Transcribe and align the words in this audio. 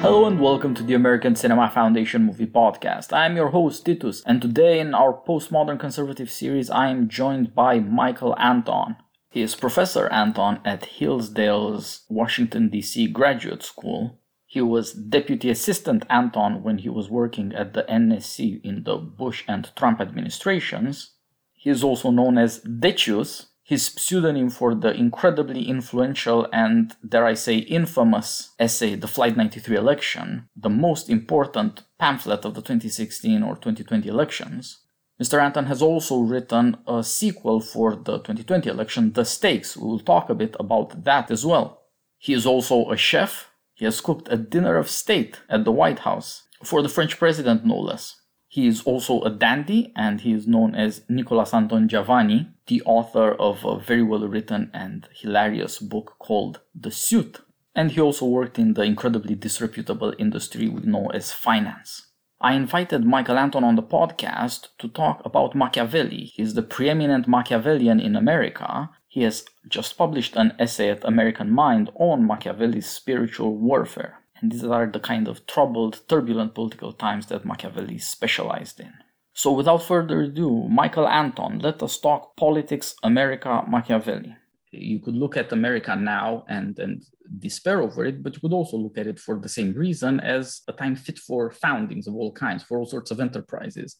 Hello 0.00 0.26
and 0.26 0.40
welcome 0.40 0.76
to 0.76 0.84
the 0.84 0.94
American 0.94 1.34
Cinema 1.34 1.68
Foundation 1.68 2.24
Movie 2.24 2.46
Podcast. 2.46 3.12
I'm 3.12 3.34
your 3.34 3.48
host 3.48 3.84
Titus, 3.84 4.22
and 4.24 4.40
today 4.40 4.78
in 4.78 4.94
our 4.94 5.12
postmodern 5.12 5.80
conservative 5.80 6.30
series, 6.30 6.70
I 6.70 6.90
am 6.90 7.08
joined 7.08 7.52
by 7.52 7.80
Michael 7.80 8.38
Anton. 8.38 8.94
He 9.28 9.42
is 9.42 9.56
Professor 9.56 10.06
Anton 10.12 10.60
at 10.64 10.84
Hillsdale's 10.84 12.04
Washington, 12.08 12.68
D.C. 12.68 13.08
Graduate 13.08 13.64
School. 13.64 14.20
He 14.46 14.60
was 14.60 14.92
Deputy 14.92 15.50
Assistant 15.50 16.06
Anton 16.08 16.62
when 16.62 16.78
he 16.78 16.88
was 16.88 17.10
working 17.10 17.52
at 17.52 17.74
the 17.74 17.82
NSC 17.82 18.64
in 18.64 18.84
the 18.84 18.98
Bush 18.98 19.42
and 19.48 19.68
Trump 19.74 20.00
administrations. 20.00 21.14
He 21.54 21.70
is 21.70 21.82
also 21.82 22.12
known 22.12 22.38
as 22.38 22.60
Decius, 22.60 23.46
his 23.68 23.84
pseudonym 23.84 24.48
for 24.48 24.74
the 24.74 24.94
incredibly 24.94 25.68
influential 25.68 26.48
and, 26.54 26.96
dare 27.06 27.26
I 27.26 27.34
say, 27.34 27.56
infamous 27.56 28.54
essay, 28.58 28.94
The 28.94 29.06
Flight 29.06 29.36
93 29.36 29.76
Election, 29.76 30.48
the 30.56 30.70
most 30.70 31.10
important 31.10 31.82
pamphlet 31.98 32.46
of 32.46 32.54
the 32.54 32.62
2016 32.62 33.42
or 33.42 33.56
2020 33.56 34.08
elections. 34.08 34.78
Mr. 35.22 35.38
Anton 35.38 35.66
has 35.66 35.82
also 35.82 36.20
written 36.20 36.78
a 36.86 37.04
sequel 37.04 37.60
for 37.60 37.94
the 37.94 38.16
2020 38.16 38.70
election, 38.70 39.12
The 39.12 39.26
Stakes. 39.26 39.76
We 39.76 39.86
will 39.86 40.00
talk 40.00 40.30
a 40.30 40.34
bit 40.34 40.56
about 40.58 41.04
that 41.04 41.30
as 41.30 41.44
well. 41.44 41.82
He 42.16 42.32
is 42.32 42.46
also 42.46 42.90
a 42.90 42.96
chef. 42.96 43.50
He 43.74 43.84
has 43.84 44.00
cooked 44.00 44.28
a 44.30 44.38
dinner 44.38 44.76
of 44.76 44.88
state 44.88 45.40
at 45.50 45.66
the 45.66 45.72
White 45.72 45.98
House 45.98 46.44
for 46.64 46.80
the 46.80 46.88
French 46.88 47.18
president, 47.18 47.66
no 47.66 47.78
less. 47.78 48.17
He 48.58 48.66
is 48.66 48.82
also 48.82 49.22
a 49.22 49.30
dandy 49.30 49.92
and 49.94 50.20
he 50.20 50.32
is 50.32 50.48
known 50.48 50.74
as 50.74 51.02
Nicholas 51.08 51.52
Antongiavanni, 51.52 52.48
the 52.66 52.82
author 52.82 53.34
of 53.34 53.64
a 53.64 53.78
very 53.78 54.02
well 54.02 54.26
written 54.26 54.72
and 54.74 55.08
hilarious 55.14 55.78
book 55.78 56.16
called 56.18 56.58
The 56.74 56.90
Suit. 56.90 57.38
And 57.76 57.92
he 57.92 58.00
also 58.00 58.26
worked 58.26 58.58
in 58.58 58.74
the 58.74 58.82
incredibly 58.82 59.36
disreputable 59.36 60.12
industry 60.18 60.68
we 60.68 60.80
know 60.80 61.06
as 61.10 61.30
finance. 61.30 62.08
I 62.40 62.54
invited 62.54 63.04
Michael 63.04 63.38
Anton 63.38 63.62
on 63.62 63.76
the 63.76 63.82
podcast 63.84 64.70
to 64.78 64.88
talk 64.88 65.22
about 65.24 65.54
Machiavelli. 65.54 66.24
He's 66.24 66.54
the 66.54 66.62
preeminent 66.62 67.28
Machiavellian 67.28 68.00
in 68.00 68.16
America. 68.16 68.90
He 69.06 69.22
has 69.22 69.44
just 69.68 69.96
published 69.96 70.34
an 70.34 70.54
essay 70.58 70.90
at 70.90 71.04
American 71.04 71.48
Mind 71.48 71.92
on 71.94 72.26
Machiavelli's 72.26 72.90
spiritual 72.90 73.56
warfare. 73.56 74.17
And 74.40 74.52
these 74.52 74.64
are 74.64 74.86
the 74.86 75.00
kind 75.00 75.28
of 75.28 75.46
troubled, 75.46 76.00
turbulent 76.08 76.54
political 76.54 76.92
times 76.92 77.26
that 77.26 77.44
Machiavelli 77.44 77.98
specialized 77.98 78.80
in. 78.80 78.92
So, 79.34 79.52
without 79.52 79.82
further 79.82 80.22
ado, 80.22 80.66
Michael 80.68 81.06
Anton, 81.06 81.60
let 81.60 81.82
us 81.82 81.98
talk 81.98 82.36
politics, 82.36 82.94
America, 83.02 83.62
Machiavelli. 83.68 84.36
You 84.70 84.98
could 85.00 85.14
look 85.14 85.36
at 85.36 85.52
America 85.52 85.94
now 85.96 86.44
and, 86.48 86.78
and 86.78 87.02
despair 87.38 87.80
over 87.80 88.04
it, 88.04 88.22
but 88.22 88.34
you 88.34 88.40
could 88.40 88.52
also 88.52 88.76
look 88.76 88.98
at 88.98 89.06
it 89.06 89.18
for 89.18 89.38
the 89.38 89.48
same 89.48 89.72
reason 89.72 90.20
as 90.20 90.62
a 90.68 90.72
time 90.72 90.96
fit 90.96 91.18
for 91.18 91.50
foundings 91.50 92.06
of 92.06 92.14
all 92.14 92.32
kinds, 92.32 92.62
for 92.62 92.78
all 92.78 92.86
sorts 92.86 93.10
of 93.10 93.20
enterprises. 93.20 93.96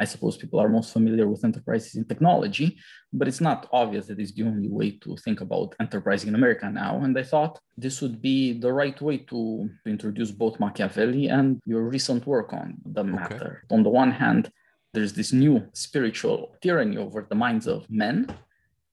I 0.00 0.04
suppose 0.04 0.38
people 0.38 0.58
are 0.58 0.68
most 0.68 0.94
familiar 0.94 1.28
with 1.28 1.44
enterprises 1.44 1.94
in 1.94 2.06
technology, 2.06 2.78
but 3.12 3.28
it's 3.28 3.42
not 3.42 3.68
obvious 3.70 4.06
that 4.06 4.18
it's 4.18 4.32
the 4.32 4.44
only 4.44 4.70
way 4.70 4.92
to 5.02 5.14
think 5.18 5.42
about 5.42 5.74
enterprising 5.78 6.30
in 6.30 6.34
America 6.34 6.70
now. 6.70 7.02
And 7.04 7.16
I 7.18 7.22
thought 7.22 7.60
this 7.76 8.00
would 8.00 8.22
be 8.22 8.58
the 8.58 8.72
right 8.72 8.98
way 9.00 9.18
to, 9.30 9.68
introduce 9.84 10.30
both 10.30 10.58
Machiavelli 10.58 11.28
and 11.28 11.60
your 11.66 11.82
recent 11.82 12.26
work 12.26 12.52
on 12.54 12.78
the 12.86 13.04
matter. 13.04 13.62
Okay. 13.64 13.74
On 13.74 13.82
the 13.82 13.90
one 13.90 14.12
hand, 14.12 14.50
there's 14.94 15.12
this 15.12 15.32
new 15.32 15.68
spiritual 15.74 16.56
tyranny 16.62 16.96
over 16.96 17.26
the 17.28 17.34
minds 17.34 17.66
of 17.66 17.88
men. 17.90 18.16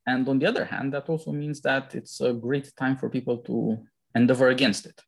And 0.06 0.28
on 0.28 0.40
the 0.40 0.46
other 0.46 0.66
hand, 0.66 0.94
that 0.94 1.08
also 1.08 1.32
means 1.32 1.62
that 1.62 1.96
it's 1.96 2.20
a 2.20 2.34
great 2.34 2.76
time 2.76 2.98
for 2.98 3.10
people 3.10 3.38
to 3.50 3.78
endeavor 4.14 4.50
against 4.50 4.86
it. 4.86 5.00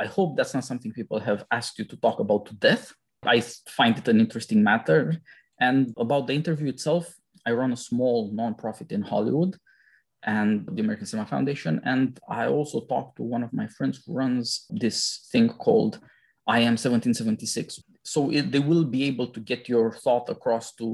I 0.00 0.06
hope 0.06 0.36
that's 0.36 0.54
not 0.54 0.64
something 0.64 0.92
people 0.92 1.20
have 1.20 1.44
asked 1.50 1.78
you 1.78 1.84
to 1.86 1.96
talk 1.96 2.20
about 2.20 2.46
to 2.46 2.54
death. 2.54 2.92
I 3.24 3.40
find 3.40 3.98
it 3.98 4.08
an 4.08 4.18
interesting 4.18 4.62
matter 4.62 5.20
and 5.66 5.94
about 5.96 6.26
the 6.26 6.34
interview 6.40 6.68
itself, 6.74 7.04
I 7.46 7.52
run 7.52 7.72
a 7.72 7.84
small 7.90 8.16
nonprofit 8.40 8.90
in 8.90 9.02
Hollywood 9.02 9.52
and 10.24 10.68
the 10.74 10.82
American 10.82 11.06
Cinema 11.06 11.28
Foundation. 11.28 11.80
And 11.84 12.18
I 12.28 12.46
also 12.46 12.78
talked 12.92 13.16
to 13.16 13.22
one 13.34 13.44
of 13.44 13.52
my 13.52 13.68
friends 13.76 13.94
who 14.02 14.14
runs 14.22 14.66
this 14.70 15.28
thing 15.30 15.48
called 15.64 16.00
I 16.48 16.58
Am 16.68 16.74
1776. 16.74 17.80
So 18.02 18.30
it, 18.30 18.50
they 18.50 18.58
will 18.70 18.84
be 18.84 19.04
able 19.04 19.28
to 19.28 19.40
get 19.40 19.68
your 19.68 19.92
thought 20.04 20.28
across 20.28 20.74
to 20.80 20.86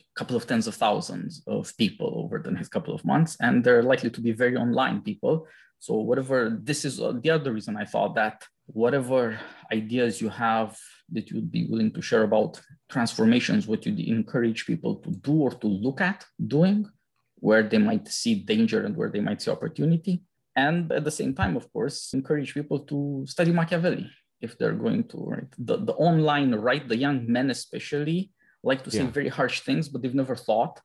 a 0.00 0.18
couple 0.18 0.36
of 0.36 0.46
tens 0.46 0.66
of 0.66 0.74
thousands 0.74 1.42
of 1.46 1.74
people 1.78 2.10
over 2.22 2.38
the 2.38 2.50
next 2.50 2.68
couple 2.68 2.94
of 2.94 3.06
months. 3.06 3.38
And 3.40 3.64
they're 3.64 3.88
likely 3.92 4.10
to 4.10 4.20
be 4.20 4.32
very 4.32 4.56
online 4.56 5.00
people. 5.00 5.46
So 5.78 5.94
whatever, 5.94 6.38
this 6.62 6.84
is 6.84 6.98
the 6.98 7.30
other 7.30 7.52
reason 7.54 7.74
I 7.78 7.86
thought 7.86 8.14
that 8.16 8.36
whatever 8.66 9.38
ideas 9.72 10.20
you 10.20 10.28
have 10.28 10.78
that 11.12 11.30
you'd 11.30 11.50
be 11.50 11.66
willing 11.66 11.92
to 11.92 12.02
share 12.02 12.22
about 12.22 12.60
transformations, 12.90 13.66
what 13.66 13.84
you'd 13.84 14.00
encourage 14.00 14.66
people 14.66 14.96
to 14.96 15.10
do 15.10 15.32
or 15.32 15.50
to 15.50 15.66
look 15.66 16.00
at 16.00 16.24
doing, 16.46 16.88
where 17.36 17.62
they 17.62 17.78
might 17.78 18.08
see 18.08 18.34
danger 18.36 18.84
and 18.84 18.96
where 18.96 19.10
they 19.10 19.20
might 19.20 19.42
see 19.42 19.50
opportunity. 19.50 20.22
And 20.56 20.90
at 20.92 21.04
the 21.04 21.10
same 21.10 21.34
time, 21.34 21.56
of 21.56 21.70
course, 21.72 22.14
encourage 22.14 22.54
people 22.54 22.78
to 22.80 23.24
study 23.26 23.52
Machiavelli 23.52 24.10
if 24.40 24.56
they're 24.56 24.72
going 24.72 25.04
to, 25.08 25.18
right? 25.18 25.52
The, 25.58 25.76
the 25.78 25.94
online, 25.94 26.54
right? 26.54 26.86
The 26.88 26.96
young 26.96 27.30
men, 27.30 27.50
especially, 27.50 28.30
like 28.62 28.82
to 28.84 28.90
say 28.90 29.02
yeah. 29.02 29.10
very 29.10 29.28
harsh 29.28 29.60
things, 29.60 29.88
but 29.88 30.00
they've 30.00 30.14
never 30.14 30.36
thought 30.36 30.80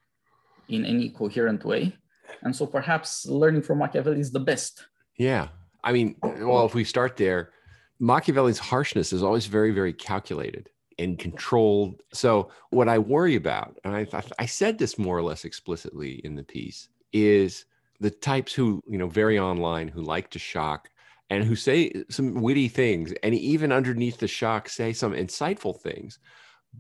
in 0.68 0.86
any 0.86 1.10
coherent 1.10 1.64
way. 1.64 1.96
And 2.42 2.56
so 2.56 2.66
perhaps 2.66 3.26
learning 3.26 3.64
from 3.64 3.80
Machiavelli 3.80 4.20
is 4.20 4.32
the 4.32 4.40
best. 4.40 4.86
Yeah. 5.18 5.50
I 5.84 5.94
mean, 5.94 6.16
well, 6.22 6.66
if 6.66 6.74
we 6.74 6.84
start 6.84 7.16
there, 7.18 7.52
Machiavelli's 8.00 8.60
harshness 8.60 9.14
is 9.14 9.24
always 9.24 9.46
very, 9.46 9.72
very 9.72 9.94
calculated 9.94 10.70
and 10.98 11.20
controlled. 11.20 12.02
So, 12.14 12.52
what 12.70 12.90
I 12.90 12.98
worry 13.00 13.36
about, 13.36 13.78
and 13.84 13.96
I, 13.96 14.08
I 14.38 14.46
said 14.46 14.78
this 14.78 14.98
more 14.98 15.18
or 15.18 15.24
less 15.24 15.46
explicitly 15.46 16.22
in 16.24 16.36
the 16.36 16.44
piece, 16.44 16.90
is 17.14 17.66
the 18.00 18.12
types 18.12 18.54
who, 18.54 18.82
you 18.88 18.98
know, 18.98 19.08
very 19.08 19.38
online, 19.38 19.88
who 19.88 20.02
like 20.02 20.30
to 20.32 20.40
shock 20.40 20.90
and 21.30 21.44
who 21.44 21.56
say 21.56 21.92
some 22.10 22.42
witty 22.42 22.70
things, 22.70 23.14
and 23.24 23.36
even 23.36 23.72
underneath 23.72 24.18
the 24.18 24.28
shock, 24.28 24.70
say 24.70 24.94
some 24.94 25.14
insightful 25.14 25.80
things, 25.80 26.20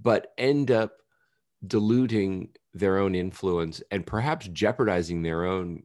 but 0.01 0.27
end 0.37 0.71
up 0.71 0.93
diluting 1.67 2.49
their 2.73 2.97
own 2.97 3.15
influence 3.15 3.81
and 3.91 4.05
perhaps 4.05 4.47
jeopardizing 4.47 5.21
their 5.21 5.45
own 5.45 5.83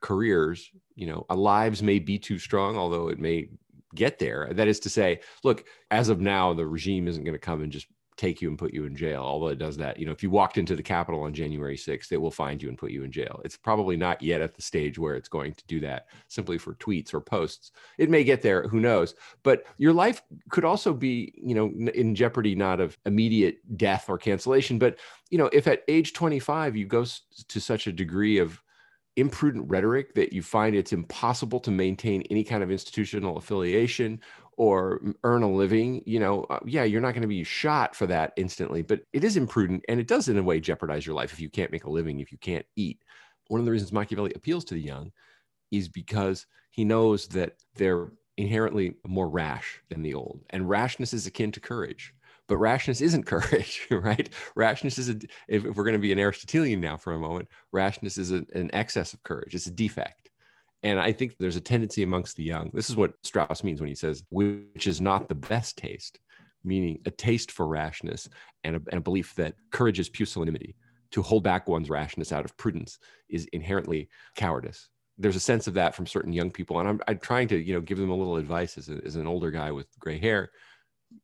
careers 0.00 0.70
you 0.96 1.06
know 1.06 1.24
lives 1.30 1.82
may 1.82 2.00
be 2.00 2.18
too 2.18 2.38
strong 2.38 2.76
although 2.76 3.08
it 3.08 3.20
may 3.20 3.48
get 3.94 4.18
there. 4.18 4.50
That 4.52 4.68
is 4.68 4.80
to 4.80 4.90
say, 4.90 5.20
look, 5.44 5.64
as 5.90 6.08
of 6.08 6.20
now, 6.20 6.52
the 6.54 6.66
regime 6.66 7.08
isn't 7.08 7.24
going 7.24 7.34
to 7.34 7.38
come 7.38 7.62
and 7.62 7.72
just 7.72 7.86
take 8.16 8.42
you 8.42 8.48
and 8.48 8.58
put 8.58 8.74
you 8.74 8.84
in 8.84 8.94
jail. 8.94 9.22
Although 9.22 9.48
it 9.48 9.58
does 9.58 9.76
that, 9.78 9.98
you 9.98 10.04
know, 10.06 10.12
if 10.12 10.22
you 10.22 10.30
walked 10.30 10.58
into 10.58 10.76
the 10.76 10.82
Capitol 10.82 11.22
on 11.22 11.32
January 11.32 11.76
6th, 11.76 12.12
it 12.12 12.20
will 12.20 12.30
find 12.30 12.62
you 12.62 12.68
and 12.68 12.76
put 12.76 12.90
you 12.90 13.04
in 13.04 13.10
jail. 13.10 13.40
It's 13.44 13.56
probably 13.56 13.96
not 13.96 14.22
yet 14.22 14.42
at 14.42 14.54
the 14.54 14.62
stage 14.62 14.98
where 14.98 15.16
it's 15.16 15.28
going 15.28 15.54
to 15.54 15.66
do 15.66 15.80
that 15.80 16.06
simply 16.28 16.58
for 16.58 16.74
tweets 16.74 17.14
or 17.14 17.20
posts. 17.20 17.72
It 17.98 18.10
may 18.10 18.22
get 18.22 18.42
there, 18.42 18.68
who 18.68 18.80
knows? 18.80 19.14
But 19.42 19.64
your 19.78 19.92
life 19.92 20.22
could 20.50 20.64
also 20.64 20.92
be, 20.92 21.32
you 21.42 21.54
know, 21.54 21.72
in 21.94 22.14
jeopardy 22.14 22.54
not 22.54 22.80
of 22.80 22.98
immediate 23.06 23.58
death 23.76 24.08
or 24.08 24.18
cancellation, 24.18 24.78
but 24.78 24.98
you 25.30 25.38
know, 25.38 25.48
if 25.52 25.66
at 25.66 25.82
age 25.88 26.12
25 26.12 26.76
you 26.76 26.86
go 26.86 27.06
to 27.48 27.60
such 27.60 27.86
a 27.86 27.92
degree 27.92 28.38
of 28.38 28.62
imprudent 29.16 29.68
rhetoric 29.68 30.14
that 30.14 30.32
you 30.32 30.42
find 30.42 30.74
it's 30.74 30.92
impossible 30.92 31.60
to 31.60 31.70
maintain 31.70 32.22
any 32.30 32.44
kind 32.44 32.62
of 32.62 32.70
institutional 32.70 33.36
affiliation 33.36 34.20
or 34.56 35.00
earn 35.24 35.42
a 35.42 35.50
living, 35.50 36.02
you 36.06 36.20
know, 36.20 36.44
uh, 36.44 36.58
yeah, 36.66 36.84
you're 36.84 37.00
not 37.00 37.12
going 37.12 37.22
to 37.22 37.28
be 37.28 37.42
shot 37.42 37.94
for 37.94 38.06
that 38.06 38.32
instantly, 38.36 38.82
but 38.82 39.00
it 39.12 39.24
is 39.24 39.36
imprudent 39.36 39.82
and 39.88 39.98
it 39.98 40.06
does 40.06 40.28
in 40.28 40.38
a 40.38 40.42
way 40.42 40.60
jeopardize 40.60 41.06
your 41.06 41.14
life 41.14 41.32
if 41.32 41.40
you 41.40 41.48
can't 41.48 41.72
make 41.72 41.84
a 41.84 41.90
living, 41.90 42.20
if 42.20 42.30
you 42.30 42.38
can't 42.38 42.66
eat. 42.76 43.00
One 43.48 43.60
of 43.60 43.66
the 43.66 43.72
reasons 43.72 43.92
Machiavelli 43.92 44.32
appeals 44.34 44.64
to 44.66 44.74
the 44.74 44.80
young 44.80 45.10
is 45.70 45.88
because 45.88 46.46
he 46.70 46.84
knows 46.84 47.26
that 47.28 47.54
they're 47.76 48.12
inherently 48.36 48.94
more 49.06 49.28
rash 49.28 49.80
than 49.88 50.02
the 50.02 50.14
old, 50.14 50.40
and 50.50 50.68
rashness 50.68 51.12
is 51.12 51.26
akin 51.26 51.52
to 51.52 51.60
courage. 51.60 52.14
But 52.48 52.58
rashness 52.58 53.00
isn't 53.00 53.26
courage, 53.26 53.86
right? 53.90 54.28
Rashness 54.54 54.98
is 54.98 55.10
a, 55.10 55.16
if, 55.48 55.64
we're 55.64 55.84
going 55.84 55.92
to 55.94 55.98
be 55.98 56.12
an 56.12 56.18
Aristotelian 56.18 56.80
now 56.80 56.96
for 56.96 57.12
a 57.12 57.18
moment, 57.18 57.48
rashness 57.72 58.18
is 58.18 58.32
a, 58.32 58.44
an 58.54 58.70
excess 58.72 59.12
of 59.12 59.22
courage. 59.22 59.54
It's 59.54 59.66
a 59.66 59.70
defect. 59.70 60.30
And 60.82 60.98
I 60.98 61.12
think 61.12 61.36
there's 61.38 61.56
a 61.56 61.60
tendency 61.60 62.02
amongst 62.02 62.36
the 62.36 62.42
young. 62.42 62.70
This 62.74 62.90
is 62.90 62.96
what 62.96 63.14
Strauss 63.22 63.62
means 63.62 63.80
when 63.80 63.88
he 63.88 63.94
says, 63.94 64.24
which 64.30 64.88
is 64.88 65.00
not 65.00 65.28
the 65.28 65.34
best 65.34 65.78
taste, 65.78 66.18
meaning 66.64 66.98
a 67.06 67.10
taste 67.10 67.52
for 67.52 67.68
rashness 67.68 68.28
and 68.64 68.76
a, 68.76 68.82
and 68.90 68.98
a 68.98 69.00
belief 69.00 69.34
that 69.36 69.54
courage 69.70 70.00
is 70.00 70.08
pusillanimity. 70.08 70.74
To 71.12 71.22
hold 71.22 71.44
back 71.44 71.68
one's 71.68 71.90
rashness 71.90 72.32
out 72.32 72.44
of 72.44 72.56
prudence 72.56 72.98
is 73.28 73.46
inherently 73.52 74.08
cowardice. 74.34 74.88
There's 75.18 75.36
a 75.36 75.40
sense 75.40 75.66
of 75.66 75.74
that 75.74 75.94
from 75.94 76.06
certain 76.06 76.32
young 76.32 76.50
people. 76.50 76.80
And 76.80 76.88
I'm, 76.88 77.00
I'm 77.06 77.18
trying 77.18 77.48
to, 77.48 77.56
you 77.56 77.74
know, 77.74 77.82
give 77.82 77.98
them 77.98 78.10
a 78.10 78.16
little 78.16 78.36
advice 78.36 78.78
as, 78.78 78.88
a, 78.88 78.98
as 79.04 79.16
an 79.16 79.26
older 79.26 79.50
guy 79.50 79.70
with 79.70 79.86
gray 80.00 80.18
hair. 80.18 80.50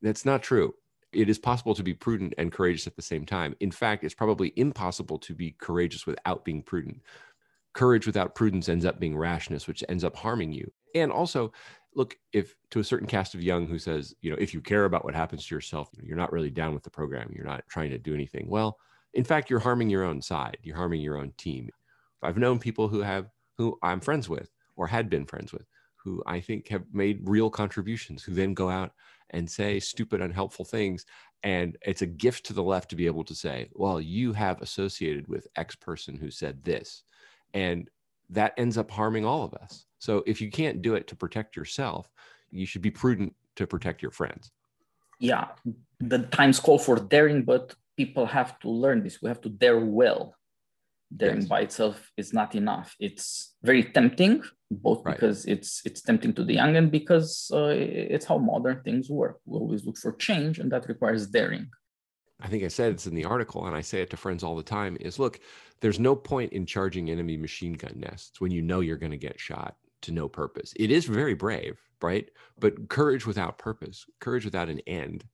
That's 0.02 0.26
not 0.26 0.42
true 0.42 0.74
it 1.12 1.28
is 1.28 1.38
possible 1.38 1.74
to 1.74 1.82
be 1.82 1.94
prudent 1.94 2.34
and 2.38 2.52
courageous 2.52 2.86
at 2.86 2.96
the 2.96 3.02
same 3.02 3.24
time. 3.24 3.56
In 3.60 3.70
fact, 3.70 4.04
it's 4.04 4.14
probably 4.14 4.52
impossible 4.56 5.18
to 5.20 5.34
be 5.34 5.54
courageous 5.58 6.06
without 6.06 6.44
being 6.44 6.62
prudent. 6.62 7.00
Courage 7.72 8.06
without 8.06 8.34
prudence 8.34 8.68
ends 8.68 8.84
up 8.84 9.00
being 9.00 9.16
rashness, 9.16 9.66
which 9.66 9.84
ends 9.88 10.04
up 10.04 10.16
harming 10.16 10.52
you. 10.52 10.70
And 10.94 11.10
also, 11.12 11.52
look, 11.94 12.16
if 12.32 12.54
to 12.70 12.80
a 12.80 12.84
certain 12.84 13.06
cast 13.06 13.34
of 13.34 13.42
young 13.42 13.66
who 13.66 13.78
says, 13.78 14.14
you 14.20 14.30
know, 14.30 14.36
if 14.38 14.52
you 14.52 14.60
care 14.60 14.84
about 14.84 15.04
what 15.04 15.14
happens 15.14 15.46
to 15.46 15.54
yourself, 15.54 15.88
you're 16.02 16.16
not 16.16 16.32
really 16.32 16.50
down 16.50 16.74
with 16.74 16.82
the 16.82 16.90
program, 16.90 17.32
you're 17.34 17.44
not 17.44 17.64
trying 17.68 17.90
to 17.90 17.98
do 17.98 18.14
anything. 18.14 18.46
Well, 18.48 18.78
in 19.14 19.24
fact, 19.24 19.48
you're 19.48 19.58
harming 19.60 19.90
your 19.90 20.04
own 20.04 20.20
side, 20.20 20.58
you're 20.62 20.76
harming 20.76 21.00
your 21.00 21.16
own 21.16 21.32
team. 21.36 21.70
I've 22.22 22.36
known 22.36 22.58
people 22.58 22.88
who 22.88 23.00
have, 23.00 23.30
who 23.56 23.78
I'm 23.82 24.00
friends 24.00 24.28
with 24.28 24.50
or 24.76 24.86
had 24.86 25.08
been 25.08 25.24
friends 25.24 25.52
with, 25.52 25.66
who 26.08 26.22
I 26.26 26.40
think 26.40 26.68
have 26.68 26.84
made 26.92 27.20
real 27.28 27.50
contributions, 27.50 28.22
who 28.22 28.32
then 28.32 28.54
go 28.54 28.70
out 28.70 28.92
and 29.30 29.48
say 29.48 29.78
stupid, 29.78 30.22
unhelpful 30.22 30.64
things. 30.64 31.04
And 31.42 31.76
it's 31.82 32.02
a 32.02 32.06
gift 32.06 32.46
to 32.46 32.54
the 32.54 32.62
left 32.62 32.88
to 32.90 32.96
be 32.96 33.06
able 33.06 33.24
to 33.24 33.34
say, 33.34 33.68
well, 33.74 34.00
you 34.00 34.32
have 34.32 34.62
associated 34.62 35.28
with 35.28 35.46
X 35.56 35.76
person 35.76 36.16
who 36.16 36.30
said 36.30 36.64
this. 36.64 37.02
And 37.52 37.90
that 38.30 38.54
ends 38.56 38.78
up 38.78 38.90
harming 38.90 39.26
all 39.26 39.44
of 39.44 39.52
us. 39.54 39.84
So 39.98 40.24
if 40.26 40.40
you 40.40 40.50
can't 40.50 40.80
do 40.80 40.94
it 40.94 41.06
to 41.08 41.16
protect 41.16 41.56
yourself, 41.56 42.10
you 42.50 42.64
should 42.64 42.82
be 42.82 42.90
prudent 42.90 43.34
to 43.56 43.66
protect 43.66 44.00
your 44.02 44.10
friends. 44.10 44.50
Yeah, 45.20 45.48
the 46.00 46.20
times 46.20 46.58
call 46.58 46.78
for 46.78 46.96
daring, 46.96 47.42
but 47.42 47.74
people 47.96 48.24
have 48.24 48.58
to 48.60 48.70
learn 48.70 49.02
this. 49.02 49.20
We 49.20 49.28
have 49.28 49.42
to 49.42 49.50
dare 49.50 49.80
well. 49.80 50.34
Daring 51.14 51.40
yes. 51.40 51.48
by 51.48 51.60
itself 51.60 52.10
is 52.16 52.34
not 52.34 52.54
enough. 52.54 52.94
It's 53.00 53.54
very 53.62 53.84
tempting, 53.84 54.42
both 54.70 55.04
right. 55.04 55.14
because 55.14 55.46
it's 55.46 55.80
it's 55.86 56.02
tempting 56.02 56.34
to 56.34 56.44
the 56.44 56.54
young 56.54 56.76
and 56.76 56.90
because 56.90 57.50
uh, 57.52 57.72
it's 57.74 58.26
how 58.26 58.36
modern 58.36 58.82
things 58.82 59.08
work. 59.08 59.38
We 59.46 59.58
always 59.58 59.86
look 59.86 59.96
for 59.96 60.12
change, 60.12 60.58
and 60.58 60.70
that 60.72 60.88
requires 60.88 61.26
daring. 61.26 61.70
I 62.40 62.48
think 62.48 62.62
I 62.62 62.68
said 62.68 62.92
it's 62.92 63.06
in 63.06 63.14
the 63.14 63.24
article, 63.24 63.66
and 63.66 63.74
I 63.74 63.80
say 63.80 64.02
it 64.02 64.10
to 64.10 64.16
friends 64.16 64.44
all 64.44 64.54
the 64.54 64.62
time 64.62 64.96
is 65.00 65.18
look, 65.18 65.40
there's 65.80 65.98
no 65.98 66.14
point 66.14 66.52
in 66.52 66.66
charging 66.66 67.10
enemy 67.10 67.36
machine 67.36 67.72
gun 67.72 67.94
nests 67.96 68.40
when 68.40 68.52
you 68.52 68.62
know 68.62 68.80
you're 68.80 68.96
going 68.96 69.12
to 69.12 69.16
get 69.16 69.40
shot 69.40 69.76
to 70.02 70.12
no 70.12 70.28
purpose. 70.28 70.72
It 70.76 70.90
is 70.90 71.06
very 71.06 71.34
brave, 71.34 71.80
right? 72.02 72.28
But 72.58 72.88
courage 72.88 73.26
without 73.26 73.58
purpose, 73.58 74.06
courage 74.20 74.44
without 74.44 74.68
an 74.68 74.80
end, 74.86 75.24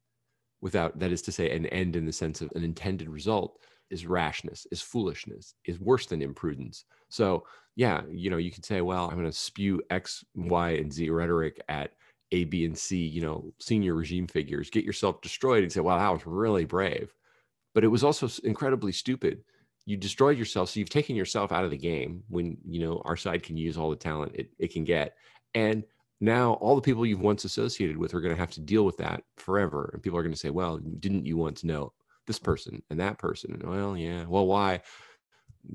without, 0.61 0.99
that 0.99 1.13
is 1.13 1.23
to 1.23 1.33
say, 1.33 1.51
an 1.51 1.67
end 1.67 1.97
in 1.97 2.07
the 2.07 2.13
sense 2.13 2.41
of 2.41 2.51
an 2.55 2.65
intended 2.65 3.09
result, 3.09 3.59
is 3.91 4.07
rashness, 4.07 4.67
is 4.71 4.81
foolishness, 4.81 5.55
is 5.65 5.81
worse 5.81 6.07
than 6.07 6.23
imprudence. 6.23 6.85
So, 7.09 7.45
yeah, 7.77 8.03
you 8.11 8.31
know, 8.31 8.37
you 8.37 8.51
could 8.51 8.65
say, 8.65 8.81
well, 8.81 9.09
I'm 9.09 9.17
going 9.17 9.31
to 9.31 9.33
spew 9.33 9.83
X, 9.91 10.25
Y, 10.35 10.71
and 10.71 10.93
Z 10.93 11.11
rhetoric 11.11 11.61
at 11.69 11.93
a, 12.33 12.45
B, 12.45 12.65
and 12.65 12.77
C, 12.77 12.97
you 12.97 13.21
know, 13.21 13.53
senior 13.59 13.95
regime 13.95 14.27
figures, 14.27 14.71
get 14.71 14.85
yourself 14.85 15.21
destroyed 15.21 15.63
and 15.63 15.73
say, 15.73 15.81
wow, 15.81 15.99
that 15.99 16.13
was 16.13 16.27
really 16.27 16.65
brave. 16.65 17.13
But 17.75 17.85
it 17.85 17.89
was 17.89 18.05
also 18.05 18.29
incredibly 18.45 18.93
stupid. 18.93 19.43
You 19.87 19.97
destroyed 19.97 20.39
yourself. 20.39 20.71
So 20.71 20.81
you've 20.81 20.91
taken 20.91 21.17
yourself 21.17 21.53
out 21.53 21.65
of 21.65 21.71
the 21.71 21.77
game 21.77 22.23
when, 22.29 22.57
you 22.67 22.81
know, 22.81 23.03
our 23.05 23.17
side 23.17 23.43
can 23.43 23.57
use 23.57 23.77
all 23.77 23.91
the 23.91 23.97
talent 23.97 24.35
it, 24.35 24.51
it 24.59 24.73
can 24.73 24.85
get. 24.85 25.17
And 25.55 25.85
now 26.21 26.55
all 26.55 26.75
the 26.75 26.81
people 26.81 27.05
you've 27.05 27.21
once 27.21 27.45
associated 27.45 27.97
with 27.97 28.15
are 28.15 28.21
going 28.21 28.35
to 28.35 28.41
have 28.41 28.53
to 28.53 28.61
deal 28.61 28.85
with 28.85 28.97
that 28.97 29.23
forever. 29.37 29.91
And 29.93 30.03
people 30.03 30.19
are 30.19 30.23
going 30.23 30.33
to 30.33 30.39
say, 30.39 30.51
well, 30.51 30.79
didn't 31.01 31.27
you 31.27 31.37
once 31.37 31.65
know 31.65 31.93
this 32.27 32.39
person 32.39 32.83
and 32.91 33.01
that 33.01 33.19
person? 33.19 33.53
And 33.53 33.63
well, 33.63 33.97
yeah. 33.97 34.25
Well, 34.27 34.47
why? 34.47 34.83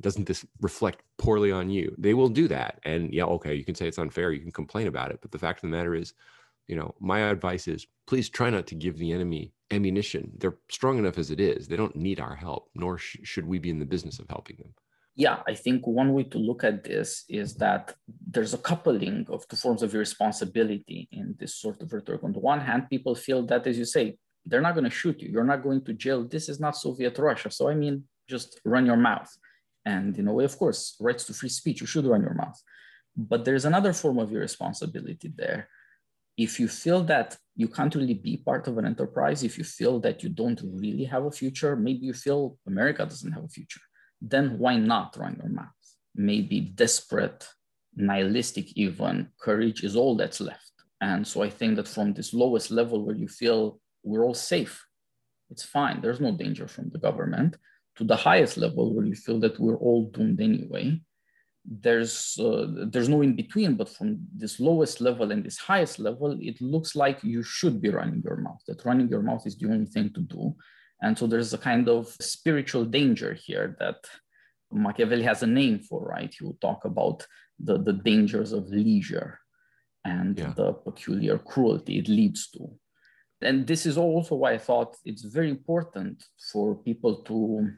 doesn't 0.01 0.28
this 0.28 0.46
reflect 0.62 1.01
poorly 1.18 1.51
on 1.51 1.68
you 1.68 1.92
they 1.98 2.13
will 2.13 2.30
do 2.30 2.48
that 2.48 2.80
and 2.84 3.12
yeah 3.12 3.24
okay 3.24 3.56
you 3.56 3.66
can 3.66 3.74
say 3.74 3.88
it's 3.88 3.98
unfair 3.98 4.31
you 4.31 4.40
can 4.40 4.51
complain 4.51 4.86
about 4.86 5.10
it 5.10 5.18
but 5.19 5.31
the 5.31 5.40
fact 5.40 5.57
of 5.57 5.62
the 5.63 5.75
matter 5.75 5.96
is 5.96 6.13
you 6.69 6.75
know, 6.75 6.94
my 7.00 7.19
advice 7.22 7.68
is 7.68 7.88
please 8.06 8.30
try 8.30 8.50
not 8.51 8.68
to 8.68 8.75
give 8.75 8.98
the 8.98 9.12
enemy 9.12 9.51
ammunition. 9.72 10.31
They're 10.38 10.60
strong 10.69 11.00
enough 11.00 11.18
as 11.18 11.31
it 11.31 11.40
is. 11.40 11.68
They 11.68 11.75
don't 11.75 11.96
need 11.96 12.19
our 12.19 12.36
help, 12.36 12.69
nor 12.75 13.00
sh- 13.00 13.18
should 13.24 13.48
we 13.48 13.57
be 13.57 13.72
in 13.72 13.80
the 13.80 13.92
business 13.94 14.19
of 14.19 14.30
helping 14.30 14.57
them. 14.57 14.74
Yeah, 15.16 15.38
I 15.48 15.56
think 15.56 15.86
one 15.86 16.13
way 16.13 16.24
to 16.24 16.38
look 16.38 16.63
at 16.63 16.84
this 16.84 17.25
is 17.28 17.56
that 17.56 17.95
there's 18.34 18.54
a 18.54 18.60
coupling 18.60 19.25
of 19.30 19.48
two 19.48 19.57
forms 19.57 19.81
of 19.81 19.94
irresponsibility 19.94 21.10
in 21.12 21.36
this 21.40 21.56
sort 21.56 21.81
of 21.81 21.92
rhetoric. 21.92 22.24
On 22.24 22.34
the 22.34 22.40
one 22.40 22.62
hand, 22.62 22.90
people 22.90 23.16
feel 23.16 23.42
that, 23.48 23.66
as 23.66 23.78
you 23.78 23.86
say, 23.86 24.18
they're 24.50 24.62
not 24.62 24.75
going 24.75 24.84
to 24.86 24.90
shoot 24.90 25.22
you. 25.22 25.30
You're 25.30 25.44
not 25.44 25.63
going 25.63 25.84
to 25.86 25.94
jail. 25.94 26.24
This 26.24 26.50
is 26.50 26.60
not 26.60 26.75
Soviet 26.75 27.18
Russia. 27.18 27.50
So, 27.51 27.69
I 27.69 27.75
mean, 27.75 28.04
just 28.28 28.60
run 28.66 28.86
your 28.86 28.98
mouth. 28.98 29.30
And 29.86 30.18
in 30.18 30.28
a 30.28 30.34
way, 30.34 30.46
of 30.46 30.57
course, 30.57 30.96
rights 31.00 31.24
to 31.25 31.34
free 31.34 31.50
speech, 31.50 31.81
you 31.81 31.88
should 31.88 32.06
run 32.06 32.22
your 32.22 32.34
mouth. 32.34 32.60
But 33.16 33.46
there's 33.46 33.66
another 33.66 33.94
form 33.94 34.19
of 34.19 34.31
irresponsibility 34.31 35.31
there, 35.36 35.68
if 36.40 36.57
you 36.60 36.69
feel 36.69 37.04
that 37.04 37.38
you 37.57 37.68
can't 37.68 37.94
really 37.94 38.13
be 38.13 38.38
part 38.38 38.68
of 38.68 38.78
an 38.78 38.86
enterprise, 38.86 39.44
if 39.44 39.57
you 39.57 39.66
feel 39.66 40.00
that 40.00 40.24
you 40.24 40.30
don't 40.30 40.62
really 40.63 41.04
have 41.04 41.25
a 41.25 41.31
future, 41.31 41.75
maybe 41.75 42.06
you 42.06 42.13
feel 42.13 42.57
America 42.66 43.06
doesn't 43.06 43.34
have 43.34 43.44
a 43.44 43.50
future, 43.50 43.81
then 44.22 44.57
why 44.57 44.78
not 44.78 45.18
run 45.18 45.36
your 45.42 45.52
mouth? 45.52 45.68
Maybe 46.16 46.62
desperate, 46.62 47.45
nihilistic, 47.95 48.72
even 48.78 49.28
courage 49.38 49.84
is 49.84 49.98
all 49.98 50.16
that's 50.16 50.40
left. 50.40 50.72
And 51.02 51.28
so 51.28 51.44
I 51.44 51.50
think 51.50 51.75
that 51.75 51.90
from 51.90 52.13
this 52.13 52.34
lowest 52.34 52.72
level 52.72 53.04
where 53.06 53.16
you 53.16 53.28
feel 53.28 53.81
we're 54.04 54.25
all 54.25 54.34
safe, 54.34 54.86
it's 55.50 55.63
fine, 55.63 56.01
there's 56.01 56.22
no 56.22 56.31
danger 56.31 56.68
from 56.68 56.90
the 56.90 57.00
government, 57.00 57.57
to 57.96 58.04
the 58.04 58.16
highest 58.16 58.57
level 58.57 58.94
where 58.94 59.06
you 59.06 59.16
feel 59.16 59.40
that 59.40 59.60
we're 59.60 59.78
all 59.78 60.10
doomed 60.12 60.42
anyway, 60.42 61.01
there's 61.66 62.38
uh, 62.40 62.66
there's 62.88 63.10
no 63.10 63.22
in 63.22 63.36
between 63.36 63.75
but 63.75 63.90
from 63.90 64.18
this 64.36 64.60
lowest 64.60 65.01
level 65.01 65.31
and 65.31 65.44
this 65.44 65.57
highest 65.57 66.00
level 66.00 66.38
it 66.42 66.60
looks 66.62 66.96
like 66.96 67.24
you 67.24 67.44
should 67.44 67.81
be 67.81 67.90
running 67.90 68.22
your 68.24 68.38
mouth 68.38 68.62
that 68.68 68.84
running 68.86 69.07
your 69.07 69.22
mouth 69.22 69.46
is 69.46 69.56
the 69.57 69.68
only 69.68 69.86
thing 69.86 70.12
to 70.13 70.22
do. 70.22 70.56
And 71.02 71.18
so 71.18 71.28
there's 71.28 71.54
a 71.54 71.57
kind 71.57 71.88
of 71.88 72.07
spiritual 72.19 72.86
danger 72.86 73.34
here 73.34 73.78
that 73.80 73.98
machiavelli 74.72 75.24
has 75.24 75.44
a 75.44 75.48
name 75.48 75.80
for 75.80 76.06
right? 76.06 76.34
He 76.38 76.44
will 76.44 76.57
talk 76.60 76.86
about 76.86 77.25
the, 77.60 77.78
the 77.78 77.94
dangers 77.94 78.52
of 78.52 78.68
leisure 78.69 79.40
and 80.06 80.38
yeah. 80.38 80.54
the 80.56 80.74
peculiar 80.74 81.38
cruelty 81.38 82.00
it 82.00 82.07
leads 82.07 82.50
to 82.52 82.72
and 83.42 83.66
this 83.66 83.86
is 83.86 83.98
also 83.98 84.36
why 84.36 84.54
i 84.54 84.58
thought 84.58 84.98
it's 85.06 85.24
very 85.24 85.50
important 85.50 86.24
for 86.52 86.76
people 86.76 87.24
to 87.24 87.72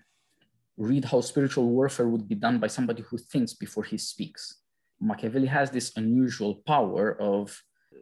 read 0.81 1.05
how 1.05 1.21
spiritual 1.21 1.69
warfare 1.69 2.07
would 2.07 2.27
be 2.27 2.35
done 2.35 2.57
by 2.59 2.67
somebody 2.67 3.03
who 3.03 3.17
thinks 3.17 3.53
before 3.53 3.83
he 3.83 3.97
speaks. 3.97 4.57
Machiavelli 4.99 5.47
has 5.47 5.69
this 5.69 5.91
unusual 5.95 6.55
power 6.65 7.19
of 7.21 7.61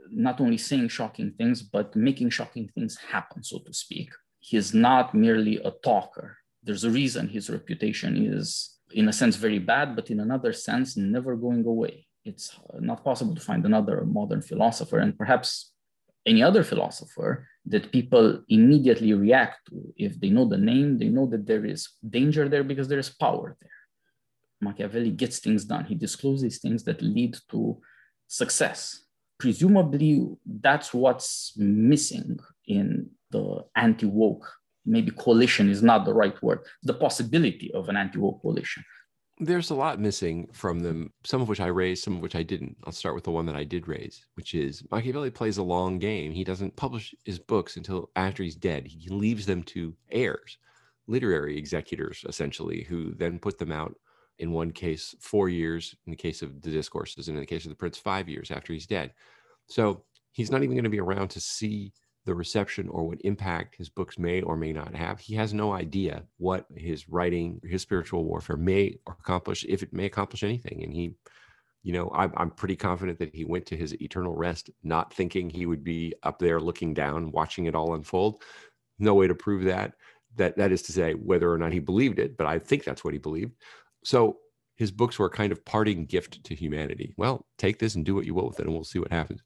not 0.09 0.39
only 0.41 0.57
saying 0.57 0.87
shocking 0.87 1.31
things, 1.37 1.61
but 1.61 1.95
making 1.95 2.29
shocking 2.29 2.69
things 2.73 2.97
happen, 2.97 3.43
so 3.43 3.59
to 3.59 3.73
speak. 3.73 4.09
He 4.39 4.57
is 4.57 4.73
not 4.73 5.13
merely 5.13 5.57
a 5.57 5.71
talker. 5.83 6.37
There's 6.63 6.83
a 6.83 6.89
reason 6.89 7.27
his 7.27 7.49
reputation 7.49 8.25
is, 8.25 8.77
in 8.91 9.07
a 9.07 9.13
sense, 9.13 9.35
very 9.35 9.59
bad, 9.59 9.95
but 9.95 10.09
in 10.09 10.19
another 10.19 10.53
sense, 10.53 10.97
never 10.97 11.35
going 11.35 11.65
away. 11.65 12.07
It's 12.25 12.57
not 12.79 13.03
possible 13.03 13.35
to 13.35 13.41
find 13.41 13.65
another 13.65 14.03
modern 14.05 14.41
philosopher, 14.41 14.99
and 14.99 15.17
perhaps 15.17 15.73
any 16.25 16.43
other 16.43 16.63
philosopher 16.63 17.47
that 17.65 17.91
people 17.91 18.41
immediately 18.49 19.13
react 19.13 19.67
to. 19.69 19.93
If 19.95 20.19
they 20.19 20.29
know 20.29 20.45
the 20.45 20.57
name, 20.57 20.97
they 20.97 21.09
know 21.09 21.27
that 21.27 21.45
there 21.45 21.65
is 21.65 21.89
danger 22.07 22.49
there 22.49 22.63
because 22.63 22.87
there 22.87 22.99
is 22.99 23.09
power 23.09 23.55
there. 23.61 23.69
Machiavelli 24.61 25.11
gets 25.11 25.39
things 25.39 25.65
done. 25.65 25.85
He 25.85 25.95
discloses 25.95 26.59
things 26.59 26.83
that 26.83 27.01
lead 27.01 27.37
to 27.51 27.79
success. 28.27 29.03
Presumably, 29.37 30.27
that's 30.45 30.93
what's 30.93 31.53
missing 31.57 32.39
in 32.67 33.09
the 33.31 33.63
anti 33.75 34.05
woke. 34.05 34.51
Maybe 34.85 35.11
coalition 35.11 35.69
is 35.69 35.81
not 35.81 36.03
the 36.03 36.13
right 36.13 36.41
word, 36.41 36.59
the 36.83 36.93
possibility 36.93 37.71
of 37.73 37.87
an 37.89 37.95
anti 37.95 38.19
woke 38.19 38.41
coalition 38.41 38.83
there's 39.39 39.69
a 39.69 39.75
lot 39.75 39.99
missing 39.99 40.49
from 40.51 40.81
them, 40.81 41.13
some 41.23 41.41
of 41.41 41.47
which 41.47 41.61
I 41.61 41.67
raised, 41.67 42.03
some 42.03 42.15
of 42.15 42.21
which 42.21 42.35
I 42.35 42.43
didn't. 42.43 42.75
I'll 42.83 42.91
start 42.91 43.15
with 43.15 43.23
the 43.23 43.31
one 43.31 43.45
that 43.45 43.55
I 43.55 43.63
did 43.63 43.87
raise, 43.87 44.25
which 44.35 44.53
is 44.53 44.83
Machiavelli 44.91 45.31
plays 45.31 45.57
a 45.57 45.63
long 45.63 45.97
game. 45.97 46.33
He 46.33 46.43
doesn't 46.43 46.75
publish 46.75 47.15
his 47.23 47.39
books 47.39 47.77
until 47.77 48.09
after 48.17 48.43
he's 48.43 48.55
dead. 48.55 48.85
He 48.85 49.07
leaves 49.07 49.45
them 49.45 49.63
to 49.63 49.95
heirs, 50.11 50.57
literary 51.07 51.57
executors, 51.57 52.25
essentially, 52.27 52.83
who 52.83 53.13
then 53.15 53.39
put 53.39 53.57
them 53.57 53.71
out 53.71 53.95
in 54.39 54.51
one 54.51 54.71
case, 54.71 55.15
four 55.21 55.47
years, 55.47 55.95
in 56.05 56.11
the 56.11 56.17
case 56.17 56.41
of 56.41 56.61
the 56.61 56.71
discourses, 56.71 57.29
and 57.29 57.37
in 57.37 57.41
the 57.41 57.47
case 57.47 57.63
of 57.63 57.69
the 57.69 57.75
prince, 57.75 57.97
five 57.97 58.27
years 58.27 58.51
after 58.51 58.73
he's 58.73 58.87
dead. 58.87 59.13
So 59.67 60.03
he's 60.33 60.51
not 60.51 60.63
even 60.63 60.75
going 60.75 60.83
to 60.83 60.89
be 60.89 60.99
around 60.99 61.29
to 61.29 61.39
see 61.39 61.93
the 62.29 62.35
reception 62.35 62.87
or 62.89 63.07
what 63.07 63.19
impact 63.21 63.75
his 63.75 63.89
books 63.89 64.19
may 64.19 64.39
or 64.43 64.55
may 64.55 64.71
not 64.71 64.93
have. 64.93 65.19
He 65.19 65.33
has 65.33 65.51
no 65.51 65.73
idea 65.73 66.25
what 66.37 66.67
his 66.75 67.09
writing, 67.09 67.59
his 67.63 67.81
spiritual 67.81 68.23
warfare 68.23 68.55
may 68.55 68.99
accomplish, 69.07 69.65
if 69.67 69.81
it 69.81 69.91
may 69.91 70.05
accomplish 70.05 70.43
anything. 70.43 70.83
And 70.83 70.93
he, 70.93 71.15
you 71.81 71.91
know, 71.91 72.11
I'm, 72.13 72.31
I'm 72.37 72.51
pretty 72.51 72.75
confident 72.75 73.17
that 73.17 73.33
he 73.33 73.45
went 73.45 73.65
to 73.65 73.75
his 73.75 73.99
eternal 73.99 74.35
rest 74.35 74.69
not 74.83 75.11
thinking 75.11 75.49
he 75.49 75.65
would 75.65 75.83
be 75.83 76.13
up 76.21 76.37
there 76.37 76.59
looking 76.59 76.93
down, 76.93 77.31
watching 77.31 77.65
it 77.65 77.73
all 77.73 77.95
unfold. 77.95 78.43
No 78.99 79.15
way 79.15 79.25
to 79.25 79.33
prove 79.33 79.63
that. 79.63 79.93
That 80.35 80.55
that 80.57 80.71
is 80.71 80.83
to 80.83 80.91
say, 80.91 81.13
whether 81.13 81.51
or 81.51 81.57
not 81.57 81.73
he 81.73 81.79
believed 81.79 82.19
it, 82.19 82.37
but 82.37 82.45
I 82.45 82.59
think 82.59 82.83
that's 82.83 83.03
what 83.03 83.13
he 83.13 83.17
believed. 83.17 83.53
So 84.03 84.37
his 84.75 84.91
books 84.91 85.17
were 85.17 85.25
a 85.25 85.31
kind 85.31 85.51
of 85.51 85.65
parting 85.65 86.05
gift 86.05 86.43
to 86.43 86.53
humanity. 86.53 87.15
Well, 87.17 87.47
take 87.57 87.79
this 87.79 87.95
and 87.95 88.05
do 88.05 88.13
what 88.13 88.27
you 88.27 88.35
will 88.35 88.47
with 88.47 88.59
it, 88.59 88.67
and 88.67 88.75
we'll 88.75 88.83
see 88.83 88.99
what 88.99 89.11
happens. 89.11 89.41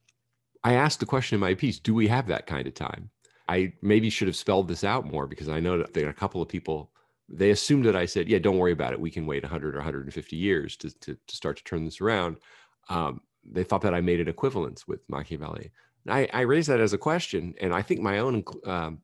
I 0.64 0.74
asked 0.74 1.00
the 1.00 1.06
question 1.06 1.36
in 1.36 1.42
my 1.42 1.56
piece 1.56 1.80
do 1.80 1.94
we 1.94 2.08
have 2.08 2.28
that 2.28 2.48
kind 2.48 2.68
of 2.68 2.74
time? 2.74 3.10
I 3.50 3.74
maybe 3.82 4.10
should 4.10 4.28
have 4.28 4.38
spelled 4.38 4.68
this 4.68 4.84
out 4.84 5.06
more 5.06 5.28
because 5.28 5.50
I 5.50 5.60
know 5.60 5.78
that 5.78 5.94
there 5.94 6.08
are 6.08 6.12
a 6.12 6.14
couple 6.14 6.42
of 6.42 6.48
people, 6.48 6.92
they 7.28 7.52
assumed 7.52 7.86
that 7.86 7.96
I 7.96 8.06
said, 8.06 8.30
yeah, 8.30 8.40
don't 8.40 8.58
worry 8.58 8.72
about 8.72 8.94
it. 8.94 9.00
We 9.00 9.12
can 9.12 9.26
wait 9.26 9.44
100 9.44 9.76
or 9.76 9.80
150 9.80 10.36
years 10.36 10.78
to, 10.78 10.90
to, 11.02 11.18
to 11.28 11.36
start 11.36 11.58
to 11.58 11.64
turn 11.64 11.84
this 11.84 12.00
around. 12.00 12.38
Um, 12.90 13.22
they 13.46 13.64
thought 13.64 13.82
that 13.82 13.94
I 13.94 14.00
made 14.00 14.22
an 14.22 14.30
equivalence 14.30 14.88
with 14.88 15.02
Machiavelli. 15.10 15.72
I, 16.08 16.30
I 16.34 16.42
raise 16.42 16.68
that 16.68 16.80
as 16.80 16.94
a 16.94 16.98
question, 16.98 17.54
and 17.62 17.74
I 17.74 17.82
think 17.82 18.02
my 18.02 18.20
own 18.20 18.44
um, 18.66 19.02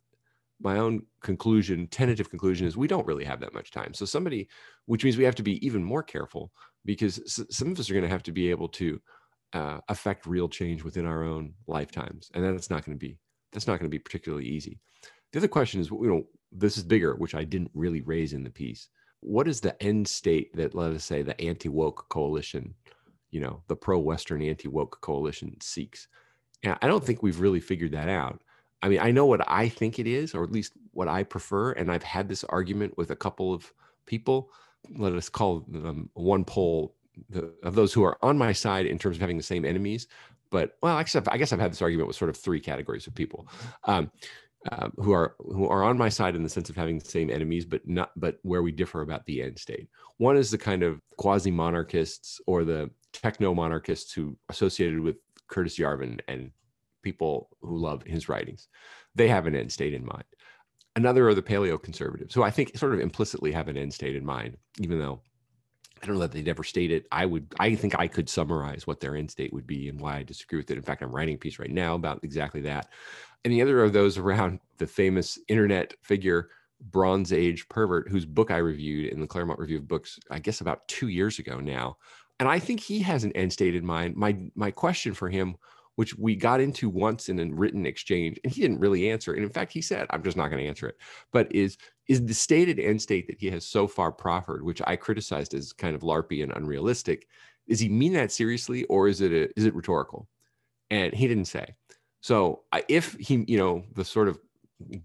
my 0.61 0.77
own 0.77 1.03
conclusion, 1.21 1.87
tentative 1.87 2.29
conclusion, 2.29 2.67
is 2.67 2.75
we 2.75 2.87
don't 2.87 3.07
really 3.07 3.23
have 3.23 3.39
that 3.39 3.53
much 3.53 3.71
time. 3.71 3.93
So 3.93 4.05
somebody, 4.05 4.49
which 4.85 5.03
means 5.03 5.17
we 5.17 5.23
have 5.23 5.35
to 5.35 5.43
be 5.43 5.65
even 5.65 5.83
more 5.83 6.03
careful 6.03 6.51
because 6.83 7.45
some 7.49 7.71
of 7.71 7.79
us 7.79 7.89
are 7.89 7.93
going 7.93 8.03
to 8.03 8.09
have 8.09 8.23
to 8.23 8.33
be 8.33 8.49
able 8.49 8.67
to 8.69 8.99
uh, 9.53 9.79
affect 9.87 10.25
real 10.25 10.47
change 10.47 10.83
within 10.83 11.05
our 11.05 11.23
own 11.23 11.53
lifetimes, 11.67 12.29
and 12.33 12.43
that's 12.43 12.69
not 12.69 12.85
going 12.85 12.97
to 12.97 12.99
be 12.99 13.17
that's 13.51 13.67
not 13.67 13.79
going 13.79 13.89
to 13.89 13.95
be 13.95 13.99
particularly 13.99 14.45
easy. 14.45 14.79
The 15.31 15.39
other 15.39 15.47
question 15.47 15.79
is, 15.79 15.89
you 15.89 16.07
know, 16.07 16.23
this 16.51 16.77
is 16.77 16.83
bigger, 16.83 17.15
which 17.15 17.35
I 17.35 17.43
didn't 17.43 17.71
really 17.73 18.01
raise 18.01 18.33
in 18.33 18.43
the 18.43 18.49
piece. 18.49 18.89
What 19.21 19.47
is 19.47 19.59
the 19.59 19.81
end 19.81 20.07
state 20.07 20.55
that, 20.55 20.75
let 20.75 20.91
us 20.91 21.03
say, 21.03 21.21
the 21.21 21.39
anti 21.41 21.69
woke 21.69 22.07
coalition, 22.09 22.73
you 23.31 23.41
know, 23.41 23.61
the 23.67 23.75
pro 23.75 23.99
Western 23.99 24.41
anti 24.41 24.67
woke 24.67 24.99
coalition 25.01 25.59
seeks? 25.61 26.07
And 26.63 26.77
I 26.81 26.87
don't 26.87 27.03
think 27.03 27.21
we've 27.21 27.39
really 27.39 27.59
figured 27.59 27.91
that 27.91 28.09
out. 28.09 28.41
I 28.81 28.89
mean, 28.89 28.99
I 28.99 29.11
know 29.11 29.25
what 29.25 29.49
I 29.49 29.67
think 29.67 29.99
it 29.99 30.07
is, 30.07 30.33
or 30.33 30.43
at 30.43 30.51
least 30.51 30.73
what 30.91 31.07
I 31.07 31.23
prefer. 31.23 31.73
And 31.73 31.91
I've 31.91 32.03
had 32.03 32.29
this 32.29 32.43
argument 32.45 32.97
with 32.97 33.11
a 33.11 33.15
couple 33.15 33.53
of 33.53 33.71
people. 34.05 34.51
Let 34.95 35.13
us 35.13 35.27
call 35.27 35.65
them 35.67 36.09
one 36.13 36.45
poll 36.45 36.95
the, 37.29 37.53
of 37.63 37.75
those 37.75 37.93
who 37.93 38.03
are 38.03 38.17
on 38.21 38.37
my 38.37 38.51
side 38.51 38.85
in 38.85 38.97
terms 38.97 39.17
of 39.17 39.21
having 39.21 39.37
the 39.37 39.43
same 39.43 39.65
enemies. 39.65 40.07
But 40.51 40.77
well, 40.81 40.97
actually, 40.97 41.25
I 41.27 41.37
guess 41.37 41.53
I've 41.53 41.59
had 41.59 41.71
this 41.71 41.81
argument 41.81 42.07
with 42.07 42.17
sort 42.17 42.29
of 42.29 42.37
three 42.37 42.59
categories 42.59 43.07
of 43.07 43.13
people 43.13 43.47
um, 43.83 44.11
uh, 44.71 44.89
who 44.97 45.11
are 45.11 45.35
who 45.39 45.67
are 45.67 45.83
on 45.83 45.97
my 45.97 46.09
side 46.09 46.35
in 46.35 46.43
the 46.43 46.49
sense 46.49 46.69
of 46.69 46.75
having 46.75 46.97
the 46.97 47.05
same 47.05 47.29
enemies, 47.29 47.65
but 47.65 47.87
not 47.87 48.11
but 48.15 48.39
where 48.41 48.63
we 48.63 48.71
differ 48.71 49.01
about 49.01 49.25
the 49.25 49.41
end 49.41 49.57
state. 49.57 49.87
One 50.17 50.37
is 50.37 50.51
the 50.51 50.57
kind 50.57 50.83
of 50.83 51.01
quasi 51.17 51.51
monarchists 51.51 52.41
or 52.47 52.63
the 52.63 52.89
techno 53.13 53.53
monarchists 53.53 54.11
who 54.13 54.37
associated 54.49 54.99
with 54.99 55.17
Curtis 55.47 55.77
Yarvin 55.77 56.19
and 56.27 56.51
people 57.03 57.49
who 57.61 57.77
love 57.77 58.03
his 58.03 58.27
writings. 58.27 58.67
They 59.15 59.27
have 59.27 59.47
an 59.47 59.55
end 59.55 59.71
state 59.71 59.93
in 59.93 60.05
mind. 60.05 60.25
Another 60.95 61.27
are 61.29 61.35
the 61.35 61.41
paleo 61.41 61.81
conservatives, 61.81 62.33
who 62.33 62.43
I 62.43 62.51
think 62.51 62.77
sort 62.77 62.93
of 62.93 62.99
implicitly 62.99 63.51
have 63.51 63.67
an 63.67 63.77
end 63.77 63.93
state 63.93 64.15
in 64.15 64.25
mind, 64.25 64.57
even 64.79 64.99
though 64.99 65.21
I 66.01 66.05
don't 66.05 66.15
know 66.15 66.21
that 66.21 66.31
they'd 66.31 66.47
ever 66.47 66.63
state 66.63 66.91
it. 66.91 67.07
I 67.11 67.25
would, 67.25 67.53
I 67.59 67.75
think 67.75 67.99
I 67.99 68.07
could 68.07 68.29
summarize 68.29 68.87
what 68.87 68.99
their 68.99 69.15
end 69.15 69.31
state 69.31 69.51
would 69.53 69.67
be 69.67 69.89
and 69.89 69.99
why 69.99 70.17
I 70.17 70.23
disagree 70.23 70.59
with 70.59 70.71
it. 70.71 70.77
In 70.77 70.83
fact, 70.83 71.01
I'm 71.01 71.13
writing 71.13 71.35
a 71.35 71.37
piece 71.37 71.59
right 71.59 71.69
now 71.69 71.95
about 71.95 72.23
exactly 72.23 72.61
that. 72.61 72.87
And 73.43 73.53
the 73.53 73.61
other 73.61 73.83
of 73.83 73.93
those 73.93 74.17
around 74.17 74.59
the 74.77 74.87
famous 74.87 75.37
internet 75.47 75.93
figure, 76.01 76.49
Bronze 76.91 77.33
Age 77.33 77.67
pervert, 77.69 78.09
whose 78.09 78.25
book 78.25 78.51
I 78.51 78.57
reviewed 78.57 79.11
in 79.11 79.19
the 79.19 79.27
Claremont 79.27 79.59
Review 79.59 79.77
of 79.77 79.87
Books, 79.87 80.19
I 80.31 80.39
guess 80.39 80.61
about 80.61 80.87
two 80.87 81.09
years 81.09 81.39
ago 81.39 81.59
now. 81.59 81.97
And 82.39 82.47
I 82.47 82.59
think 82.59 82.79
he 82.79 82.99
has 82.99 83.25
an 83.25 83.33
end 83.33 83.51
state 83.51 83.75
in 83.75 83.85
mind. 83.85 84.15
My 84.15 84.37
my 84.55 84.71
question 84.71 85.13
for 85.13 85.29
him 85.29 85.57
which 85.99 86.17
we 86.17 86.33
got 86.33 86.61
into 86.61 86.87
once 86.87 87.27
in 87.27 87.37
a 87.41 87.53
written 87.53 87.85
exchange 87.85 88.39
and 88.45 88.53
he 88.53 88.61
didn't 88.61 88.79
really 88.79 89.09
answer. 89.09 89.33
And 89.33 89.43
in 89.43 89.49
fact 89.49 89.73
he 89.73 89.81
said 89.81 90.07
i'm 90.11 90.23
just 90.23 90.37
not 90.37 90.47
going 90.47 90.63
to 90.63 90.69
answer 90.69 90.87
it. 90.87 90.95
But 91.33 91.53
is 91.53 91.77
is 92.07 92.25
the 92.25 92.33
stated 92.33 92.79
end 92.79 93.01
state 93.01 93.27
that 93.27 93.35
he 93.37 93.49
has 93.49 93.65
so 93.65 93.85
far 93.85 94.09
proffered 94.09 94.63
which 94.63 94.81
i 94.87 94.95
criticized 94.95 95.53
as 95.53 95.73
kind 95.73 95.95
of 95.95 96.01
larpy 96.01 96.41
and 96.41 96.53
unrealistic 96.55 97.27
is 97.67 97.81
he 97.81 97.89
mean 97.89 98.13
that 98.13 98.31
seriously 98.31 98.85
or 98.85 99.09
is 99.09 99.19
it 99.19 99.33
a, 99.33 99.49
is 99.59 99.65
it 99.65 99.75
rhetorical? 99.75 100.29
And 100.89 101.13
he 101.13 101.27
didn't 101.27 101.49
say. 101.57 101.75
So 102.21 102.63
if 102.87 103.15
he 103.15 103.43
you 103.49 103.57
know 103.57 103.83
the 103.95 104.05
sort 104.05 104.29
of 104.29 104.39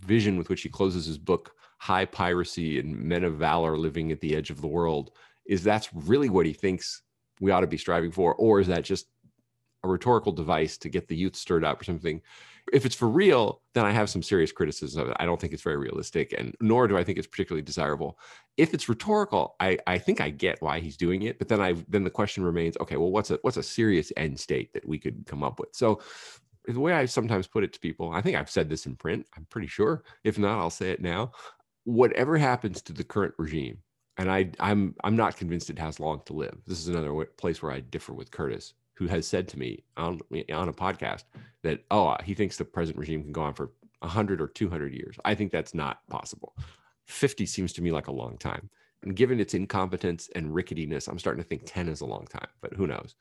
vision 0.07 0.39
with 0.39 0.49
which 0.49 0.63
he 0.63 0.69
closes 0.69 1.07
his 1.07 1.19
book 1.19 1.57
high 1.79 2.05
piracy 2.05 2.79
and 2.79 2.97
men 2.97 3.25
of 3.25 3.35
valor 3.35 3.77
living 3.77 4.13
at 4.13 4.21
the 4.21 4.37
edge 4.37 4.51
of 4.51 4.61
the 4.61 4.69
world 4.69 5.11
is 5.45 5.65
that's 5.65 5.89
really 5.93 6.31
what 6.31 6.47
he 6.47 6.53
thinks 6.53 7.03
we 7.41 7.51
ought 7.51 7.63
to 7.63 7.67
be 7.67 7.77
striving 7.77 8.13
for 8.13 8.37
or 8.37 8.61
is 8.61 8.69
that 8.69 8.85
just 8.85 9.09
a 9.85 9.89
rhetorical 9.89 10.33
device 10.33 10.77
to 10.79 10.89
get 10.89 11.07
the 11.07 11.17
youth 11.17 11.37
stirred 11.37 11.65
up 11.65 11.81
or 11.81 11.85
something. 11.85 12.21
If 12.73 12.87
it's 12.87 12.95
for 12.95 13.09
real, 13.09 13.61
then 13.75 13.85
I 13.85 13.93
have 13.93 14.09
some 14.09 14.23
serious 14.23 14.51
criticism 14.51 15.03
of 15.03 15.09
it. 15.11 15.17
I 15.21 15.27
don't 15.27 15.39
think 15.39 15.53
it's 15.53 15.63
very 15.63 15.77
realistic, 15.77 16.35
and 16.37 16.57
nor 16.63 16.89
do 16.89 16.97
I 16.97 17.05
think 17.05 17.19
it's 17.19 17.27
particularly 17.27 17.63
desirable. 17.63 18.19
If 18.57 18.73
it's 18.73 18.89
rhetorical, 18.89 19.55
I, 19.61 19.79
I 19.87 19.99
think 19.99 20.23
I 20.23 20.31
get 20.31 20.63
why 20.63 20.81
he's 20.81 20.97
doing 20.97 21.23
it, 21.23 21.39
but 21.39 21.49
then 21.49 21.61
I 21.61 21.75
then 21.89 22.05
the 22.05 22.11
question 22.11 22.43
remains: 22.43 22.79
Okay, 22.81 22.97
well, 22.97 23.11
what's 23.11 23.31
a 23.31 23.39
what's 23.43 23.59
a 23.59 23.63
serious 23.63 24.11
end 24.17 24.41
state 24.41 24.73
that 24.73 24.89
we 24.89 24.99
could 24.99 25.27
come 25.27 25.43
up 25.43 25.61
with? 25.61 25.69
So 25.73 26.01
the 26.67 26.81
way 26.81 26.95
I 26.95 27.05
sometimes 27.05 27.47
put 27.47 27.65
it 27.65 27.75
to 27.75 27.81
people, 27.81 28.11
I 28.11 28.23
think 28.23 28.37
I've 28.37 28.51
said 28.51 28.71
this 28.71 28.87
in 28.87 28.97
print. 28.97 29.27
I'm 29.37 29.47
pretty 29.51 29.69
sure. 29.69 30.03
If 30.25 30.39
not, 30.39 30.59
I'll 30.59 30.71
say 30.71 30.91
it 30.91 31.03
now. 31.03 31.33
Whatever 31.85 32.39
happens 32.39 32.81
to 32.83 32.95
the 32.95 33.05
current 33.05 33.35
regime, 33.37 33.77
and 34.17 34.31
I, 34.31 34.51
I'm 34.59 34.95
I'm 35.05 35.17
not 35.17 35.37
convinced 35.37 35.69
it 35.69 35.79
has 35.79 36.01
long 36.01 36.23
to 36.25 36.33
live. 36.33 36.57
This 36.67 36.81
is 36.81 36.89
another 36.89 37.27
place 37.37 37.61
where 37.61 37.73
I 37.73 37.81
differ 37.81 38.15
with 38.15 38.31
Curtis 38.31 38.73
who 38.95 39.07
has 39.07 39.27
said 39.27 39.49
to 39.49 39.59
me 39.59 39.85
on 39.97 40.21
on 40.53 40.69
a 40.69 40.73
podcast 40.73 41.25
that 41.63 41.81
oh 41.91 42.17
he 42.25 42.35
thinks 42.35 42.57
the 42.57 42.65
present 42.65 42.97
regime 42.97 43.23
can 43.23 43.33
go 43.33 43.43
on 43.43 43.55
for 43.55 43.73
100 44.01 44.41
or 44.41 44.49
200 44.49 44.93
years. 44.93 45.17
I 45.25 45.35
think 45.35 45.51
that's 45.51 45.75
not 45.75 46.07
possible. 46.09 46.55
50 47.07 47.47
seems 47.47 47.73
to 47.75 47.83
me 47.83 47.91
like 47.91 48.09
a 48.09 48.13
long 48.13 48.37
time. 48.39 48.71
And 49.03 49.17
given 49.17 49.41
its 49.41 49.55
incompetence 49.55 50.31
and 50.35 50.55
ricketiness 50.55 51.09
i'm 51.09 51.19
starting 51.19 51.43
to 51.43 51.49
think 51.49 51.63
10 51.67 51.89
is 51.89 52.01
a 52.01 52.07
long 52.07 52.27
time 52.27 52.49
but 52.61 52.73
who 52.73 52.87
knows? 52.87 53.15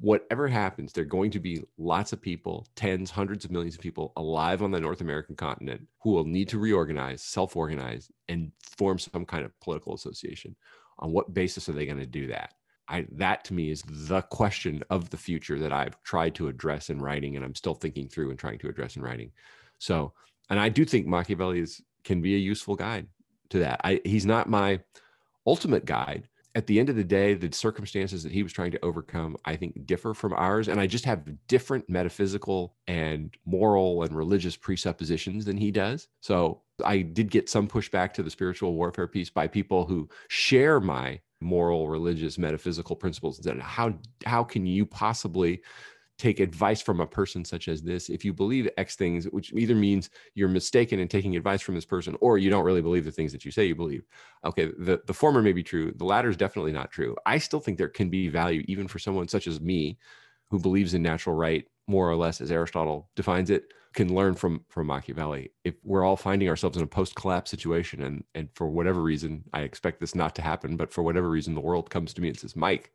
Whatever 0.00 0.46
happens 0.46 0.92
there 0.92 1.02
are 1.02 1.06
going 1.06 1.32
to 1.32 1.40
be 1.40 1.64
lots 1.76 2.12
of 2.12 2.22
people 2.22 2.66
tens 2.76 3.10
hundreds 3.10 3.44
of 3.44 3.50
millions 3.50 3.74
of 3.74 3.80
people 3.80 4.12
alive 4.16 4.62
on 4.62 4.70
the 4.70 4.80
north 4.80 5.00
american 5.00 5.34
continent 5.34 5.86
who 6.02 6.10
will 6.10 6.24
need 6.24 6.48
to 6.50 6.58
reorganize 6.58 7.22
self-organize 7.22 8.10
and 8.28 8.52
form 8.60 8.98
some 8.98 9.24
kind 9.24 9.44
of 9.44 9.58
political 9.60 9.94
association. 9.94 10.54
On 11.00 11.12
what 11.12 11.32
basis 11.34 11.68
are 11.68 11.72
they 11.72 11.86
going 11.86 11.98
to 11.98 12.06
do 12.06 12.26
that 12.28 12.54
I, 12.88 13.06
that 13.12 13.44
to 13.44 13.54
me 13.54 13.70
is 13.70 13.82
the 13.86 14.22
question 14.22 14.82
of 14.90 15.10
the 15.10 15.16
future 15.16 15.58
that 15.58 15.72
I've 15.72 16.00
tried 16.02 16.34
to 16.36 16.48
address 16.48 16.90
in 16.90 17.00
writing, 17.00 17.36
and 17.36 17.44
I'm 17.44 17.54
still 17.54 17.74
thinking 17.74 18.08
through 18.08 18.30
and 18.30 18.38
trying 18.38 18.58
to 18.60 18.68
address 18.68 18.96
in 18.96 19.02
writing. 19.02 19.30
So, 19.78 20.12
and 20.50 20.58
I 20.58 20.68
do 20.68 20.84
think 20.84 21.06
Machiavelli 21.06 21.60
is 21.60 21.82
can 22.04 22.22
be 22.22 22.34
a 22.34 22.38
useful 22.38 22.74
guide 22.74 23.06
to 23.50 23.58
that. 23.58 23.80
I, 23.84 24.00
he's 24.04 24.26
not 24.26 24.48
my 24.48 24.80
ultimate 25.46 25.84
guide. 25.84 26.28
At 26.54 26.66
the 26.66 26.80
end 26.80 26.88
of 26.88 26.96
the 26.96 27.04
day, 27.04 27.34
the 27.34 27.54
circumstances 27.54 28.22
that 28.22 28.32
he 28.32 28.42
was 28.42 28.52
trying 28.52 28.70
to 28.72 28.84
overcome, 28.84 29.36
I 29.44 29.54
think, 29.54 29.86
differ 29.86 30.14
from 30.14 30.32
ours, 30.32 30.68
and 30.68 30.80
I 30.80 30.86
just 30.86 31.04
have 31.04 31.46
different 31.46 31.88
metaphysical 31.88 32.74
and 32.88 33.36
moral 33.44 34.02
and 34.02 34.16
religious 34.16 34.56
presuppositions 34.56 35.44
than 35.44 35.58
he 35.58 35.70
does. 35.70 36.08
So, 36.20 36.62
I 36.84 37.02
did 37.02 37.30
get 37.30 37.48
some 37.48 37.68
pushback 37.68 38.12
to 38.14 38.22
the 38.22 38.30
spiritual 38.30 38.74
warfare 38.74 39.06
piece 39.06 39.30
by 39.30 39.46
people 39.46 39.84
who 39.84 40.08
share 40.28 40.80
my 40.80 41.20
moral, 41.40 41.88
religious, 41.88 42.38
metaphysical 42.38 42.96
principles. 42.96 43.40
How 43.60 43.94
how 44.24 44.44
can 44.44 44.66
you 44.66 44.86
possibly 44.86 45.62
take 46.18 46.40
advice 46.40 46.82
from 46.82 47.00
a 47.00 47.06
person 47.06 47.44
such 47.44 47.68
as 47.68 47.80
this 47.80 48.10
if 48.10 48.24
you 48.24 48.32
believe 48.32 48.68
X 48.76 48.96
things, 48.96 49.26
which 49.26 49.52
either 49.52 49.74
means 49.74 50.10
you're 50.34 50.48
mistaken 50.48 50.98
in 50.98 51.06
taking 51.06 51.36
advice 51.36 51.62
from 51.62 51.76
this 51.76 51.84
person 51.84 52.16
or 52.20 52.38
you 52.38 52.50
don't 52.50 52.64
really 52.64 52.82
believe 52.82 53.04
the 53.04 53.12
things 53.12 53.30
that 53.30 53.44
you 53.44 53.52
say 53.52 53.64
you 53.64 53.76
believe. 53.76 54.04
Okay, 54.44 54.66
the, 54.78 55.00
the 55.06 55.14
former 55.14 55.40
may 55.40 55.52
be 55.52 55.62
true. 55.62 55.92
The 55.96 56.04
latter 56.04 56.28
is 56.28 56.36
definitely 56.36 56.72
not 56.72 56.90
true. 56.90 57.14
I 57.24 57.38
still 57.38 57.60
think 57.60 57.78
there 57.78 57.88
can 57.88 58.10
be 58.10 58.28
value 58.28 58.64
even 58.66 58.88
for 58.88 58.98
someone 58.98 59.28
such 59.28 59.46
as 59.46 59.60
me 59.60 59.96
who 60.50 60.58
believes 60.58 60.92
in 60.92 61.02
natural 61.02 61.36
right 61.36 61.64
more 61.86 62.10
or 62.10 62.16
less 62.16 62.40
as 62.40 62.50
Aristotle 62.50 63.08
defines 63.14 63.50
it 63.50 63.72
can 63.94 64.14
learn 64.14 64.34
from 64.34 64.64
from 64.68 64.86
Machiavelli. 64.86 65.50
If 65.64 65.74
we're 65.82 66.04
all 66.04 66.16
finding 66.16 66.48
ourselves 66.48 66.76
in 66.76 66.82
a 66.82 66.86
post-collapse 66.86 67.50
situation, 67.50 68.02
and 68.02 68.24
and 68.34 68.48
for 68.54 68.68
whatever 68.68 69.02
reason, 69.02 69.44
I 69.52 69.62
expect 69.62 70.00
this 70.00 70.14
not 70.14 70.34
to 70.36 70.42
happen, 70.42 70.76
but 70.76 70.92
for 70.92 71.02
whatever 71.02 71.28
reason, 71.28 71.54
the 71.54 71.60
world 71.60 71.90
comes 71.90 72.12
to 72.14 72.20
me 72.20 72.28
and 72.28 72.38
says, 72.38 72.56
"Mike, 72.56 72.92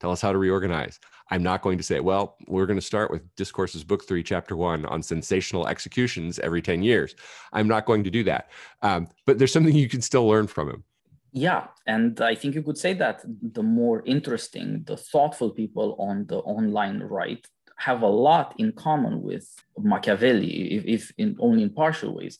tell 0.00 0.10
us 0.10 0.20
how 0.20 0.32
to 0.32 0.38
reorganize." 0.38 0.98
I'm 1.30 1.42
not 1.42 1.62
going 1.62 1.78
to 1.78 1.84
say, 1.84 2.00
"Well, 2.00 2.36
we're 2.48 2.66
going 2.66 2.78
to 2.78 2.84
start 2.84 3.10
with 3.10 3.22
Discourses, 3.36 3.84
Book 3.84 4.04
Three, 4.06 4.22
Chapter 4.22 4.56
One, 4.56 4.84
on 4.86 5.02
sensational 5.02 5.68
executions 5.68 6.38
every 6.38 6.62
ten 6.62 6.82
years." 6.82 7.14
I'm 7.52 7.68
not 7.68 7.86
going 7.86 8.04
to 8.04 8.10
do 8.10 8.24
that, 8.24 8.50
um, 8.82 9.08
but 9.26 9.38
there's 9.38 9.52
something 9.52 9.74
you 9.74 9.88
can 9.88 10.02
still 10.02 10.26
learn 10.26 10.46
from 10.46 10.70
him. 10.70 10.84
Yeah, 11.32 11.68
and 11.86 12.20
I 12.20 12.34
think 12.34 12.54
you 12.56 12.62
could 12.62 12.78
say 12.78 12.92
that 12.94 13.22
the 13.24 13.62
more 13.62 14.02
interesting, 14.04 14.82
the 14.84 14.96
thoughtful 14.96 15.50
people 15.50 15.94
on 16.00 16.26
the 16.26 16.38
online 16.38 16.98
right 16.98 17.46
have 17.80 18.02
a 18.02 18.06
lot 18.06 18.54
in 18.58 18.72
common 18.72 19.22
with 19.22 19.48
Machiavelli, 19.78 20.74
if, 20.76 20.84
if 20.84 21.12
in 21.16 21.36
only 21.40 21.62
in 21.62 21.70
partial 21.70 22.14
ways. 22.14 22.38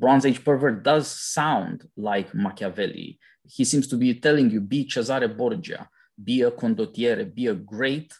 Bronze 0.00 0.26
Age 0.26 0.44
pervert 0.44 0.82
does 0.82 1.06
sound 1.08 1.88
like 1.96 2.34
Machiavelli. 2.34 3.18
He 3.44 3.64
seems 3.64 3.86
to 3.88 3.96
be 3.96 4.14
telling 4.14 4.50
you, 4.50 4.60
be 4.60 4.88
Cesare 4.88 5.28
Borgia, 5.28 5.88
be 6.22 6.42
a 6.42 6.50
condottiere, 6.50 7.32
be 7.32 7.46
a 7.46 7.54
great 7.54 8.12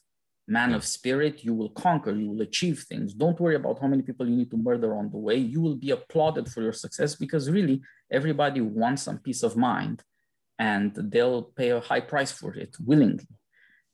man 0.46 0.74
of 0.74 0.84
spirit. 0.84 1.42
You 1.42 1.54
will 1.54 1.70
conquer, 1.70 2.12
you 2.12 2.30
will 2.30 2.42
achieve 2.42 2.84
things. 2.88 3.14
Don't 3.14 3.40
worry 3.40 3.56
about 3.56 3.80
how 3.80 3.88
many 3.88 4.02
people 4.02 4.28
you 4.28 4.36
need 4.36 4.52
to 4.52 4.56
murder 4.56 4.94
on 4.94 5.10
the 5.10 5.18
way. 5.18 5.36
You 5.36 5.60
will 5.60 5.76
be 5.76 5.90
applauded 5.90 6.48
for 6.48 6.62
your 6.62 6.72
success 6.72 7.16
because 7.16 7.50
really 7.50 7.82
everybody 8.12 8.60
wants 8.60 9.02
some 9.02 9.18
peace 9.18 9.42
of 9.42 9.56
mind 9.56 10.04
and 10.60 10.94
they'll 10.94 11.42
pay 11.42 11.70
a 11.70 11.80
high 11.80 12.00
price 12.12 12.30
for 12.30 12.54
it 12.54 12.76
willingly 12.78 13.26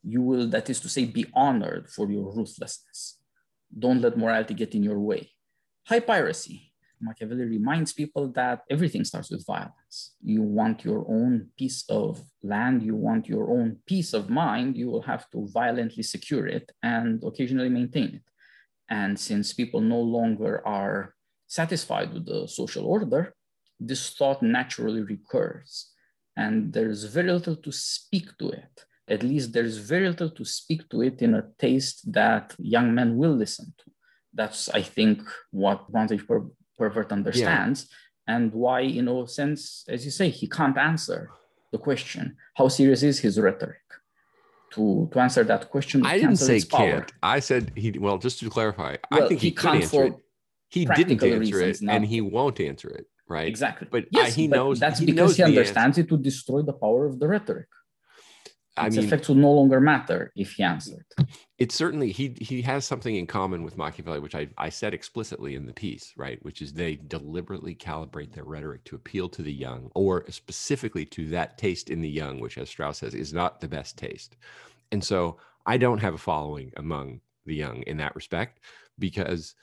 you 0.03 0.23
will, 0.23 0.49
that 0.49 0.71
is 0.71 0.81
to 0.81 0.89
say, 0.89 1.05
be 1.05 1.27
honored 1.35 1.89
for 1.89 2.11
your 2.11 2.33
ruthlessness. 2.35 3.19
Don't 3.77 4.01
let 4.01 4.19
morality 4.19 4.55
get 4.55 4.75
in 4.75 4.83
your 4.83 4.99
way. 4.99 5.31
High 5.87 6.01
piracy. 6.01 6.73
Machiavelli 7.03 7.45
reminds 7.45 7.93
people 7.95 8.29
that 8.33 8.63
everything 8.69 9.05
starts 9.05 9.31
with 9.31 9.47
violence. 9.47 10.15
You 10.23 10.43
want 10.43 10.85
your 10.85 11.07
own 11.09 11.49
piece 11.57 11.85
of 11.89 12.23
land, 12.43 12.83
you 12.83 12.95
want 12.95 13.27
your 13.27 13.51
own 13.51 13.79
peace 13.87 14.13
of 14.13 14.29
mind, 14.29 14.77
you 14.77 14.91
will 14.91 15.03
have 15.03 15.29
to 15.31 15.49
violently 15.49 16.03
secure 16.03 16.47
it 16.47 16.71
and 16.83 17.23
occasionally 17.25 17.71
maintain 17.71 18.17
it. 18.17 18.23
And 18.91 19.19
since 19.19 19.55
people 19.55 19.81
no 19.81 20.01
longer 20.01 20.67
are 20.67 21.15
satisfied 21.47 22.13
with 22.13 22.27
the 22.27 22.47
social 22.49 22.85
order, 22.85 23.35
this 23.79 24.11
thought 24.11 24.43
naturally 24.43 25.01
recurs. 25.01 25.91
And 26.37 26.73
there's 26.73 27.05
very 27.05 27.33
little 27.33 27.57
to 27.57 27.73
speak 27.73 28.37
to 28.39 28.51
it. 28.51 28.85
At 29.11 29.23
least 29.23 29.53
there's 29.53 29.77
very 29.77 30.09
little 30.09 30.31
to 30.31 30.45
speak 30.45 30.89
to 30.91 31.03
it 31.03 31.21
in 31.21 31.35
a 31.35 31.45
taste 31.59 32.11
that 32.13 32.55
young 32.59 32.95
men 32.95 33.17
will 33.17 33.35
listen 33.35 33.75
to. 33.79 33.85
That's, 34.33 34.69
I 34.69 34.83
think, 34.83 35.23
what 35.51 35.91
Bronze 35.91 36.13
Age 36.13 36.27
per- 36.27 36.47
Pervert 36.79 37.11
understands, 37.13 37.89
yeah. 37.89 38.37
and 38.37 38.53
why, 38.53 38.81
in 38.81 39.09
a 39.09 39.27
sense, 39.27 39.85
as 39.89 40.05
you 40.05 40.11
say, 40.11 40.31
he 40.31 40.47
can't 40.47 40.79
answer 40.79 41.31
the 41.73 41.79
question 41.79 42.37
how 42.55 42.69
serious 42.69 43.03
is 43.03 43.19
his 43.19 43.39
rhetoric? 43.39 43.83
To, 44.75 45.09
to 45.13 45.19
answer 45.19 45.43
that 45.45 45.69
question, 45.69 46.07
I 46.07 46.19
didn't 46.19 46.37
say 46.37 46.61
can't. 46.61 47.11
I 47.23 47.41
said 47.41 47.73
he. 47.75 47.91
Well, 47.99 48.19
just 48.19 48.39
to 48.39 48.49
clarify, 48.49 48.97
well, 49.11 49.25
I 49.25 49.29
think 49.29 49.41
he, 49.41 49.49
he 49.49 49.53
could 49.53 49.75
answer 49.75 50.05
it. 50.05 50.15
He 50.69 50.85
didn't 50.85 51.23
answer 51.23 51.61
it, 51.61 51.81
and 51.83 52.07
he 52.07 52.21
won't 52.21 52.61
answer 52.61 52.89
it 52.89 53.07
right? 53.31 53.49
Exactly. 53.49 53.89
But 53.91 54.05
uh, 54.05 54.19
yes, 54.21 54.35
he 54.35 54.49
but 54.49 54.57
knows 54.57 54.81
that's 54.81 54.99
he 54.99 55.07
because 55.07 55.17
knows 55.17 55.37
he 55.37 55.43
understands 55.45 55.97
it 55.97 56.09
to 56.09 56.19
destroy 56.19 56.63
the 56.63 56.75
power 56.75 57.07
of 57.07 57.19
the 57.21 57.29
rhetoric. 57.29 57.69
Its 58.87 58.97
mean, 58.97 59.05
effects 59.05 59.29
would 59.29 59.39
no 59.39 59.53
longer 59.53 59.81
matter 59.81 60.33
if 60.37 60.53
he 60.53 60.63
answered. 60.63 61.05
It 61.59 61.73
certainly 61.73 62.13
he 62.13 62.37
he 62.41 62.63
has 62.63 62.85
something 62.85 63.17
in 63.17 63.27
common 63.27 63.63
with 63.63 63.77
Machiavelli, 63.77 64.21
which 64.21 64.35
I, 64.35 64.49
I 64.57 64.69
said 64.69 64.95
explicitly 64.95 65.55
in 65.55 65.67
the 65.67 65.73
piece, 65.73 66.13
right? 66.17 66.39
Which 66.43 66.63
is 66.63 66.73
they 66.73 66.97
deliberately 66.97 67.75
calibrate 67.75 68.33
their 68.33 68.45
rhetoric 68.45 68.85
to 68.85 68.97
appeal 68.97 69.29
to 69.31 69.43
the 69.43 69.53
young, 69.53 69.91
or 69.95 70.25
specifically 70.31 71.05
to 71.07 71.29
that 71.31 71.59
taste 71.59 71.91
in 71.91 72.01
the 72.01 72.09
young, 72.09 72.41
which, 72.41 72.59
as 72.59 72.69
Strauss 72.69 72.99
says, 72.99 73.15
is 73.15 73.33
not 73.33 73.61
the 73.61 73.69
best 73.69 73.99
taste. 73.99 74.37
And 74.93 75.03
so 75.03 75.39
I 75.67 75.77
don't 75.77 75.99
have 75.99 76.15
a 76.15 76.19
following 76.19 76.73
among 76.77 77.21
the 77.47 77.55
young 77.55 77.83
in 77.83 77.97
that 77.99 78.15
respect 78.15 78.61
because 78.99 79.55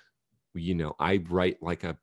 you 0.53 0.75
know 0.75 0.95
I 0.99 1.23
write 1.29 1.61
like 1.61 1.83
a 1.83 1.97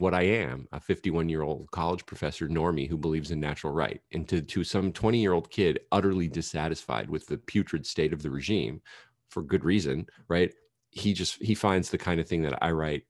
what 0.00 0.14
I 0.14 0.22
am, 0.22 0.66
a 0.72 0.80
51 0.80 1.28
year 1.28 1.42
old 1.42 1.70
college 1.70 2.04
professor 2.06 2.48
normie 2.48 2.88
who 2.88 2.96
believes 2.96 3.30
in 3.30 3.40
natural 3.40 3.72
right, 3.72 4.00
and 4.12 4.28
to, 4.28 4.40
to 4.40 4.64
some 4.64 4.92
20 4.92 5.20
year 5.20 5.32
old 5.32 5.50
kid 5.50 5.80
utterly 5.92 6.28
dissatisfied 6.28 7.08
with 7.08 7.26
the 7.26 7.38
putrid 7.38 7.86
state 7.86 8.12
of 8.12 8.22
the 8.22 8.30
regime 8.30 8.80
for 9.28 9.42
good 9.42 9.64
reason, 9.64 10.06
right? 10.28 10.52
He 10.90 11.12
just 11.12 11.40
he 11.42 11.54
finds 11.54 11.90
the 11.90 11.98
kind 11.98 12.20
of 12.20 12.28
thing 12.28 12.42
that 12.42 12.58
I 12.62 12.72
write 12.72 13.04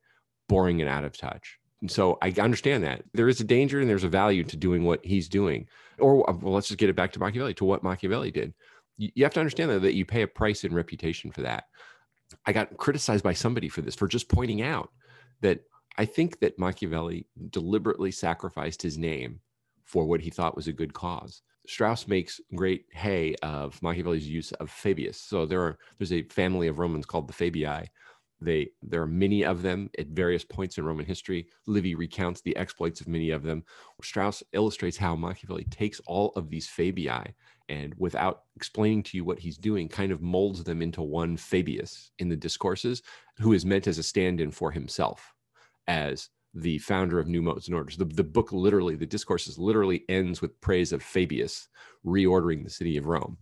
boring 0.48 0.80
and 0.80 0.90
out 0.90 1.04
of 1.04 1.16
touch. 1.16 1.58
And 1.80 1.90
so 1.90 2.18
I 2.20 2.34
understand 2.38 2.84
that 2.84 3.02
there 3.14 3.28
is 3.28 3.40
a 3.40 3.44
danger 3.44 3.80
and 3.80 3.88
there's 3.88 4.04
a 4.04 4.08
value 4.08 4.44
to 4.44 4.56
doing 4.56 4.84
what 4.84 5.04
he's 5.04 5.28
doing. 5.28 5.66
Or 5.98 6.28
uh, 6.28 6.34
well, 6.34 6.54
let's 6.54 6.68
just 6.68 6.78
get 6.78 6.90
it 6.90 6.96
back 6.96 7.12
to 7.12 7.18
Machiavelli, 7.18 7.54
to 7.54 7.64
what 7.64 7.82
Machiavelli 7.82 8.30
did. 8.30 8.52
You, 8.98 9.10
you 9.14 9.24
have 9.24 9.34
to 9.34 9.40
understand 9.40 9.70
that, 9.70 9.82
that 9.82 9.94
you 9.94 10.04
pay 10.04 10.22
a 10.22 10.26
price 10.26 10.64
in 10.64 10.74
reputation 10.74 11.30
for 11.30 11.42
that. 11.42 11.64
I 12.46 12.52
got 12.52 12.76
criticized 12.76 13.24
by 13.24 13.32
somebody 13.32 13.68
for 13.68 13.80
this, 13.80 13.94
for 13.94 14.06
just 14.06 14.28
pointing 14.28 14.62
out 14.62 14.90
that 15.40 15.60
I 15.96 16.04
think 16.04 16.40
that 16.40 16.58
Machiavelli 16.58 17.26
deliberately 17.50 18.10
sacrificed 18.10 18.82
his 18.82 18.96
name 18.96 19.40
for 19.84 20.06
what 20.06 20.20
he 20.20 20.30
thought 20.30 20.56
was 20.56 20.68
a 20.68 20.72
good 20.72 20.94
cause. 20.94 21.42
Strauss 21.66 22.08
makes 22.08 22.40
great 22.54 22.86
hay 22.92 23.34
of 23.42 23.80
Machiavelli's 23.82 24.28
use 24.28 24.52
of 24.52 24.70
Fabius. 24.70 25.20
So 25.20 25.46
there 25.46 25.60
are 25.62 25.78
there's 25.98 26.12
a 26.12 26.22
family 26.24 26.68
of 26.68 26.78
Romans 26.78 27.06
called 27.06 27.28
the 27.28 27.32
Fabii. 27.32 27.86
They 28.40 28.70
there 28.82 29.02
are 29.02 29.06
many 29.06 29.44
of 29.44 29.62
them 29.62 29.90
at 29.98 30.06
various 30.08 30.44
points 30.44 30.78
in 30.78 30.84
Roman 30.84 31.04
history. 31.04 31.48
Livy 31.66 31.94
recounts 31.94 32.40
the 32.40 32.56
exploits 32.56 33.00
of 33.00 33.08
many 33.08 33.30
of 33.30 33.42
them. 33.42 33.64
Strauss 34.02 34.42
illustrates 34.52 34.96
how 34.96 35.14
Machiavelli 35.16 35.64
takes 35.64 36.00
all 36.06 36.30
of 36.30 36.48
these 36.48 36.66
Fabii 36.66 37.34
and 37.68 37.94
without 37.98 38.44
explaining 38.56 39.02
to 39.04 39.16
you 39.16 39.24
what 39.24 39.38
he's 39.38 39.58
doing, 39.58 39.88
kind 39.88 40.10
of 40.10 40.22
molds 40.22 40.64
them 40.64 40.82
into 40.82 41.02
one 41.02 41.36
Fabius 41.36 42.10
in 42.18 42.28
the 42.28 42.36
discourses, 42.36 43.02
who 43.38 43.52
is 43.52 43.66
meant 43.66 43.86
as 43.86 43.98
a 43.98 44.02
stand-in 44.02 44.50
for 44.50 44.72
himself 44.72 45.34
as 45.90 46.28
the 46.54 46.78
founder 46.78 47.18
of 47.18 47.26
new 47.26 47.42
modes 47.42 47.66
and 47.66 47.74
orders. 47.74 47.96
The, 47.96 48.04
the 48.04 48.24
book 48.24 48.52
literally, 48.52 48.94
the 48.94 49.06
discourses 49.06 49.58
literally 49.58 50.04
ends 50.08 50.40
with 50.40 50.60
praise 50.60 50.92
of 50.92 51.02
Fabius 51.02 51.66
reordering 52.06 52.62
the 52.62 52.70
city 52.70 52.96
of 52.96 53.06
Rome. 53.06 53.36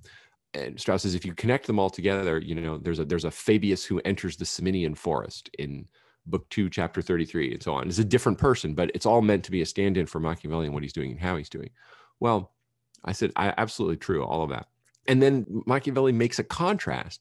And 0.54 0.80
Strauss 0.80 1.02
says 1.02 1.14
if 1.14 1.26
you 1.26 1.34
connect 1.34 1.66
them 1.66 1.78
all 1.78 1.90
together, 1.90 2.38
you 2.38 2.54
know, 2.54 2.78
there's 2.78 2.98
a 2.98 3.04
there's 3.04 3.26
a 3.26 3.30
Fabius 3.30 3.84
who 3.84 4.00
enters 4.06 4.36
the 4.36 4.46
Ciminian 4.46 4.96
forest 4.96 5.50
in 5.58 5.86
book 6.24 6.48
two, 6.48 6.70
chapter 6.70 7.02
33, 7.02 7.52
and 7.52 7.62
so 7.62 7.74
on. 7.74 7.86
It's 7.86 7.98
a 7.98 8.04
different 8.04 8.38
person, 8.38 8.74
but 8.74 8.90
it's 8.94 9.06
all 9.06 9.20
meant 9.20 9.44
to 9.44 9.50
be 9.50 9.60
a 9.60 9.66
stand-in 9.66 10.06
for 10.06 10.20
Machiavelli 10.20 10.66
and 10.66 10.74
what 10.74 10.82
he's 10.82 10.92
doing 10.92 11.10
and 11.10 11.20
how 11.20 11.36
he's 11.36 11.50
doing. 11.50 11.70
Well, 12.18 12.52
I 13.04 13.12
said, 13.12 13.32
I 13.36 13.52
absolutely 13.58 13.98
true, 13.98 14.24
all 14.24 14.42
of 14.42 14.50
that. 14.50 14.68
And 15.06 15.22
then 15.22 15.46
Machiavelli 15.66 16.12
makes 16.12 16.38
a 16.38 16.44
contrast 16.44 17.20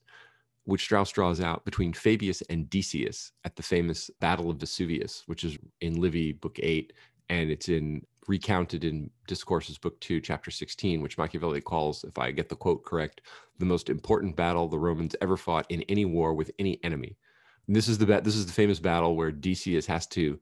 which 0.68 0.82
Strauss 0.82 1.12
draws 1.12 1.40
out 1.40 1.64
between 1.64 1.94
Fabius 1.94 2.44
and 2.50 2.70
Decius 2.70 3.32
at 3.46 3.56
the 3.56 3.64
famous 3.64 4.12
Battle 4.20 4.50
of 4.50 4.58
Vesuvius, 4.58 5.24
which 5.26 5.46
is 5.46 5.58
in 5.80 6.02
Livy, 6.02 6.34
book 6.34 6.60
eight, 6.62 6.92
and 7.30 7.50
it's 7.50 7.70
in 7.70 8.06
recounted 8.28 8.84
in 8.84 9.10
Discourses, 9.30 9.78
book 9.78 9.98
two, 10.02 10.20
chapter 10.20 10.52
16, 10.52 11.02
which 11.02 11.18
Machiavelli 11.18 11.62
calls, 11.62 12.04
if 12.04 12.18
I 12.18 12.32
get 12.32 12.50
the 12.50 12.56
quote 12.58 12.84
correct, 12.84 13.22
the 13.60 13.66
most 13.66 13.90
important 13.90 14.36
battle 14.36 14.68
the 14.68 14.78
Romans 14.78 15.16
ever 15.22 15.38
fought 15.38 15.66
in 15.70 15.84
any 15.84 16.04
war 16.04 16.34
with 16.34 16.52
any 16.60 16.84
enemy. 16.84 17.16
And 17.68 17.74
this 17.74 17.88
is 17.88 17.98
the 17.98 18.06
this 18.06 18.36
is 18.36 18.46
the 18.46 18.52
famous 18.52 18.82
battle 18.82 19.16
where 19.16 19.32
Decius 19.32 19.86
has 19.86 20.06
to 20.08 20.38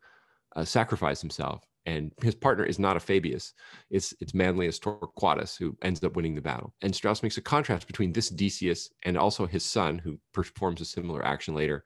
uh, 0.55 0.65
sacrifice 0.65 1.21
himself 1.21 1.67
and 1.85 2.11
his 2.21 2.35
partner 2.35 2.63
is 2.63 2.79
not 2.79 2.97
a 2.97 2.99
Fabius. 2.99 3.53
It's 3.89 4.13
it's 4.19 4.33
Manlius 4.33 4.79
Torquatus 4.79 5.57
who 5.57 5.77
ends 5.81 6.03
up 6.03 6.15
winning 6.15 6.35
the 6.35 6.41
battle. 6.41 6.73
And 6.81 6.95
Strauss 6.95 7.23
makes 7.23 7.37
a 7.37 7.41
contrast 7.41 7.87
between 7.87 8.11
this 8.11 8.29
Decius 8.29 8.89
and 9.03 9.17
also 9.17 9.45
his 9.45 9.63
son, 9.63 9.97
who 9.99 10.19
performs 10.33 10.81
a 10.81 10.85
similar 10.85 11.25
action 11.25 11.53
later, 11.53 11.85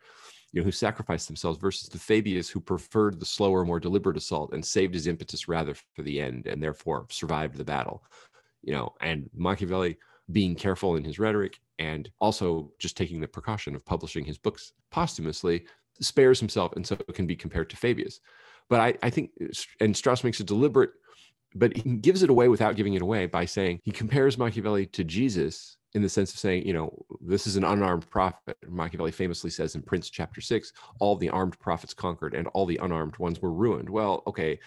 you 0.52 0.62
know, 0.62 0.66
who 0.66 0.72
sacrificed 0.72 1.28
themselves, 1.28 1.60
versus 1.60 1.90
the 1.90 1.98
Fabius 2.00 2.50
who 2.50 2.60
preferred 2.60 3.20
the 3.20 3.26
slower, 3.26 3.66
more 3.66 3.80
deliberate 3.80 4.18
assault 4.18 4.54
and 4.54 4.66
saved 4.66 4.94
his 4.94 5.08
impetus 5.08 5.48
rather 5.48 5.76
for 5.96 6.04
the 6.04 6.22
end, 6.22 6.48
and 6.48 6.64
therefore 6.64 7.06
survived 7.10 7.58
the 7.58 7.66
battle. 7.66 8.04
You 8.62 8.74
know, 8.74 8.94
and 9.02 9.30
Machiavelli 9.34 9.98
being 10.32 10.56
careful 10.56 10.96
in 10.96 11.04
his 11.04 11.20
rhetoric 11.20 11.60
and 11.80 12.10
also 12.20 12.72
just 12.78 12.96
taking 12.96 13.20
the 13.20 13.28
precaution 13.28 13.76
of 13.76 13.86
publishing 13.86 14.24
his 14.24 14.38
books 14.38 14.74
posthumously 14.92 15.66
spares 16.02 16.40
himself 16.40 16.74
and 16.76 16.86
so 16.86 16.96
can 17.14 17.26
be 17.26 17.36
compared 17.36 17.70
to 17.70 17.76
Fabius. 17.76 18.20
But 18.70 18.80
I, 18.80 18.94
I 19.02 19.10
think, 19.10 19.32
uh, 19.42 19.48
and 19.80 19.96
Strauss 19.98 20.24
makes 20.24 20.40
a 20.40 20.44
deliberate, 20.44 20.92
but 21.56 21.76
he 21.76 21.96
gives 21.98 22.24
it 22.24 22.30
away 22.30 22.48
without 22.48 22.76
giving 22.76 22.94
it 22.94 23.02
away 23.02 23.26
by 23.26 23.46
saying 23.46 23.80
he 23.84 23.92
compares 23.92 24.38
Machiavelli 24.38 24.86
to 24.88 25.04
Jesus 25.04 25.78
in 25.96 26.04
the 26.04 26.10
sense 26.10 26.32
of 26.32 26.40
saying, 26.40 26.68
you 26.68 26.74
know, 26.74 27.06
this 27.20 27.48
is 27.48 27.56
an 27.56 27.64
unarmed 27.64 28.08
prophet. 28.12 28.56
Machiavelli 28.68 29.12
famously 29.12 29.50
says 29.50 29.74
in 29.74 29.82
Prince 29.82 30.12
chapter 30.12 30.40
six, 30.40 30.72
all 31.00 31.16
the 31.16 31.30
armed 31.30 31.60
prophets 31.60 31.96
conquered 31.96 32.36
and 32.36 32.48
all 32.54 32.68
the 32.68 32.80
unarmed 32.84 33.18
ones 33.18 33.42
were 33.42 33.52
ruined. 33.52 33.90
Well, 33.90 34.22
okay, 34.28 34.60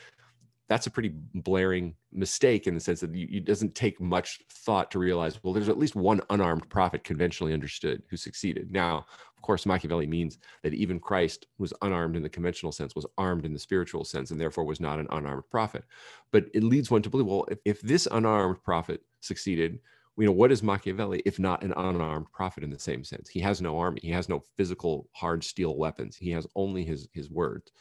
that's 0.73 0.87
a 0.87 0.91
pretty 0.91 1.13
blaring 1.35 1.95
mistake 2.13 2.67
in 2.67 2.73
the 2.73 2.81
sense 2.81 3.01
that 3.01 3.15
it 3.15 3.45
doesn't 3.45 3.75
take 3.75 4.01
much 4.01 4.41
thought 4.51 4.91
to 4.91 4.99
realize, 4.99 5.39
well, 5.43 5.53
there's 5.53 5.69
at 5.69 5.77
least 5.77 5.95
one 5.95 6.23
unarmed 6.31 6.67
prophet 6.71 7.05
conventionally 7.05 7.53
understood 7.53 8.03
who 8.09 8.17
succeeded. 8.17 8.73
Now, 8.73 9.05
of 9.37 9.43
course, 9.43 9.67
Machiavelli 9.67 10.07
means 10.07 10.39
that 10.63 10.73
even 10.73 10.99
Christ 10.99 11.47
was 11.59 11.75
unarmed 11.83 12.17
in 12.17 12.23
the 12.23 12.29
conventional 12.31 12.73
sense, 12.73 12.95
was 12.95 13.05
armed 13.19 13.45
in 13.45 13.53
the 13.53 13.59
spiritual 13.59 14.03
sense, 14.03 14.31
and 14.31 14.41
therefore 14.41 14.65
was 14.65 14.81
not 14.81 14.99
an 14.99 15.09
unarmed 15.11 15.43
prophet. 15.51 15.85
But 16.31 16.47
it 16.55 16.63
leads 16.63 16.91
one 16.91 17.03
to 17.03 17.11
believe, 17.11 17.27
well, 17.27 17.45
if, 17.51 17.59
if 17.67 17.83
this 17.83 18.09
unarmed 18.11 18.65
prophet 18.65 19.03
succeeded, 19.21 19.79
you 20.17 20.25
know, 20.25 20.33
what 20.33 20.53
is 20.53 20.63
Machiavelli 20.63 21.21
if 21.27 21.39
not 21.39 21.63
an 21.63 21.75
unarmed 21.77 22.33
prophet 22.33 22.65
in 22.65 22.71
the 22.71 22.79
same 22.79 23.05
sense? 23.05 23.29
He 23.29 23.41
has 23.41 23.61
no 23.61 23.79
army, 23.79 24.01
he 24.03 24.11
has 24.13 24.27
no 24.27 24.43
physical 24.57 25.11
hard 25.13 25.45
steel 25.45 25.77
weapons, 25.77 26.17
he 26.17 26.31
has 26.31 26.47
only 26.57 26.83
his 26.83 27.09
his 27.13 27.31
words. 27.31 27.73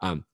Um, 0.00 0.24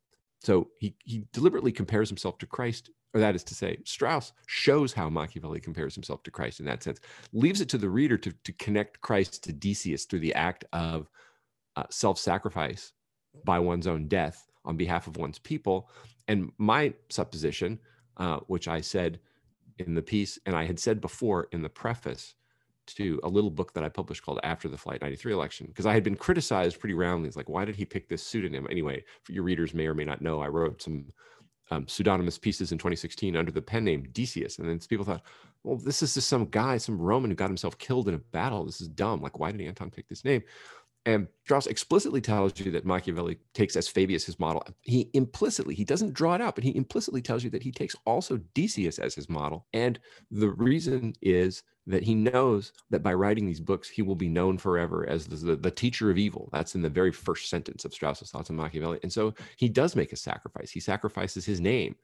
so 0.42 0.68
he 0.78 0.94
he 1.04 1.24
deliberately 1.32 1.72
compares 1.72 2.08
himself 2.08 2.38
to 2.38 2.46
Christ 2.46 2.90
or 3.14 3.20
that 3.20 3.34
is 3.34 3.44
to 3.44 3.54
say, 3.54 3.78
Strauss 3.84 4.32
shows 4.46 4.92
how 4.92 5.08
Machiavelli 5.10 5.60
compares 5.60 5.94
himself 5.94 6.22
to 6.22 6.30
Christ 6.30 6.60
in 6.60 6.66
that 6.66 6.82
sense, 6.82 6.98
leaves 7.32 7.60
it 7.60 7.68
to 7.70 7.78
the 7.78 7.88
reader 7.88 8.16
to, 8.16 8.32
to 8.32 8.52
connect 8.54 9.00
Christ 9.00 9.44
to 9.44 9.52
Decius 9.52 10.04
through 10.04 10.20
the 10.20 10.34
act 10.34 10.64
of 10.72 11.10
uh, 11.76 11.84
self 11.90 12.18
sacrifice 12.18 12.92
by 13.44 13.58
one's 13.58 13.86
own 13.86 14.08
death 14.08 14.46
on 14.64 14.76
behalf 14.76 15.06
of 15.06 15.16
one's 15.16 15.38
people. 15.38 15.88
And 16.28 16.52
my 16.58 16.94
supposition, 17.10 17.78
uh, 18.16 18.40
which 18.46 18.68
I 18.68 18.80
said 18.80 19.20
in 19.78 19.94
the 19.94 20.02
piece, 20.02 20.38
and 20.46 20.54
I 20.56 20.64
had 20.64 20.78
said 20.78 21.00
before 21.00 21.48
in 21.52 21.62
the 21.62 21.68
preface 21.68 22.34
to 22.94 23.20
a 23.22 23.28
little 23.28 23.50
book 23.50 23.72
that 23.74 23.84
I 23.84 23.88
published 23.88 24.22
called 24.22 24.40
After 24.42 24.68
the 24.68 24.78
Flight 24.78 25.02
93 25.02 25.32
election, 25.32 25.66
because 25.66 25.86
I 25.86 25.94
had 25.94 26.04
been 26.04 26.16
criticized 26.16 26.80
pretty 26.80 26.94
roundly. 26.94 27.28
It's 27.28 27.36
like, 27.36 27.48
why 27.48 27.64
did 27.64 27.76
he 27.76 27.84
pick 27.84 28.08
this 28.08 28.22
pseudonym? 28.22 28.66
Anyway, 28.70 29.04
your 29.28 29.44
readers 29.44 29.74
may 29.74 29.86
or 29.86 29.94
may 29.94 30.04
not 30.04 30.22
know, 30.22 30.40
I 30.40 30.48
wrote 30.48 30.82
some 30.82 31.06
um, 31.70 31.86
pseudonymous 31.86 32.38
pieces 32.38 32.72
in 32.72 32.78
2016 32.78 33.36
under 33.36 33.50
the 33.50 33.62
pen 33.62 33.84
name 33.84 34.06
Decius. 34.12 34.58
And 34.58 34.68
then 34.68 34.78
people 34.80 35.04
thought, 35.04 35.22
well, 35.64 35.76
this 35.76 36.02
is 36.02 36.14
just 36.14 36.28
some 36.28 36.46
guy, 36.46 36.76
some 36.76 37.00
Roman 37.00 37.30
who 37.30 37.36
got 37.36 37.48
himself 37.48 37.78
killed 37.78 38.08
in 38.08 38.14
a 38.14 38.18
battle. 38.18 38.64
This 38.64 38.80
is 38.80 38.88
dumb. 38.88 39.22
Like, 39.22 39.38
why 39.38 39.52
did 39.52 39.60
Anton 39.60 39.90
pick 39.90 40.08
this 40.08 40.24
name? 40.24 40.42
And 41.04 41.26
Strauss 41.44 41.66
explicitly 41.66 42.20
tells 42.20 42.58
you 42.60 42.70
that 42.70 42.84
Machiavelli 42.84 43.38
takes 43.54 43.74
as 43.74 43.88
Fabius 43.88 44.24
his 44.24 44.38
model. 44.38 44.64
He 44.82 45.10
implicitly, 45.14 45.74
he 45.74 45.84
doesn't 45.84 46.14
draw 46.14 46.34
it 46.34 46.40
out, 46.40 46.54
but 46.54 46.62
he 46.62 46.76
implicitly 46.76 47.20
tells 47.20 47.42
you 47.42 47.50
that 47.50 47.62
he 47.62 47.72
takes 47.72 47.96
also 48.06 48.38
Decius 48.54 49.00
as 49.00 49.14
his 49.14 49.28
model. 49.28 49.66
And 49.72 49.98
the 50.30 50.50
reason 50.50 51.14
is 51.20 51.64
that 51.86 52.04
he 52.04 52.14
knows 52.14 52.72
that 52.90 53.02
by 53.02 53.12
writing 53.12 53.46
these 53.46 53.58
books, 53.58 53.88
he 53.88 54.02
will 54.02 54.14
be 54.14 54.28
known 54.28 54.56
forever 54.56 55.08
as 55.08 55.26
the, 55.26 55.34
the, 55.34 55.56
the, 55.56 55.70
teacher 55.70 56.10
of 56.10 56.18
evil. 56.18 56.48
That's 56.52 56.76
in 56.76 56.82
the 56.82 56.88
very 56.88 57.10
first 57.10 57.48
sentence 57.48 57.84
of 57.84 57.92
Strauss's 57.92 58.30
thoughts 58.30 58.50
on 58.50 58.56
Machiavelli. 58.56 59.00
And 59.02 59.12
so 59.12 59.34
he 59.56 59.68
does 59.68 59.96
make 59.96 60.12
a 60.12 60.16
sacrifice. 60.16 60.70
He 60.70 60.78
sacrifices 60.78 61.44
his 61.44 61.60
name. 61.60 61.96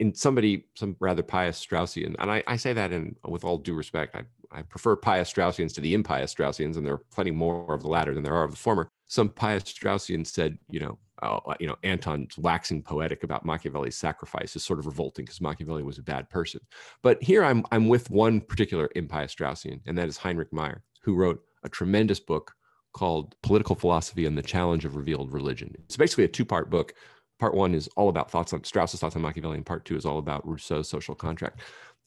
In 0.00 0.14
somebody, 0.14 0.66
some 0.74 0.96
rather 0.98 1.22
pious 1.22 1.64
Straussian, 1.64 2.16
and 2.18 2.30
I, 2.30 2.42
I 2.46 2.56
say 2.56 2.72
that 2.72 2.92
in 2.92 3.14
with 3.26 3.44
all 3.44 3.58
due 3.58 3.74
respect, 3.74 4.16
I, 4.16 4.22
I 4.50 4.62
prefer 4.62 4.96
pious 4.96 5.32
Straussians 5.32 5.72
to 5.74 5.80
the 5.80 5.94
impious 5.94 6.34
Straussians, 6.34 6.76
and 6.76 6.84
there 6.84 6.94
are 6.94 7.04
plenty 7.12 7.30
more 7.30 7.72
of 7.72 7.82
the 7.82 7.88
latter 7.88 8.12
than 8.12 8.24
there 8.24 8.34
are 8.34 8.44
of 8.44 8.50
the 8.50 8.56
former. 8.56 8.88
Some 9.06 9.28
pious 9.28 9.62
Straussians 9.64 10.26
said, 10.28 10.58
you 10.68 10.80
know, 10.80 10.98
uh, 11.22 11.38
you 11.60 11.68
know, 11.68 11.76
Anton's 11.84 12.36
waxing 12.36 12.82
poetic 12.82 13.22
about 13.22 13.44
Machiavelli's 13.44 13.96
sacrifice 13.96 14.56
is 14.56 14.64
sort 14.64 14.80
of 14.80 14.86
revolting 14.86 15.24
because 15.24 15.40
Machiavelli 15.40 15.84
was 15.84 15.98
a 15.98 16.02
bad 16.02 16.28
person. 16.28 16.60
But 17.02 17.22
here 17.22 17.44
I'm 17.44 17.64
I'm 17.70 17.88
with 17.88 18.10
one 18.10 18.40
particular 18.40 18.90
impious 18.96 19.34
Straussian, 19.34 19.80
and 19.86 19.96
that 19.96 20.08
is 20.08 20.16
Heinrich 20.16 20.52
Meier, 20.52 20.82
who 21.02 21.14
wrote 21.14 21.40
a 21.62 21.68
tremendous 21.68 22.18
book 22.18 22.52
called 22.92 23.34
Political 23.42 23.76
Philosophy 23.76 24.26
and 24.26 24.36
the 24.36 24.42
Challenge 24.42 24.84
of 24.84 24.96
Revealed 24.96 25.32
Religion. 25.32 25.74
It's 25.84 25.96
basically 25.96 26.24
a 26.24 26.28
two-part 26.28 26.70
book. 26.70 26.94
Part 27.38 27.54
one 27.54 27.74
is 27.74 27.88
all 27.96 28.08
about 28.08 28.30
thoughts 28.30 28.52
on 28.52 28.64
Strauss's 28.64 29.00
thoughts 29.00 29.16
on 29.16 29.22
Machiavelli, 29.22 29.56
and 29.56 29.66
part 29.66 29.84
two 29.84 29.96
is 29.96 30.06
all 30.06 30.18
about 30.18 30.46
Rousseau's 30.46 30.88
social 30.88 31.14
contract. 31.14 31.60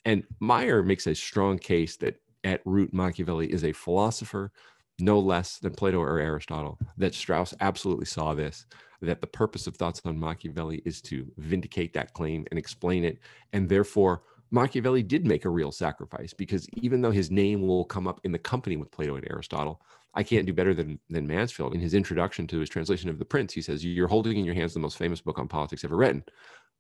And 0.06 0.24
Meier 0.40 0.84
makes 0.84 1.08
a 1.08 1.16
strong 1.16 1.58
case 1.60 1.98
that 1.98 2.22
at 2.44 2.62
root 2.66 2.94
Machiavelli 2.94 3.52
is 3.52 3.64
a 3.64 3.74
philosopher 3.74 4.52
no 5.00 5.20
less 5.20 5.60
than 5.60 5.74
Plato 5.74 6.00
or 6.00 6.20
Aristotle, 6.20 6.80
that 6.98 7.14
Strauss 7.14 7.54
absolutely 7.60 8.06
saw 8.06 8.34
this, 8.34 8.66
that 9.02 9.22
the 9.22 9.28
purpose 9.28 9.68
of 9.68 9.76
Thoughts 9.76 10.02
on 10.06 10.20
Machiavelli 10.20 10.82
is 10.86 11.02
to 11.04 11.32
vindicate 11.38 11.94
that 11.94 12.14
claim 12.14 12.46
and 12.50 12.58
explain 12.58 13.04
it. 13.04 13.20
And 13.54 13.70
therefore, 13.70 14.24
Machiavelli 14.50 15.04
did 15.04 15.26
make 15.26 15.46
a 15.46 15.50
real 15.50 15.72
sacrifice 15.72 16.34
because 16.34 16.68
even 16.74 17.02
though 17.02 17.12
his 17.12 17.30
name 17.30 17.68
will 17.68 17.86
come 17.86 18.08
up 18.08 18.22
in 18.24 18.32
the 18.32 18.40
company 18.40 18.78
with 18.78 18.92
Plato 18.92 19.16
and 19.16 19.28
Aristotle, 19.30 19.82
I 20.18 20.24
can't 20.24 20.48
do 20.48 20.54
better 20.54 20.74
than, 20.74 21.00
than 21.12 21.28
Mansfield. 21.28 21.76
In 21.76 21.80
his 21.80 21.94
introduction 21.94 22.48
to 22.48 22.60
his 22.60 22.70
translation 22.70 23.08
of 23.08 23.20
The 23.20 23.26
Prince, 23.26 23.54
he 23.54 23.62
says, 23.62 23.86
You're 23.86 24.08
holding 24.08 24.36
in 24.36 24.46
your 24.46 24.56
hands 24.56 24.74
the 24.74 24.80
most 24.80 24.98
famous 24.98 25.22
book 25.22 25.38
on 25.38 25.48
politics 25.48 25.84
ever 25.84 25.96
written. 25.96 26.24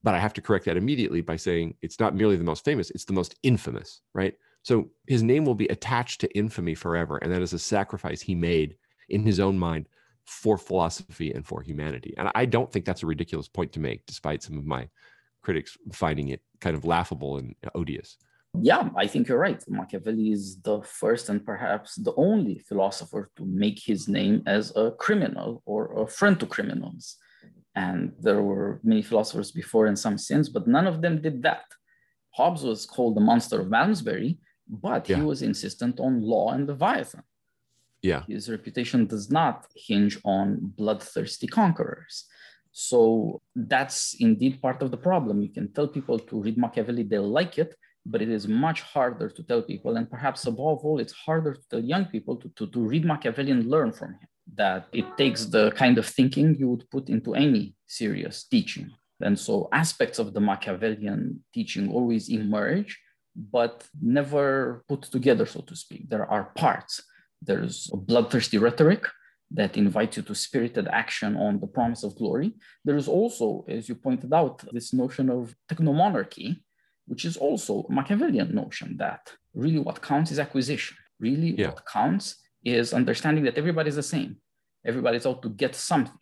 But 0.01 0.15
I 0.15 0.19
have 0.19 0.33
to 0.33 0.41
correct 0.41 0.65
that 0.65 0.75
immediately 0.75 1.21
by 1.21 1.35
saying 1.35 1.75
it's 1.83 1.99
not 1.99 2.15
merely 2.15 2.35
the 2.35 2.43
most 2.43 2.65
famous, 2.65 2.89
it's 2.89 3.05
the 3.05 3.13
most 3.13 3.35
infamous, 3.43 4.01
right? 4.15 4.33
So 4.63 4.89
his 5.07 5.21
name 5.21 5.45
will 5.45 5.53
be 5.53 5.67
attached 5.67 6.19
to 6.21 6.35
infamy 6.35 6.73
forever. 6.73 7.17
And 7.17 7.31
that 7.31 7.43
is 7.43 7.53
a 7.53 7.59
sacrifice 7.59 8.21
he 8.21 8.33
made 8.33 8.75
in 9.09 9.23
his 9.23 9.39
own 9.39 9.57
mind 9.59 9.87
for 10.25 10.57
philosophy 10.57 11.31
and 11.31 11.45
for 11.45 11.61
humanity. 11.61 12.15
And 12.17 12.31
I 12.33 12.45
don't 12.45 12.71
think 12.71 12.85
that's 12.85 13.03
a 13.03 13.07
ridiculous 13.07 13.47
point 13.47 13.71
to 13.73 13.79
make, 13.79 14.03
despite 14.07 14.41
some 14.41 14.57
of 14.57 14.65
my 14.65 14.89
critics 15.43 15.77
finding 15.93 16.29
it 16.29 16.41
kind 16.59 16.75
of 16.75 16.85
laughable 16.85 17.37
and 17.37 17.55
odious. 17.75 18.17
Yeah, 18.53 18.89
I 18.95 19.07
think 19.07 19.27
you're 19.27 19.39
right. 19.39 19.63
Machiavelli 19.67 20.31
is 20.31 20.61
the 20.61 20.81
first 20.81 21.29
and 21.29 21.45
perhaps 21.45 21.95
the 21.95 22.13
only 22.15 22.59
philosopher 22.59 23.29
to 23.35 23.45
make 23.45 23.79
his 23.79 24.07
name 24.07 24.41
as 24.45 24.75
a 24.75 24.91
criminal 24.91 25.61
or 25.65 26.01
a 26.01 26.07
friend 26.07 26.39
to 26.39 26.45
criminals. 26.45 27.17
And 27.75 28.13
there 28.19 28.41
were 28.41 28.79
many 28.83 29.03
philosophers 29.03 29.51
before 29.51 29.85
in 29.85 29.95
some 29.95 30.17
sense, 30.17 30.49
but 30.49 30.67
none 30.67 30.87
of 30.87 31.01
them 31.01 31.21
did 31.21 31.43
that. 31.43 31.65
Hobbes 32.31 32.63
was 32.63 32.85
called 32.85 33.15
the 33.15 33.21
monster 33.21 33.61
of 33.61 33.69
Malmesbury, 33.69 34.39
but 34.67 35.07
yeah. 35.07 35.17
he 35.17 35.21
was 35.21 35.41
insistent 35.41 35.99
on 35.99 36.21
law 36.21 36.51
and 36.51 36.67
Leviathan. 36.67 37.23
Yeah. 38.01 38.23
His 38.27 38.49
reputation 38.49 39.05
does 39.05 39.29
not 39.31 39.67
hinge 39.75 40.19
on 40.23 40.73
bloodthirsty 40.77 41.47
conquerors. 41.47 42.25
So 42.71 43.41
that's 43.55 44.15
indeed 44.19 44.61
part 44.61 44.81
of 44.83 44.91
the 44.91 44.97
problem. 44.97 45.41
You 45.41 45.49
can 45.49 45.71
tell 45.73 45.87
people 45.87 46.19
to 46.19 46.41
read 46.41 46.57
Machiavelli, 46.57 47.03
they'll 47.03 47.27
like 47.27 47.57
it, 47.57 47.75
but 48.09 48.21
it 48.21 48.29
is 48.29 48.47
much 48.47 48.81
harder 48.81 49.29
to 49.29 49.43
tell 49.43 49.61
people. 49.61 49.97
And 49.97 50.09
perhaps 50.09 50.45
above 50.45 50.79
all, 50.85 50.99
it's 50.99 51.13
harder 51.13 51.53
to 51.53 51.65
tell 51.69 51.83
young 51.93 52.05
people 52.05 52.35
to, 52.37 52.49
to, 52.57 52.67
to 52.67 52.79
read 52.79 53.05
Machiavelli 53.05 53.51
and 53.51 53.69
learn 53.69 53.91
from 53.91 54.11
him. 54.19 54.27
That 54.55 54.87
it 54.93 55.05
takes 55.17 55.45
the 55.45 55.71
kind 55.71 55.97
of 55.97 56.05
thinking 56.05 56.55
you 56.55 56.69
would 56.69 56.89
put 56.89 57.09
into 57.09 57.35
any 57.35 57.75
serious 57.85 58.45
teaching. 58.45 58.91
And 59.19 59.37
so 59.37 59.67
aspects 59.73 60.19
of 60.19 60.33
the 60.33 60.39
Machiavellian 60.39 61.43
teaching 61.53 61.91
always 61.91 62.29
emerge 62.29 62.97
but 63.37 63.85
never 64.01 64.83
put 64.87 65.03
together, 65.03 65.45
so 65.45 65.61
to 65.61 65.75
speak. 65.75 66.09
There 66.09 66.25
are 66.25 66.51
parts. 66.55 67.03
There's 67.41 67.89
a 67.93 67.97
bloodthirsty 67.97 68.57
rhetoric 68.57 69.05
that 69.51 69.77
invites 69.77 70.17
you 70.17 70.23
to 70.23 70.35
spirited 70.35 70.87
action 70.87 71.37
on 71.37 71.59
the 71.59 71.67
promise 71.67 72.03
of 72.03 72.15
glory. 72.15 72.55
There 72.83 72.97
is 72.97 73.07
also, 73.07 73.63
as 73.67 73.87
you 73.87 73.95
pointed 73.95 74.33
out, 74.33 74.63
this 74.73 74.91
notion 74.93 75.29
of 75.29 75.55
technomonarchy, 75.71 76.57
which 77.07 77.25
is 77.25 77.37
also 77.37 77.85
a 77.89 77.91
Machiavellian 77.91 78.53
notion 78.53 78.97
that 78.97 79.31
really 79.53 79.79
what 79.79 80.01
counts 80.01 80.31
is 80.31 80.39
acquisition. 80.39 80.95
Really, 81.19 81.51
yeah. 81.57 81.67
what 81.67 81.85
counts 81.85 82.35
is 82.63 82.93
understanding 82.93 83.43
that 83.45 83.57
everybody's 83.57 83.95
the 83.95 84.03
same. 84.03 84.37
Everybody's 84.85 85.25
out 85.25 85.41
to 85.41 85.49
get 85.49 85.73
something. 85.75 86.13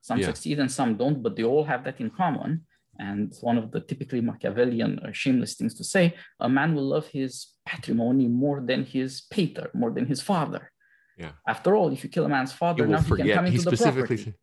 Some 0.00 0.18
yeah. 0.18 0.26
succeed 0.26 0.58
and 0.58 0.70
some 0.70 0.96
don't, 0.96 1.22
but 1.22 1.36
they 1.36 1.44
all 1.44 1.64
have 1.64 1.84
that 1.84 2.00
in 2.00 2.10
common. 2.10 2.64
And 2.98 3.32
one 3.42 3.58
of 3.58 3.70
the 3.70 3.80
typically 3.80 4.20
Machiavellian 4.20 4.98
uh, 5.00 5.12
shameless 5.12 5.54
things 5.54 5.74
to 5.74 5.84
say, 5.84 6.14
a 6.40 6.48
man 6.48 6.74
will 6.74 6.88
love 6.88 7.06
his 7.08 7.48
patrimony 7.66 8.26
more 8.26 8.60
than 8.60 8.84
his 8.84 9.22
pater, 9.30 9.70
more 9.74 9.90
than 9.90 10.06
his 10.06 10.20
father. 10.20 10.72
Yeah. 11.16 11.32
After 11.46 11.76
all, 11.76 11.92
if 11.92 12.02
you 12.02 12.10
kill 12.10 12.24
a 12.24 12.28
man's 12.28 12.52
father, 12.52 12.86
now 12.86 13.00
he 13.00 13.16
can 13.16 13.28
come 13.34 13.46
into 13.46 13.70
the 13.70 13.76
property. 13.76 14.34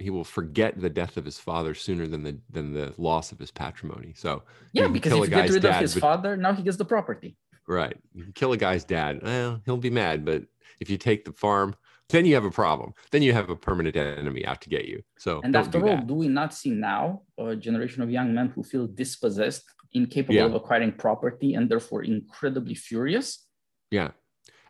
He 0.00 0.10
will 0.10 0.24
forget 0.24 0.80
the 0.80 0.90
death 0.90 1.16
of 1.16 1.24
his 1.24 1.38
father 1.38 1.74
sooner 1.74 2.06
than 2.06 2.22
the 2.22 2.38
than 2.50 2.72
the 2.72 2.94
loss 2.96 3.32
of 3.32 3.38
his 3.38 3.50
patrimony. 3.50 4.14
So 4.16 4.42
yeah, 4.72 4.88
because 4.88 5.12
if 5.12 5.18
you 5.18 5.26
get 5.28 5.50
rid 5.50 5.62
dad, 5.62 5.74
of 5.76 5.80
his 5.80 5.94
but, 5.94 6.00
father, 6.00 6.36
now 6.36 6.52
he 6.54 6.62
gets 6.62 6.76
the 6.76 6.84
property. 6.84 7.36
Right. 7.68 7.96
You 8.14 8.24
can 8.24 8.32
kill 8.32 8.52
a 8.52 8.56
guy's 8.56 8.84
dad. 8.84 9.20
Well, 9.22 9.60
he'll 9.64 9.76
be 9.76 9.90
mad, 9.90 10.24
but 10.24 10.42
if 10.80 10.90
you 10.90 10.96
take 10.96 11.24
the 11.24 11.32
farm, 11.32 11.76
then 12.08 12.24
you 12.26 12.34
have 12.34 12.44
a 12.44 12.50
problem. 12.50 12.94
Then 13.12 13.22
you 13.22 13.32
have 13.32 13.50
a 13.50 13.56
permanent 13.56 13.96
enemy 13.96 14.44
out 14.44 14.60
to 14.62 14.68
get 14.68 14.86
you. 14.86 15.02
So 15.18 15.40
and 15.44 15.54
after 15.54 15.78
do 15.78 15.88
all, 15.88 15.98
do 15.98 16.14
we 16.14 16.26
not 16.26 16.52
see 16.52 16.70
now 16.70 17.22
a 17.38 17.54
generation 17.54 18.02
of 18.02 18.10
young 18.10 18.34
men 18.34 18.48
who 18.48 18.64
feel 18.64 18.88
dispossessed, 18.88 19.64
incapable 19.92 20.34
yeah. 20.34 20.46
of 20.46 20.54
acquiring 20.54 20.92
property, 20.92 21.54
and 21.54 21.68
therefore 21.68 22.02
incredibly 22.02 22.74
furious? 22.74 23.46
Yeah, 23.90 24.10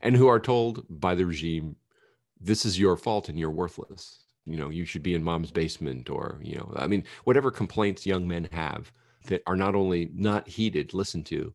and 0.03 0.15
who 0.15 0.29
are 0.29 0.41
told 0.41 0.85
by 0.91 1.15
the 1.15 1.25
regime, 1.25 1.77
"This 2.39 2.67
is 2.67 2.79
your 2.79 2.97
fault 2.97 3.31
and 3.31 3.39
you're 3.39 3.51
worthless." 3.51 4.20
You 4.47 4.57
know, 4.57 4.71
you 4.71 4.85
should 4.85 5.03
be 5.03 5.15
in 5.15 5.23
mom's 5.23 5.51
basement, 5.51 6.11
or 6.11 6.41
you 6.43 6.57
know, 6.57 6.73
I 6.77 6.87
mean, 6.87 7.05
whatever 7.25 7.51
complaints 7.51 8.07
young 8.07 8.27
men 8.27 8.49
have 8.53 8.91
that 9.27 9.43
are 9.47 9.57
not 9.57 9.75
only 9.75 10.11
not 10.15 10.49
heeded, 10.49 10.95
listened 10.95 11.27
to, 11.27 11.53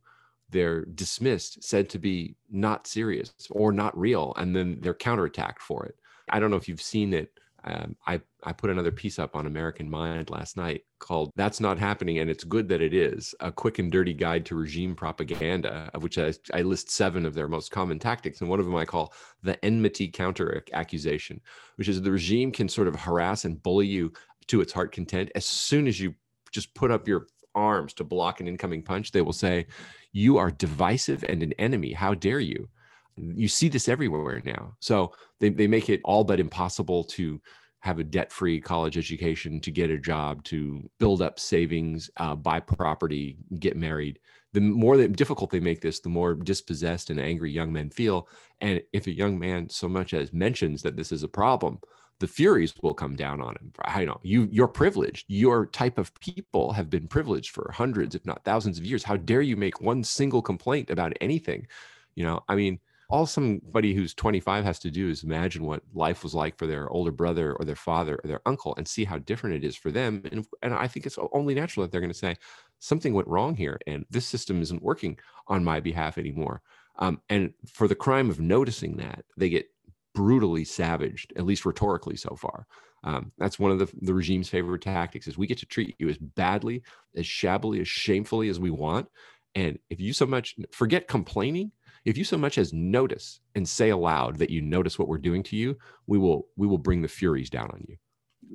they're 0.50 0.84
dismissed, 0.84 1.62
said 1.62 1.88
to 1.90 1.98
be 1.98 2.36
not 2.50 2.86
serious 2.86 3.32
or 3.50 3.72
not 3.72 3.98
real, 3.98 4.32
and 4.36 4.54
then 4.54 4.78
they're 4.80 4.94
counterattacked 4.94 5.58
for 5.60 5.84
it. 5.84 5.96
I 6.30 6.40
don't 6.40 6.50
know 6.50 6.56
if 6.56 6.68
you've 6.68 6.80
seen 6.80 7.12
it. 7.12 7.32
Um, 7.64 7.96
I, 8.06 8.20
I 8.44 8.52
put 8.52 8.70
another 8.70 8.92
piece 8.92 9.18
up 9.18 9.34
on 9.34 9.46
American 9.46 9.90
Mind 9.90 10.30
last 10.30 10.56
night 10.56 10.84
called 10.98 11.30
That's 11.36 11.60
Not 11.60 11.78
Happening 11.78 12.18
and 12.18 12.30
It's 12.30 12.44
Good 12.44 12.68
That 12.68 12.80
It 12.80 12.94
Is 12.94 13.34
A 13.40 13.52
Quick 13.52 13.78
and 13.78 13.90
Dirty 13.90 14.14
Guide 14.14 14.46
to 14.46 14.56
Regime 14.56 14.94
Propaganda, 14.94 15.90
of 15.94 16.02
which 16.02 16.18
I, 16.18 16.32
I 16.52 16.62
list 16.62 16.90
seven 16.90 17.26
of 17.26 17.34
their 17.34 17.48
most 17.48 17.70
common 17.70 17.98
tactics. 17.98 18.40
And 18.40 18.50
one 18.50 18.60
of 18.60 18.66
them 18.66 18.76
I 18.76 18.84
call 18.84 19.12
the 19.42 19.62
enmity 19.64 20.08
counter 20.08 20.64
accusation, 20.72 21.40
which 21.76 21.88
is 21.88 22.00
the 22.00 22.10
regime 22.10 22.50
can 22.52 22.68
sort 22.68 22.88
of 22.88 22.96
harass 22.96 23.44
and 23.44 23.62
bully 23.62 23.86
you 23.86 24.12
to 24.48 24.60
its 24.60 24.72
heart 24.72 24.92
content 24.92 25.30
as 25.34 25.44
soon 25.44 25.86
as 25.86 25.98
you 26.00 26.14
just 26.52 26.74
put 26.74 26.90
up 26.90 27.08
your 27.08 27.26
arms 27.56 27.94
to 27.94 28.04
block 28.04 28.40
an 28.40 28.46
incoming 28.46 28.82
punch, 28.82 29.10
they 29.10 29.22
will 29.22 29.32
say, 29.32 29.66
You 30.12 30.38
are 30.38 30.50
divisive 30.50 31.24
and 31.24 31.42
an 31.42 31.52
enemy. 31.54 31.92
How 31.92 32.14
dare 32.14 32.40
you? 32.40 32.68
You 33.16 33.48
see 33.48 33.68
this 33.68 33.88
everywhere 33.88 34.42
now. 34.44 34.74
So 34.78 35.12
they, 35.40 35.48
they 35.48 35.66
make 35.66 35.88
it 35.88 36.02
all 36.04 36.22
but 36.22 36.38
impossible 36.38 37.04
to 37.04 37.40
have 37.86 38.00
a 38.00 38.04
debt 38.04 38.32
free 38.32 38.60
college 38.60 38.98
education, 38.98 39.60
to 39.60 39.70
get 39.70 39.90
a 39.90 39.96
job, 39.96 40.42
to 40.44 40.90
build 40.98 41.22
up 41.22 41.38
savings, 41.38 42.10
uh, 42.16 42.34
buy 42.34 42.58
property, 42.58 43.38
get 43.60 43.76
married. 43.76 44.18
The 44.52 44.60
more 44.60 44.96
that 44.96 45.16
difficult 45.16 45.50
they 45.50 45.60
make 45.60 45.80
this, 45.80 46.00
the 46.00 46.08
more 46.08 46.34
dispossessed 46.34 47.10
and 47.10 47.20
angry 47.20 47.52
young 47.52 47.72
men 47.72 47.90
feel. 47.90 48.28
And 48.60 48.82
if 48.92 49.06
a 49.06 49.16
young 49.16 49.38
man 49.38 49.68
so 49.68 49.88
much 49.88 50.14
as 50.14 50.32
mentions 50.32 50.82
that 50.82 50.96
this 50.96 51.12
is 51.12 51.22
a 51.22 51.28
problem, 51.28 51.78
the 52.18 52.26
Furies 52.26 52.74
will 52.82 52.94
come 52.94 53.14
down 53.14 53.40
on 53.40 53.54
him. 53.56 53.72
I 53.84 54.04
know 54.04 54.18
you 54.22 54.48
you're 54.50 54.68
privileged. 54.68 55.26
Your 55.28 55.66
type 55.66 55.98
of 55.98 56.12
people 56.20 56.72
have 56.72 56.90
been 56.90 57.06
privileged 57.06 57.50
for 57.50 57.70
hundreds, 57.72 58.14
if 58.14 58.24
not 58.26 58.44
thousands 58.44 58.78
of 58.78 58.86
years. 58.86 59.04
How 59.04 59.16
dare 59.16 59.42
you 59.42 59.56
make 59.56 59.80
one 59.80 60.02
single 60.02 60.42
complaint 60.42 60.90
about 60.90 61.12
anything? 61.20 61.66
You 62.14 62.24
know, 62.24 62.42
I 62.48 62.54
mean, 62.56 62.80
all 63.08 63.26
somebody 63.26 63.94
who's 63.94 64.14
25 64.14 64.64
has 64.64 64.78
to 64.80 64.90
do 64.90 65.08
is 65.08 65.22
imagine 65.22 65.64
what 65.64 65.82
life 65.94 66.22
was 66.22 66.34
like 66.34 66.58
for 66.58 66.66
their 66.66 66.88
older 66.90 67.12
brother 67.12 67.54
or 67.54 67.64
their 67.64 67.76
father 67.76 68.18
or 68.22 68.28
their 68.28 68.40
uncle 68.46 68.74
and 68.76 68.86
see 68.86 69.04
how 69.04 69.18
different 69.18 69.56
it 69.56 69.64
is 69.64 69.76
for 69.76 69.92
them. 69.92 70.22
And, 70.32 70.46
and 70.62 70.74
I 70.74 70.88
think 70.88 71.06
it's 71.06 71.18
only 71.32 71.54
natural 71.54 71.84
that 71.84 71.92
they're 71.92 72.00
going 72.00 72.12
to 72.12 72.18
say 72.18 72.36
something 72.78 73.14
went 73.14 73.28
wrong 73.28 73.54
here 73.54 73.78
and 73.86 74.04
this 74.10 74.26
system 74.26 74.60
isn't 74.60 74.82
working 74.82 75.18
on 75.46 75.64
my 75.64 75.80
behalf 75.80 76.18
anymore. 76.18 76.62
Um, 76.98 77.20
and 77.28 77.52
for 77.72 77.86
the 77.86 77.94
crime 77.94 78.30
of 78.30 78.40
noticing 78.40 78.96
that, 78.96 79.24
they 79.36 79.50
get 79.50 79.66
brutally 80.14 80.64
savaged, 80.64 81.32
at 81.36 81.44
least 81.44 81.66
rhetorically 81.66 82.16
so 82.16 82.34
far. 82.34 82.66
Um, 83.04 83.32
that's 83.38 83.58
one 83.58 83.70
of 83.70 83.78
the, 83.78 83.88
the 84.00 84.14
regime's 84.14 84.48
favorite 84.48 84.82
tactics 84.82 85.28
is 85.28 85.38
we 85.38 85.46
get 85.46 85.58
to 85.58 85.66
treat 85.66 85.94
you 85.98 86.08
as 86.08 86.18
badly, 86.18 86.82
as 87.14 87.26
shabbily, 87.26 87.80
as 87.80 87.86
shamefully 87.86 88.48
as 88.48 88.58
we 88.58 88.70
want. 88.70 89.08
And 89.54 89.78
if 89.90 90.00
you 90.00 90.12
so 90.12 90.26
much 90.26 90.56
forget 90.72 91.06
complaining, 91.06 91.70
if 92.06 92.16
you 92.16 92.24
so 92.24 92.38
much 92.38 92.56
as 92.56 92.72
notice 92.72 93.40
and 93.56 93.68
say 93.68 93.90
aloud 93.90 94.38
that 94.38 94.48
you 94.48 94.62
notice 94.62 94.96
what 94.96 95.08
we're 95.08 95.18
doing 95.18 95.42
to 95.42 95.56
you, 95.56 95.76
we 96.06 96.16
will 96.16 96.46
we 96.56 96.66
will 96.66 96.78
bring 96.78 97.02
the 97.02 97.08
furies 97.08 97.50
down 97.50 97.68
on 97.72 97.84
you. 97.86 97.96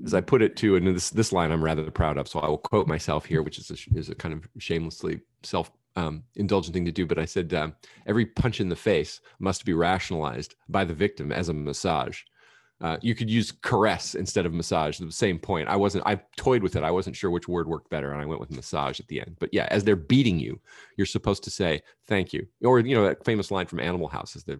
As 0.05 0.13
I 0.13 0.21
put 0.21 0.41
it 0.41 0.55
to, 0.57 0.77
and 0.77 0.87
this 0.87 1.09
this 1.09 1.33
line 1.33 1.51
I'm 1.51 1.63
rather 1.63 1.91
proud 1.91 2.17
of, 2.17 2.29
so 2.29 2.39
I 2.39 2.47
will 2.47 2.57
quote 2.57 2.87
myself 2.87 3.25
here, 3.25 3.43
which 3.43 3.59
is 3.59 3.69
a, 3.69 3.97
is 3.99 4.09
a 4.09 4.15
kind 4.15 4.33
of 4.33 4.47
shamelessly 4.57 5.19
self 5.43 5.69
um, 5.97 6.23
indulgent 6.37 6.73
thing 6.73 6.85
to 6.85 6.93
do. 6.93 7.05
But 7.05 7.19
I 7.19 7.25
said 7.25 7.53
um, 7.53 7.75
every 8.07 8.25
punch 8.25 8.61
in 8.61 8.69
the 8.69 8.75
face 8.75 9.19
must 9.39 9.65
be 9.65 9.73
rationalized 9.73 10.55
by 10.69 10.85
the 10.85 10.93
victim 10.93 11.33
as 11.33 11.49
a 11.49 11.53
massage. 11.53 12.21
Uh, 12.81 12.97
you 13.01 13.13
could 13.13 13.29
use 13.29 13.51
caress 13.51 14.15
instead 14.15 14.45
of 14.45 14.53
massage. 14.53 14.97
The 14.97 15.11
same 15.11 15.37
point. 15.37 15.69
I 15.69 15.75
wasn't. 15.75 16.05
I 16.07 16.19
toyed 16.35 16.63
with 16.63 16.75
it. 16.75 16.83
I 16.83 16.91
wasn't 16.91 17.15
sure 17.15 17.29
which 17.29 17.47
word 17.47 17.67
worked 17.67 17.89
better, 17.89 18.11
and 18.11 18.21
I 18.21 18.25
went 18.25 18.39
with 18.39 18.51
massage 18.51 18.99
at 18.99 19.07
the 19.07 19.19
end. 19.19 19.35
But 19.39 19.49
yeah, 19.53 19.67
as 19.69 19.83
they're 19.83 19.95
beating 19.95 20.39
you, 20.39 20.59
you're 20.97 21.05
supposed 21.05 21.43
to 21.43 21.51
say 21.51 21.81
thank 22.07 22.33
you, 22.33 22.47
or 22.63 22.79
you 22.79 22.95
know 22.95 23.03
that 23.03 23.23
famous 23.23 23.51
line 23.51 23.67
from 23.67 23.79
Animal 23.79 24.07
House 24.07 24.35
is 24.35 24.43
the 24.43 24.59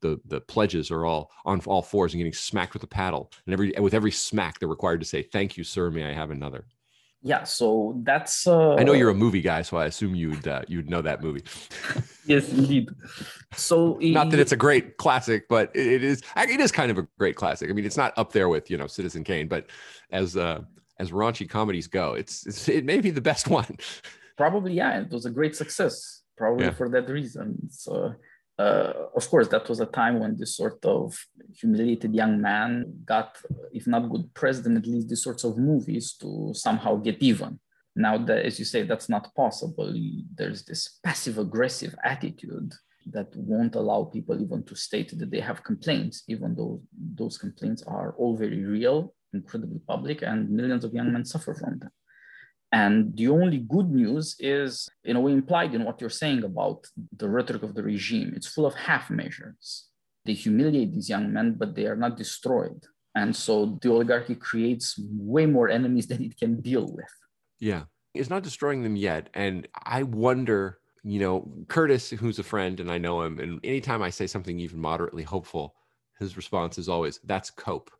the 0.00 0.20
the 0.26 0.40
pledges 0.40 0.90
are 0.90 1.06
all 1.06 1.30
on 1.44 1.60
all 1.66 1.82
fours 1.82 2.12
and 2.12 2.18
getting 2.18 2.32
smacked 2.32 2.74
with 2.74 2.82
a 2.82 2.88
paddle, 2.88 3.30
and 3.46 3.52
every 3.52 3.72
with 3.78 3.94
every 3.94 4.10
smack 4.10 4.58
they're 4.58 4.68
required 4.68 5.00
to 5.00 5.06
say 5.06 5.22
thank 5.22 5.56
you, 5.56 5.62
sir. 5.62 5.90
May 5.90 6.04
I 6.04 6.12
have 6.12 6.30
another? 6.30 6.64
Yeah 7.22 7.44
so 7.44 7.98
that's 8.02 8.46
uh, 8.46 8.74
i 8.74 8.82
know 8.82 8.92
you're 8.92 9.10
a 9.10 9.14
movie 9.14 9.42
guy 9.42 9.62
so 9.62 9.76
i 9.76 9.86
assume 9.86 10.14
you'd 10.14 10.48
uh, 10.48 10.62
you'd 10.68 10.88
know 10.88 11.02
that 11.02 11.22
movie. 11.22 11.44
Yes 12.26 12.52
indeed. 12.52 12.90
So 13.54 13.98
not 14.00 14.30
that 14.30 14.38
it's 14.38 14.52
a 14.52 14.56
great 14.56 14.98
classic 14.98 15.48
but 15.48 15.70
it 15.74 16.04
is 16.04 16.22
it 16.36 16.60
is 16.60 16.70
kind 16.70 16.90
of 16.90 16.98
a 16.98 17.08
great 17.18 17.34
classic. 17.34 17.68
I 17.68 17.72
mean 17.72 17.84
it's 17.84 17.96
not 17.96 18.12
up 18.16 18.32
there 18.32 18.48
with 18.48 18.70
you 18.70 18.76
know 18.76 18.86
citizen 18.86 19.24
kane 19.24 19.48
but 19.48 19.66
as 20.12 20.36
uh 20.36 20.60
as 20.98 21.10
raunchy 21.10 21.48
comedies 21.48 21.88
go 21.88 22.12
it's, 22.12 22.46
it's 22.46 22.68
it 22.68 22.84
may 22.84 23.00
be 23.00 23.10
the 23.10 23.20
best 23.20 23.48
one. 23.58 23.76
Probably 24.36 24.74
yeah 24.74 25.00
it 25.00 25.10
was 25.10 25.26
a 25.26 25.30
great 25.30 25.56
success 25.56 26.22
probably 26.36 26.66
yeah. 26.66 26.72
for 26.72 26.88
that 26.88 27.08
reason. 27.08 27.68
So 27.70 28.14
uh, 28.60 28.92
of 29.18 29.24
course, 29.30 29.48
that 29.48 29.68
was 29.70 29.80
a 29.80 29.86
time 30.00 30.16
when 30.20 30.36
this 30.36 30.56
sort 30.56 30.84
of 30.84 31.06
humiliated 31.60 32.14
young 32.14 32.34
man 32.40 32.70
got, 33.04 33.38
if 33.72 33.86
not 33.86 34.10
good 34.10 34.26
press, 34.34 34.60
then 34.60 34.76
at 34.76 34.86
least 34.86 35.08
these 35.08 35.22
sorts 35.22 35.44
of 35.44 35.56
movies 35.56 36.06
to 36.20 36.52
somehow 36.54 36.92
get 36.96 37.18
even. 37.30 37.58
Now 37.96 38.14
that, 38.26 38.44
as 38.44 38.58
you 38.58 38.66
say, 38.66 38.82
that's 38.82 39.08
not 39.08 39.34
possible. 39.34 39.88
There's 40.38 40.62
this 40.64 40.82
passive 41.02 41.38
aggressive 41.38 41.94
attitude 42.04 42.72
that 43.14 43.34
won't 43.34 43.76
allow 43.76 44.04
people 44.04 44.40
even 44.40 44.62
to 44.64 44.74
state 44.76 45.10
that 45.18 45.30
they 45.30 45.40
have 45.40 45.64
complaints, 45.64 46.22
even 46.28 46.54
though 46.54 46.82
those 47.20 47.38
complaints 47.38 47.82
are 47.86 48.14
all 48.18 48.36
very 48.36 48.62
real, 48.64 49.14
incredibly 49.32 49.80
public, 49.92 50.22
and 50.22 50.50
millions 50.50 50.84
of 50.84 50.92
young 50.92 51.10
men 51.12 51.24
suffer 51.24 51.54
from 51.54 51.78
them. 51.78 51.90
And 52.72 53.16
the 53.16 53.28
only 53.28 53.58
good 53.58 53.90
news 53.90 54.36
is, 54.38 54.88
in 55.04 55.16
a 55.16 55.20
way, 55.20 55.32
implied 55.32 55.74
in 55.74 55.84
what 55.84 56.00
you're 56.00 56.10
saying 56.10 56.44
about 56.44 56.86
the 57.16 57.28
rhetoric 57.28 57.64
of 57.64 57.74
the 57.74 57.82
regime. 57.82 58.32
It's 58.36 58.46
full 58.46 58.66
of 58.66 58.74
half 58.74 59.10
measures. 59.10 59.88
They 60.24 60.34
humiliate 60.34 60.92
these 60.92 61.08
young 61.08 61.32
men, 61.32 61.54
but 61.54 61.74
they 61.74 61.86
are 61.86 61.96
not 61.96 62.16
destroyed. 62.16 62.84
And 63.16 63.34
so 63.34 63.78
the 63.82 63.90
oligarchy 63.90 64.36
creates 64.36 64.94
way 64.98 65.46
more 65.46 65.68
enemies 65.68 66.06
than 66.06 66.22
it 66.22 66.38
can 66.38 66.60
deal 66.60 66.86
with. 66.92 67.12
Yeah, 67.58 67.84
it's 68.14 68.30
not 68.30 68.44
destroying 68.44 68.82
them 68.84 68.94
yet. 68.94 69.30
And 69.34 69.66
I 69.84 70.04
wonder, 70.04 70.78
you 71.02 71.18
know, 71.18 71.52
Curtis, 71.66 72.10
who's 72.10 72.38
a 72.38 72.44
friend 72.44 72.78
and 72.78 72.90
I 72.90 72.98
know 72.98 73.22
him, 73.22 73.40
and 73.40 73.58
anytime 73.64 74.00
I 74.00 74.10
say 74.10 74.28
something 74.28 74.60
even 74.60 74.78
moderately 74.78 75.24
hopeful, 75.24 75.74
his 76.20 76.36
response 76.36 76.78
is 76.78 76.88
always, 76.88 77.18
that's 77.24 77.50
cope 77.50 77.90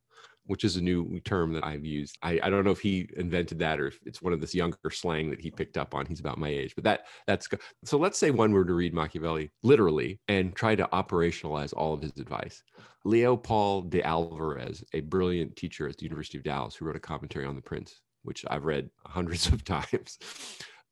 which 0.47 0.65
is 0.65 0.77
a 0.77 0.81
new 0.81 1.21
term 1.21 1.53
that 1.53 1.65
I've 1.65 1.85
used. 1.85 2.19
I, 2.23 2.41
I 2.43 2.51
don't 2.51 2.65
know 2.65 2.71
if 2.71 2.81
he 2.81 3.09
invented 3.17 3.59
that 3.61 3.81
or 3.81 3.87
if 3.89 3.99
it's 4.05 4.23
one 4.23 4.33
of 4.33 4.41
this 4.41 4.55
younger 4.55 4.91
slang 4.91 5.31
that 5.31 5.41
he 5.41 5.51
picked 5.51 5.77
up 5.77 5.95
on. 5.95 6.07
He's 6.07 6.21
about 6.21 6.39
my 6.39 6.49
age, 6.49 6.75
but 6.75 6.85
that 6.85 7.07
that's 7.27 7.49
so. 7.85 7.99
Let's 7.99 8.19
say 8.19 8.31
one 8.31 8.53
were 8.53 8.65
to 8.65 8.75
read 8.75 8.95
Machiavelli 8.95 9.51
literally 9.63 10.21
and 10.29 10.55
try 10.55 10.75
to 10.75 10.89
operationalize 10.93 11.73
all 11.77 11.95
of 11.95 12.03
his 12.03 12.17
advice. 12.19 12.63
Leo 13.05 13.37
Paul 13.37 13.83
de 13.83 14.03
Alvarez, 14.03 14.85
a 14.93 15.01
brilliant 15.01 15.57
teacher 15.57 15.89
at 15.89 15.97
the 15.97 16.05
University 16.05 16.39
of 16.39 16.45
Dallas, 16.45 16.75
who 16.75 16.85
wrote 16.85 16.97
a 16.97 17.01
commentary 17.01 17.47
on 17.47 17.57
The 17.57 17.63
Prince, 17.63 18.01
which 18.25 18.45
I've 18.51 18.65
read 18.65 18.91
hundreds 19.07 19.47
of 19.49 19.65
times, 19.65 20.19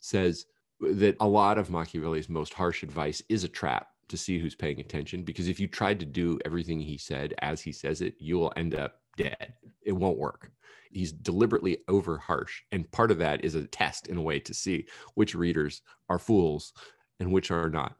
says 0.00 0.46
that 0.80 1.16
a 1.20 1.26
lot 1.26 1.58
of 1.58 1.70
Machiavelli's 1.70 2.28
most 2.28 2.54
harsh 2.54 2.82
advice 2.82 3.22
is 3.28 3.44
a 3.44 3.48
trap 3.48 3.88
to 4.08 4.16
see 4.16 4.38
who's 4.38 4.54
paying 4.54 4.80
attention 4.80 5.22
because 5.22 5.48
if 5.48 5.60
you 5.60 5.68
tried 5.68 6.00
to 6.00 6.06
do 6.06 6.38
everything 6.44 6.80
he 6.80 6.96
said 6.96 7.34
as 7.40 7.60
he 7.60 7.72
says 7.72 8.00
it, 8.00 8.14
you 8.18 8.38
will 8.38 8.52
end 8.56 8.74
up 8.74 8.97
dead. 9.18 9.52
It 9.82 9.92
won't 9.92 10.18
work. 10.18 10.50
He's 10.90 11.12
deliberately 11.12 11.78
over 11.88 12.16
harsh. 12.16 12.62
And 12.72 12.90
part 12.90 13.10
of 13.10 13.18
that 13.18 13.44
is 13.44 13.54
a 13.54 13.66
test 13.66 14.06
in 14.08 14.16
a 14.16 14.22
way 14.22 14.40
to 14.40 14.54
see 14.54 14.86
which 15.14 15.34
readers 15.34 15.82
are 16.08 16.18
fools 16.18 16.72
and 17.20 17.30
which 17.30 17.50
are 17.50 17.68
not. 17.68 17.96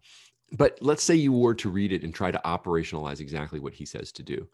But 0.53 0.79
let's 0.81 1.03
say 1.03 1.15
you 1.15 1.33
were 1.33 1.55
to 1.57 1.69
read 1.69 1.93
it 1.93 2.05
and 2.05 2.15
try 2.15 2.31
to 2.31 2.41
operationalize 2.47 3.21
exactly 3.21 3.61
what 3.61 3.75
he 3.75 3.85
says 3.85 4.13
to 4.13 4.23
do. 4.23 4.49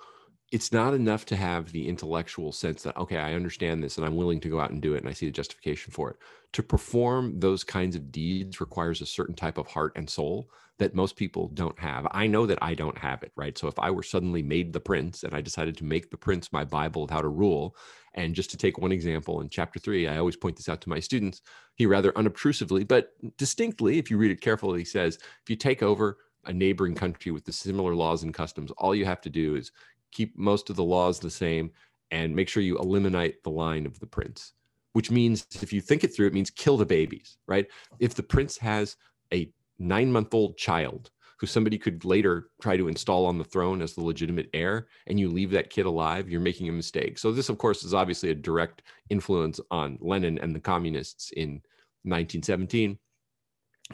It's 0.55 0.71
not 0.71 0.95
enough 0.95 1.27
to 1.27 1.37
have 1.37 1.73
the 1.73 1.88
intellectual 1.88 2.53
sense 2.53 2.85
that, 2.85 2.97
okay, 2.97 3.17
I 3.17 3.35
understand 3.35 3.83
this 3.83 3.97
and 3.97 4.07
I'm 4.07 4.14
willing 4.14 4.38
to 4.38 4.49
go 4.49 4.61
out 4.61 4.71
and 4.71 4.81
do 4.81 4.95
it 4.95 4.99
and 4.99 5.09
I 5.09 5.12
see 5.12 5.27
the 5.27 5.33
justification 5.33 5.93
for 5.93 6.11
it. 6.11 6.17
To 6.53 6.62
perform 6.62 7.40
those 7.40 7.64
kinds 7.64 7.97
of 7.97 8.12
deeds 8.12 8.61
requires 8.61 9.01
a 9.01 9.07
certain 9.07 9.35
type 9.35 9.59
of 9.59 9.67
heart 9.67 9.95
and 9.97 10.09
soul 10.09 10.49
that 10.79 10.95
most 10.95 11.17
people 11.17 11.49
don't 11.49 11.77
have. 11.81 12.07
I 12.12 12.29
know 12.29 12.47
that 12.47 12.61
I 12.62 12.75
don't 12.75 12.97
have 12.97 13.25
it, 13.25 13.33
right? 13.35 13.59
So 13.59 13.67
if 13.67 13.77
I 13.81 13.90
were 13.90 14.05
suddenly 14.05 14.45
made 14.45 14.73
the 14.73 14.79
prince 14.79 15.25
and 15.25 15.35
I 15.35 15.40
decided 15.40 15.77
to 15.79 15.85
make 15.85 16.12
the 16.12 16.17
prince 16.17 16.53
my 16.53 16.64
Bible 16.64 17.03
of 17.03 17.11
how 17.11 17.21
to 17.21 17.29
rule, 17.29 17.75
and 18.14 18.33
just 18.33 18.53
to 18.53 18.57
take 18.57 18.79
one 18.79 18.93
example 18.93 19.40
in 19.40 19.49
chapter 19.49 19.81
three, 19.81 20.07
I 20.07 20.19
always 20.19 20.37
point 20.37 20.55
this 20.55 20.69
out 20.69 20.81
to 20.83 20.88
my 20.88 21.01
students. 21.01 21.43
He 21.75 21.85
rather 21.85 22.12
unobtrusively, 22.12 22.87
but 22.87 23.11
distinctly, 23.38 23.99
if 23.99 24.09
you 24.09 24.19
read 24.19 24.31
it 24.31 24.40
carefully, 24.40 24.79
he 24.79 24.85
says, 24.85 25.17
if 25.17 25.51
you 25.51 25.57
take 25.57 25.83
over 25.83 26.19
a 26.47 26.53
neighboring 26.53 26.95
country 26.95 27.33
with 27.33 27.45
the 27.45 27.53
similar 27.53 27.95
laws 27.95 28.23
and 28.23 28.35
customs, 28.35 28.71
all 28.79 28.95
you 28.95 29.07
have 29.07 29.21
to 29.23 29.31
do 29.31 29.57
is 29.57 29.73
keep 30.14 30.37
most 30.38 30.70
of 30.70 30.77
the 30.77 30.85
laws 30.85 31.18
the 31.18 31.31
same 31.31 31.70
and 32.11 32.35
make 32.35 32.48
sure 32.48 32.62
you 32.62 32.79
eliminate 32.79 33.42
the 33.42 33.50
line 33.50 33.85
of 33.85 33.98
the 34.00 34.07
prince 34.07 34.55
which 34.94 35.11
means 35.11 35.46
if 35.61 35.72
you 35.72 35.81
think 35.81 36.05
it 36.05 36.14
through, 36.14 36.29
it 36.29 36.33
means 36.33 36.50
kill 36.50 36.77
the 36.77 36.87
babies, 36.87 37.37
right? 37.46 37.66
If 37.98 38.14
the 38.14 38.22
prince 38.22 38.57
has 38.59 38.96
a 39.33 39.53
nine 39.79 40.11
month 40.11 40.33
old 40.33 40.57
child 40.57 41.11
who 41.38 41.46
somebody 41.48 41.77
could 41.77 42.05
later 42.05 42.48
try 42.62 42.77
to 42.77 42.87
install 42.87 43.27
on 43.27 43.37
the 43.37 43.44
throne 43.44 43.83
as 43.83 43.94
the 43.94 44.05
legitimate 44.05 44.48
heir 44.55 44.87
and 45.09 45.18
you 45.18 45.29
leave 45.29 45.50
that 45.50 45.68
kid 45.68 45.85
alive 45.85 46.31
you're 46.31 46.40
making 46.40 46.68
a 46.68 46.72
mistake 46.72 47.18
so 47.18 47.33
this 47.33 47.48
of 47.48 47.59
course 47.59 47.83
is 47.83 47.92
obviously 47.92 48.31
a 48.31 48.35
direct 48.35 48.83
influence 49.11 49.59
on 49.72 49.98
lenin 50.00 50.38
and 50.38 50.55
the 50.55 50.61
communists 50.61 51.33
in 51.33 51.61
1917 52.05 52.96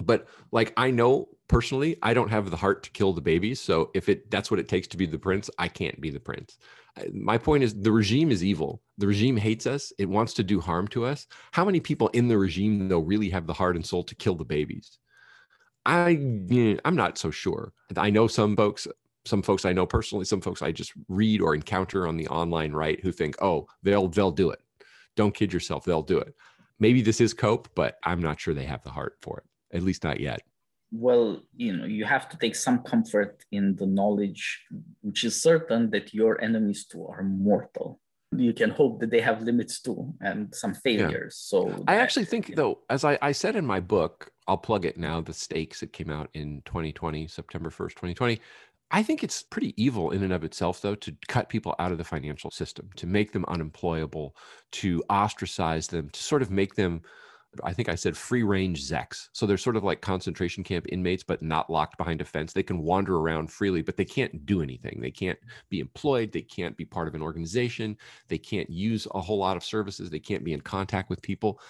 but 0.02 0.28
like 0.52 0.72
i 0.76 0.90
know 0.90 1.28
personally 1.48 1.96
i 2.02 2.14
don't 2.14 2.30
have 2.30 2.50
the 2.50 2.56
heart 2.56 2.82
to 2.82 2.90
kill 2.90 3.12
the 3.12 3.20
babies 3.20 3.60
so 3.60 3.90
if 3.94 4.08
it 4.08 4.30
that's 4.30 4.50
what 4.50 4.60
it 4.60 4.68
takes 4.68 4.86
to 4.86 4.96
be 4.96 5.06
the 5.06 5.18
prince 5.18 5.50
i 5.58 5.66
can't 5.66 6.00
be 6.00 6.10
the 6.10 6.20
prince 6.20 6.58
my 7.12 7.38
point 7.38 7.62
is 7.62 7.74
the 7.74 7.90
regime 7.90 8.30
is 8.30 8.44
evil 8.44 8.82
the 8.98 9.06
regime 9.06 9.36
hates 9.36 9.66
us 9.66 9.92
it 9.98 10.08
wants 10.08 10.32
to 10.34 10.44
do 10.44 10.60
harm 10.60 10.86
to 10.86 11.04
us 11.04 11.26
how 11.50 11.64
many 11.64 11.80
people 11.80 12.08
in 12.08 12.28
the 12.28 12.38
regime 12.38 12.88
though 12.88 13.00
really 13.00 13.30
have 13.30 13.46
the 13.46 13.52
heart 13.52 13.74
and 13.74 13.84
soul 13.84 14.04
to 14.04 14.14
kill 14.14 14.34
the 14.34 14.44
babies 14.44 14.98
I 15.86 16.78
I'm 16.84 16.96
not 16.96 17.18
so 17.18 17.30
sure. 17.30 17.72
I 17.96 18.10
know 18.10 18.26
some 18.26 18.56
folks, 18.56 18.86
some 19.24 19.42
folks 19.42 19.64
I 19.64 19.72
know 19.72 19.86
personally, 19.86 20.24
some 20.24 20.40
folks 20.40 20.62
I 20.62 20.72
just 20.72 20.92
read 21.08 21.40
or 21.40 21.54
encounter 21.54 22.06
on 22.06 22.16
the 22.16 22.28
online 22.28 22.72
right 22.72 23.00
who 23.00 23.12
think, 23.12 23.36
oh, 23.42 23.66
they'll 23.82 24.08
they'll 24.08 24.30
do 24.30 24.50
it. 24.50 24.60
Don't 25.16 25.34
kid 25.34 25.52
yourself, 25.52 25.84
they'll 25.84 26.02
do 26.02 26.18
it. 26.18 26.34
Maybe 26.78 27.02
this 27.02 27.20
is 27.20 27.34
cope, 27.34 27.68
but 27.74 27.98
I'm 28.04 28.22
not 28.22 28.40
sure 28.40 28.54
they 28.54 28.64
have 28.64 28.82
the 28.82 28.90
heart 28.90 29.16
for 29.20 29.38
it. 29.38 29.44
At 29.72 29.82
least 29.82 30.04
not 30.04 30.20
yet. 30.20 30.40
Well, 30.92 31.42
you 31.56 31.76
know, 31.76 31.84
you 31.84 32.04
have 32.04 32.28
to 32.30 32.36
take 32.36 32.56
some 32.56 32.82
comfort 32.82 33.44
in 33.52 33.76
the 33.76 33.86
knowledge, 33.86 34.66
which 35.02 35.22
is 35.22 35.40
certain 35.40 35.90
that 35.90 36.12
your 36.12 36.40
enemies 36.40 36.84
too 36.86 37.06
are 37.06 37.22
mortal 37.22 38.00
you 38.36 38.52
can 38.52 38.70
hope 38.70 39.00
that 39.00 39.10
they 39.10 39.20
have 39.20 39.42
limits 39.42 39.80
too 39.80 40.14
and 40.20 40.54
some 40.54 40.74
failures. 40.74 41.48
Yeah. 41.52 41.58
So 41.58 41.84
I 41.88 41.96
actually 41.96 42.26
think 42.26 42.54
though, 42.54 42.78
as 42.88 43.04
I, 43.04 43.18
I 43.20 43.32
said 43.32 43.56
in 43.56 43.66
my 43.66 43.80
book, 43.80 44.30
I'll 44.46 44.56
plug 44.56 44.84
it 44.84 44.96
now, 44.96 45.20
the 45.20 45.32
stakes 45.32 45.82
it 45.82 45.92
came 45.92 46.10
out 46.10 46.30
in 46.34 46.62
2020, 46.64 47.26
September 47.26 47.70
1st, 47.70 47.90
2020. 47.90 48.40
I 48.92 49.02
think 49.02 49.22
it's 49.22 49.42
pretty 49.42 49.80
evil 49.82 50.10
in 50.10 50.24
and 50.24 50.32
of 50.32 50.42
itself, 50.42 50.80
though, 50.80 50.96
to 50.96 51.14
cut 51.28 51.48
people 51.48 51.76
out 51.78 51.92
of 51.92 51.98
the 51.98 52.04
financial 52.04 52.50
system, 52.50 52.90
to 52.96 53.06
make 53.06 53.32
them 53.32 53.44
unemployable, 53.46 54.34
to 54.72 55.02
ostracize 55.08 55.86
them, 55.86 56.08
to 56.10 56.22
sort 56.22 56.42
of 56.42 56.50
make 56.50 56.74
them 56.74 57.02
I 57.64 57.72
think 57.72 57.88
I 57.88 57.96
said 57.96 58.16
free 58.16 58.42
range 58.42 58.82
Zeks. 58.84 59.28
So 59.32 59.44
they're 59.44 59.58
sort 59.58 59.76
of 59.76 59.82
like 59.82 60.00
concentration 60.00 60.62
camp 60.62 60.86
inmates, 60.88 61.24
but 61.24 61.42
not 61.42 61.68
locked 61.68 61.98
behind 61.98 62.20
a 62.20 62.24
fence. 62.24 62.52
They 62.52 62.62
can 62.62 62.82
wander 62.82 63.16
around 63.16 63.50
freely, 63.50 63.82
but 63.82 63.96
they 63.96 64.04
can't 64.04 64.46
do 64.46 64.62
anything. 64.62 65.00
They 65.00 65.10
can't 65.10 65.38
be 65.68 65.80
employed. 65.80 66.30
They 66.30 66.42
can't 66.42 66.76
be 66.76 66.84
part 66.84 67.08
of 67.08 67.14
an 67.14 67.22
organization. 67.22 67.96
They 68.28 68.38
can't 68.38 68.70
use 68.70 69.06
a 69.14 69.20
whole 69.20 69.38
lot 69.38 69.56
of 69.56 69.64
services. 69.64 70.10
They 70.10 70.20
can't 70.20 70.44
be 70.44 70.52
in 70.52 70.60
contact 70.60 71.10
with 71.10 71.22
people. 71.22 71.60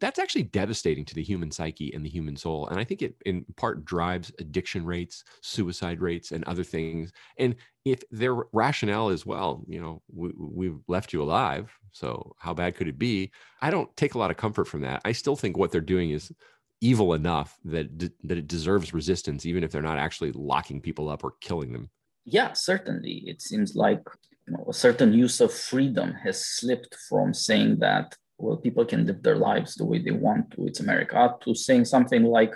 That's 0.00 0.18
actually 0.18 0.44
devastating 0.44 1.04
to 1.04 1.14
the 1.14 1.22
human 1.22 1.50
psyche 1.50 1.92
and 1.94 2.04
the 2.04 2.08
human 2.08 2.36
soul. 2.36 2.66
And 2.68 2.80
I 2.80 2.84
think 2.84 3.02
it 3.02 3.14
in 3.26 3.44
part 3.56 3.84
drives 3.84 4.32
addiction 4.38 4.84
rates, 4.84 5.24
suicide 5.42 6.00
rates, 6.00 6.32
and 6.32 6.42
other 6.44 6.64
things. 6.64 7.12
And 7.38 7.54
if 7.84 8.02
their 8.10 8.34
rationale 8.52 9.10
is, 9.10 9.26
well, 9.26 9.62
you 9.68 9.80
know, 9.80 10.02
we, 10.12 10.32
we've 10.36 10.78
left 10.88 11.12
you 11.12 11.22
alive, 11.22 11.70
so 11.92 12.34
how 12.38 12.54
bad 12.54 12.76
could 12.76 12.88
it 12.88 12.98
be? 12.98 13.30
I 13.60 13.70
don't 13.70 13.94
take 13.96 14.14
a 14.14 14.18
lot 14.18 14.30
of 14.30 14.36
comfort 14.36 14.66
from 14.66 14.80
that. 14.82 15.02
I 15.04 15.12
still 15.12 15.36
think 15.36 15.56
what 15.56 15.70
they're 15.70 15.80
doing 15.80 16.10
is 16.10 16.32
evil 16.80 17.12
enough 17.12 17.58
that 17.64 17.98
that 18.24 18.38
it 18.38 18.46
deserves 18.46 18.94
resistance, 18.94 19.44
even 19.44 19.62
if 19.62 19.70
they're 19.70 19.82
not 19.82 19.98
actually 19.98 20.32
locking 20.32 20.80
people 20.80 21.08
up 21.08 21.24
or 21.24 21.34
killing 21.40 21.72
them. 21.72 21.90
Yeah, 22.24 22.52
certainly. 22.54 23.24
It 23.26 23.42
seems 23.42 23.74
like 23.74 24.02
you 24.46 24.54
know, 24.54 24.64
a 24.68 24.72
certain 24.72 25.12
use 25.12 25.40
of 25.40 25.52
freedom 25.52 26.14
has 26.14 26.46
slipped 26.46 26.96
from 27.08 27.34
saying 27.34 27.78
that 27.80 28.16
well 28.40 28.56
people 28.56 28.84
can 28.84 29.06
live 29.06 29.22
their 29.22 29.36
lives 29.36 29.74
the 29.74 29.84
way 29.84 29.98
they 29.98 30.10
want 30.10 30.50
to. 30.52 30.66
It's 30.66 30.80
america. 30.80 31.36
To 31.44 31.54
saying 31.54 31.84
something 31.84 32.24
like 32.24 32.54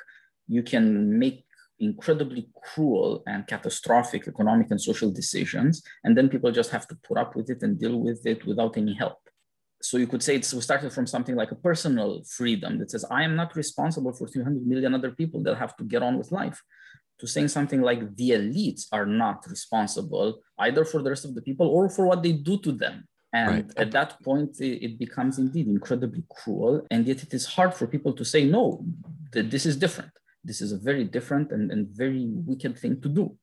you 0.49 0.62
can 0.62 1.18
make 1.18 1.44
incredibly 1.81 2.49
cruel 2.62 3.23
and 3.27 3.47
catastrophic 3.47 4.29
economic 4.29 4.70
and 4.70 4.81
social 4.81 5.11
decisions 5.11 5.83
and 6.05 6.16
then 6.16 6.29
people 6.29 6.53
just 6.53 6.70
have 6.70 6.87
to 6.87 6.97
put 7.07 7.18
up 7.18 7.35
with 7.35 7.51
it 7.51 7.62
and 7.62 7.79
deal 7.79 7.97
with 7.99 8.25
it 8.27 8.47
without 8.47 8.77
any 8.77 8.94
help. 8.94 9.18
So 9.83 9.99
you 9.99 10.07
could 10.07 10.23
say 10.23 10.37
it's 10.37 10.64
started 10.64 10.92
from 10.92 11.07
something 11.07 11.35
like 11.35 11.51
a 11.51 11.57
personal 11.57 12.23
freedom 12.25 12.79
that 12.79 12.90
says 12.90 13.05
i 13.11 13.23
am 13.23 13.37
not 13.37 13.55
responsible 13.55 14.12
for 14.12 14.27
300 14.27 14.66
million 14.66 14.94
other 14.94 15.11
people 15.11 15.42
that 15.42 15.59
have 15.59 15.77
to 15.77 15.85
get 15.85 16.03
on 16.03 16.16
with 16.18 16.33
life. 16.33 16.62
To 17.20 17.27
saying 17.27 17.49
something 17.49 17.81
like 17.81 18.16
the 18.16 18.31
elites 18.31 18.87
are 18.90 19.07
not 19.07 19.47
responsible 19.47 20.40
either 20.59 20.85
for 20.85 21.01
the 21.03 21.11
rest 21.11 21.25
of 21.25 21.35
the 21.35 21.42
people 21.42 21.68
or 21.68 21.88
for 21.88 22.07
what 22.07 22.23
they 22.23 22.33
do 22.33 22.59
to 22.59 22.73
them 22.73 23.07
and 23.35 23.49
right. 23.51 23.70
at 23.77 23.90
that 23.90 24.23
point, 24.23 24.61
it, 24.61 24.97
becomes 24.97 25.38
indeed 25.38 25.66
incredibly 25.66 26.23
cruel. 26.31 26.87
And 26.92 27.05
yet, 27.05 27.25
it 27.25 27.35
is 27.35 27.44
hard 27.44 27.75
for 27.75 27.88
people 27.88 28.12
to 28.12 28.25
say, 28.25 28.44
no, 28.44 28.85
that 29.33 29.51
this 29.51 29.66
is 29.66 29.77
different. 29.77 30.12
This 30.44 30.61
is 30.61 30.70
a 30.70 30.79
very 30.79 31.03
different 31.03 31.51
and, 31.51 31.73
and 31.73 31.88
very 31.88 32.27
wicked 32.29 32.79
thing 32.79 33.01
to 33.01 33.09
do. 33.09 33.37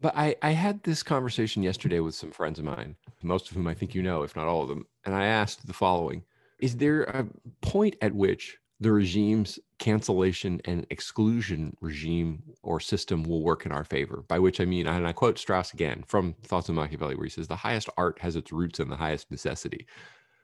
But 0.00 0.16
I, 0.16 0.36
I 0.40 0.50
had 0.50 0.80
this 0.84 1.02
conversation 1.02 1.64
yesterday 1.64 1.98
with 1.98 2.14
some 2.14 2.30
friends 2.30 2.60
of 2.60 2.64
mine, 2.64 2.94
most 3.22 3.50
of 3.50 3.56
whom 3.56 3.66
I 3.66 3.74
think 3.74 3.92
you 3.92 4.02
know, 4.02 4.22
if 4.22 4.36
not 4.36 4.46
all 4.46 4.62
of 4.62 4.68
them. 4.68 4.86
And 5.04 5.14
I 5.14 5.26
asked 5.26 5.66
the 5.66 5.72
following 5.72 6.22
Is 6.60 6.76
there 6.76 7.02
a 7.02 7.26
point 7.60 7.96
at 8.02 8.14
which 8.14 8.56
the 8.78 8.92
regime's 8.92 9.58
cancellation 9.84 10.62
and 10.64 10.86
exclusion 10.88 11.76
regime 11.82 12.42
or 12.62 12.80
system 12.80 13.22
will 13.22 13.42
work 13.42 13.66
in 13.66 13.72
our 13.72 13.84
favor. 13.84 14.24
By 14.28 14.38
which 14.38 14.58
I 14.58 14.64
mean, 14.64 14.86
and 14.86 15.06
I 15.06 15.12
quote 15.12 15.38
Strauss 15.38 15.74
again 15.74 16.04
from 16.08 16.32
Thoughts 16.42 16.70
of 16.70 16.74
Machiavelli, 16.74 17.16
where 17.16 17.26
he 17.26 17.30
says, 17.30 17.48
The 17.48 17.56
highest 17.56 17.90
art 17.98 18.18
has 18.20 18.34
its 18.34 18.50
roots 18.50 18.80
in 18.80 18.88
the 18.88 18.96
highest 18.96 19.30
necessity. 19.30 19.86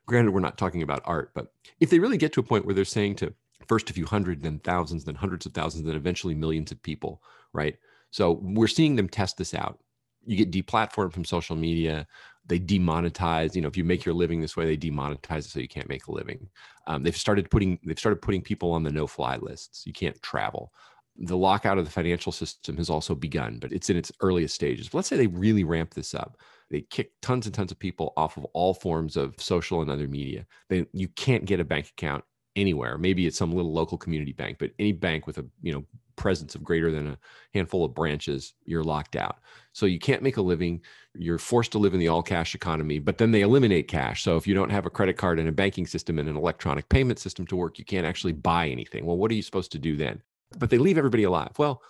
Granted, 0.04 0.32
we're 0.32 0.40
not 0.40 0.58
talking 0.58 0.82
about 0.82 1.00
art, 1.06 1.30
but 1.34 1.54
if 1.80 1.88
they 1.88 1.98
really 1.98 2.18
get 2.18 2.34
to 2.34 2.40
a 2.40 2.42
point 2.42 2.66
where 2.66 2.74
they're 2.74 2.84
saying 2.84 3.14
to 3.16 3.32
first 3.66 3.88
a 3.88 3.94
few 3.94 4.04
hundred, 4.04 4.42
then 4.42 4.58
thousands, 4.58 5.04
then 5.04 5.14
hundreds 5.14 5.46
of 5.46 5.54
thousands, 5.54 5.86
then 5.86 5.96
eventually 5.96 6.34
millions 6.34 6.70
of 6.70 6.82
people, 6.82 7.22
right? 7.54 7.78
So 8.10 8.40
we're 8.42 8.66
seeing 8.66 8.96
them 8.96 9.08
test 9.08 9.38
this 9.38 9.54
out. 9.54 9.78
You 10.26 10.36
get 10.36 10.52
deplatformed 10.52 11.14
from 11.14 11.24
social 11.24 11.56
media 11.56 12.06
they 12.50 12.58
demonetize 12.58 13.54
you 13.54 13.62
know 13.62 13.68
if 13.68 13.76
you 13.76 13.84
make 13.84 14.04
your 14.04 14.14
living 14.14 14.40
this 14.40 14.56
way 14.56 14.66
they 14.66 14.76
demonetize 14.76 15.38
it 15.38 15.44
so 15.44 15.60
you 15.60 15.68
can't 15.68 15.88
make 15.88 16.08
a 16.08 16.12
living. 16.12 16.48
Um, 16.88 17.04
they've 17.04 17.16
started 17.16 17.48
putting 17.48 17.78
they've 17.84 17.98
started 17.98 18.20
putting 18.20 18.42
people 18.42 18.72
on 18.72 18.82
the 18.82 18.90
no 18.90 19.06
fly 19.06 19.36
lists. 19.36 19.86
You 19.86 19.92
can't 19.92 20.20
travel. 20.20 20.72
The 21.16 21.36
lockout 21.36 21.78
of 21.78 21.84
the 21.84 21.90
financial 21.90 22.32
system 22.32 22.76
has 22.76 22.90
also 22.90 23.14
begun 23.14 23.58
but 23.60 23.72
it's 23.72 23.88
in 23.88 23.96
its 23.96 24.10
earliest 24.20 24.54
stages. 24.54 24.88
But 24.88 24.98
let's 24.98 25.08
say 25.08 25.16
they 25.16 25.28
really 25.28 25.62
ramp 25.62 25.94
this 25.94 26.12
up. 26.12 26.38
They 26.70 26.80
kick 26.82 27.12
tons 27.22 27.46
and 27.46 27.54
tons 27.54 27.70
of 27.70 27.78
people 27.78 28.12
off 28.16 28.36
of 28.36 28.44
all 28.46 28.74
forms 28.74 29.16
of 29.16 29.40
social 29.40 29.80
and 29.80 29.90
other 29.90 30.08
media. 30.08 30.44
They, 30.68 30.86
you 30.92 31.08
can't 31.08 31.44
get 31.44 31.60
a 31.60 31.64
bank 31.64 31.90
account 31.96 32.24
anywhere. 32.56 32.98
Maybe 32.98 33.26
it's 33.28 33.38
some 33.38 33.52
little 33.52 33.72
local 33.72 33.96
community 33.96 34.32
bank 34.32 34.58
but 34.58 34.72
any 34.80 34.92
bank 34.92 35.28
with 35.28 35.38
a 35.38 35.46
you 35.62 35.72
know 35.72 35.84
presence 36.20 36.54
of 36.54 36.62
greater 36.62 36.92
than 36.92 37.08
a 37.08 37.18
handful 37.54 37.84
of 37.84 37.94
branches, 37.94 38.54
you're 38.64 38.84
locked 38.84 39.16
out. 39.16 39.38
So 39.72 39.86
you 39.86 39.98
can't 39.98 40.22
make 40.22 40.36
a 40.36 40.42
living. 40.42 40.82
You're 41.14 41.38
forced 41.38 41.72
to 41.72 41.78
live 41.78 41.94
in 41.94 42.00
the 42.00 42.08
all 42.08 42.22
cash 42.22 42.54
economy, 42.54 42.98
but 42.98 43.18
then 43.18 43.32
they 43.32 43.40
eliminate 43.40 43.88
cash. 43.88 44.22
So 44.22 44.36
if 44.36 44.46
you 44.46 44.54
don't 44.54 44.70
have 44.70 44.86
a 44.86 44.90
credit 44.90 45.16
card 45.16 45.38
and 45.38 45.48
a 45.48 45.52
banking 45.52 45.86
system 45.86 46.18
and 46.18 46.28
an 46.28 46.36
electronic 46.36 46.88
payment 46.90 47.18
system 47.18 47.46
to 47.46 47.56
work, 47.56 47.78
you 47.78 47.84
can't 47.84 48.06
actually 48.06 48.34
buy 48.34 48.68
anything. 48.68 49.06
Well, 49.06 49.16
what 49.16 49.30
are 49.30 49.34
you 49.34 49.42
supposed 49.42 49.72
to 49.72 49.78
do 49.78 49.96
then? 49.96 50.22
But 50.58 50.68
they 50.68 50.78
leave 50.78 50.98
everybody 50.98 51.22
alive. 51.22 51.52
Well, 51.58 51.82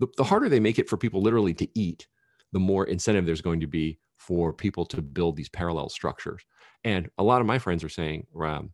the, 0.00 0.08
the 0.16 0.24
harder 0.24 0.48
they 0.48 0.60
make 0.60 0.78
it 0.78 0.88
for 0.88 0.96
people 0.96 1.22
literally 1.22 1.54
to 1.54 1.68
eat, 1.78 2.08
the 2.52 2.58
more 2.58 2.86
incentive 2.86 3.26
there's 3.26 3.40
going 3.40 3.60
to 3.60 3.66
be 3.66 3.98
for 4.16 4.52
people 4.52 4.84
to 4.86 5.00
build 5.00 5.36
these 5.36 5.48
parallel 5.48 5.88
structures. 5.88 6.42
And 6.84 7.08
a 7.18 7.22
lot 7.22 7.40
of 7.40 7.46
my 7.46 7.58
friends 7.58 7.84
are 7.84 7.88
saying, 7.88 8.26
um, 8.42 8.72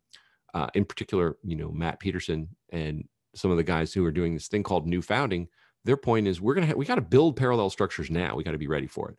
uh, 0.55 0.67
in 0.73 0.85
particular, 0.85 1.37
you 1.43 1.55
know, 1.55 1.69
Matt 1.71 1.99
Peterson 1.99 2.47
and 2.71 3.03
some 3.35 3.51
of 3.51 3.57
the 3.57 3.63
guys 3.63 3.93
who 3.93 4.05
are 4.05 4.11
doing 4.11 4.33
this 4.33 4.47
thing 4.47 4.63
called 4.63 4.87
new 4.87 5.01
founding 5.01 5.47
their 5.85 5.97
point 5.97 6.27
is 6.27 6.41
we're 6.41 6.55
gonna 6.55 6.65
have, 6.65 6.75
we 6.75 6.85
got 6.85 6.95
to 6.95 7.01
build 7.01 7.37
parallel 7.37 7.69
structures 7.69 8.09
now. 8.09 8.35
We 8.35 8.43
got 8.43 8.51
to 8.51 8.57
be 8.57 8.67
ready 8.67 8.87
for 8.87 9.09
it. 9.11 9.17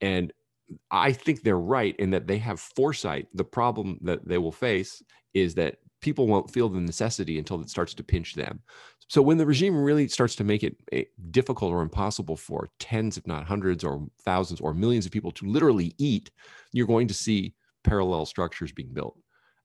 And 0.00 0.32
i 0.90 1.12
think 1.12 1.42
they're 1.42 1.56
right 1.56 1.94
in 2.00 2.10
that 2.10 2.26
they 2.26 2.38
have 2.38 2.58
foresight. 2.58 3.28
The 3.34 3.44
problem 3.44 3.98
that 4.02 4.26
they 4.26 4.38
will 4.38 4.50
face 4.50 5.00
is 5.32 5.54
that 5.54 5.76
people 6.00 6.26
won't 6.26 6.50
feel 6.50 6.68
the 6.68 6.80
necessity 6.80 7.38
until 7.38 7.60
it 7.60 7.70
starts 7.70 7.94
to 7.94 8.02
pinch 8.02 8.34
them. 8.34 8.60
So 9.08 9.22
when 9.22 9.38
the 9.38 9.46
regime 9.46 9.76
really 9.76 10.08
starts 10.08 10.34
to 10.36 10.44
make 10.44 10.64
it 10.64 10.76
eh, 10.90 11.04
difficult 11.30 11.70
or 11.70 11.82
impossible 11.82 12.36
for 12.36 12.68
tens 12.80 13.16
if 13.16 13.26
not 13.28 13.46
hundreds 13.46 13.84
or 13.84 14.08
thousands 14.24 14.60
or 14.60 14.74
millions 14.74 15.06
of 15.06 15.12
people 15.12 15.30
to 15.32 15.46
literally 15.46 15.94
eat 15.98 16.30
you're 16.72 16.86
going 16.86 17.06
to 17.08 17.14
see 17.14 17.54
parallel 17.84 18.26
structures 18.26 18.72
being 18.72 18.92
built. 18.92 19.16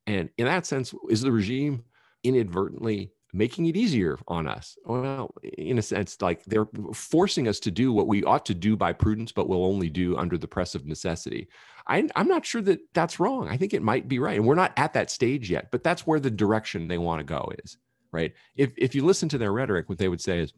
And 0.05 0.29
in 0.37 0.45
that 0.45 0.67
sense 0.67 0.93
is 1.09 1.21
the 1.21 1.31
regime 1.31 1.83
inadvertently 2.23 3.11
making 3.33 3.65
it 3.65 3.77
easier 3.77 4.17
on 4.27 4.47
us. 4.47 4.77
Well, 4.85 5.33
in 5.43 5.77
a 5.77 5.81
sense, 5.81 6.21
like 6.21 6.43
they're 6.45 6.67
forcing 6.93 7.47
us 7.47 7.59
to 7.61 7.71
do 7.71 7.93
what 7.93 8.07
we 8.07 8.23
ought 8.23 8.45
to 8.47 8.53
do 8.53 8.75
by 8.75 8.93
prudence, 8.93 9.31
but 9.31 9.47
we'll 9.47 9.65
only 9.65 9.89
do 9.89 10.17
under 10.17 10.37
the 10.37 10.47
press 10.47 10.75
of 10.75 10.85
necessity. 10.85 11.47
I, 11.87 12.07
am 12.15 12.27
not 12.27 12.45
sure 12.45 12.61
that 12.63 12.79
that's 12.93 13.19
wrong. 13.19 13.47
I 13.47 13.57
think 13.57 13.73
it 13.73 13.81
might 13.81 14.07
be 14.07 14.19
right. 14.19 14.37
And 14.37 14.45
we're 14.45 14.55
not 14.55 14.73
at 14.77 14.93
that 14.93 15.09
stage 15.09 15.49
yet, 15.49 15.69
but 15.71 15.83
that's 15.83 16.05
where 16.05 16.19
the 16.19 16.31
direction 16.31 16.87
they 16.87 16.97
want 16.97 17.19
to 17.19 17.23
go 17.23 17.51
is, 17.63 17.77
right? 18.11 18.33
If, 18.55 18.73
if 18.77 18.93
you 18.95 19.05
listen 19.05 19.29
to 19.29 19.37
their 19.37 19.53
rhetoric, 19.53 19.89
what 19.89 19.97
they 19.97 20.09
would 20.09 20.21
say 20.21 20.39
is, 20.39 20.53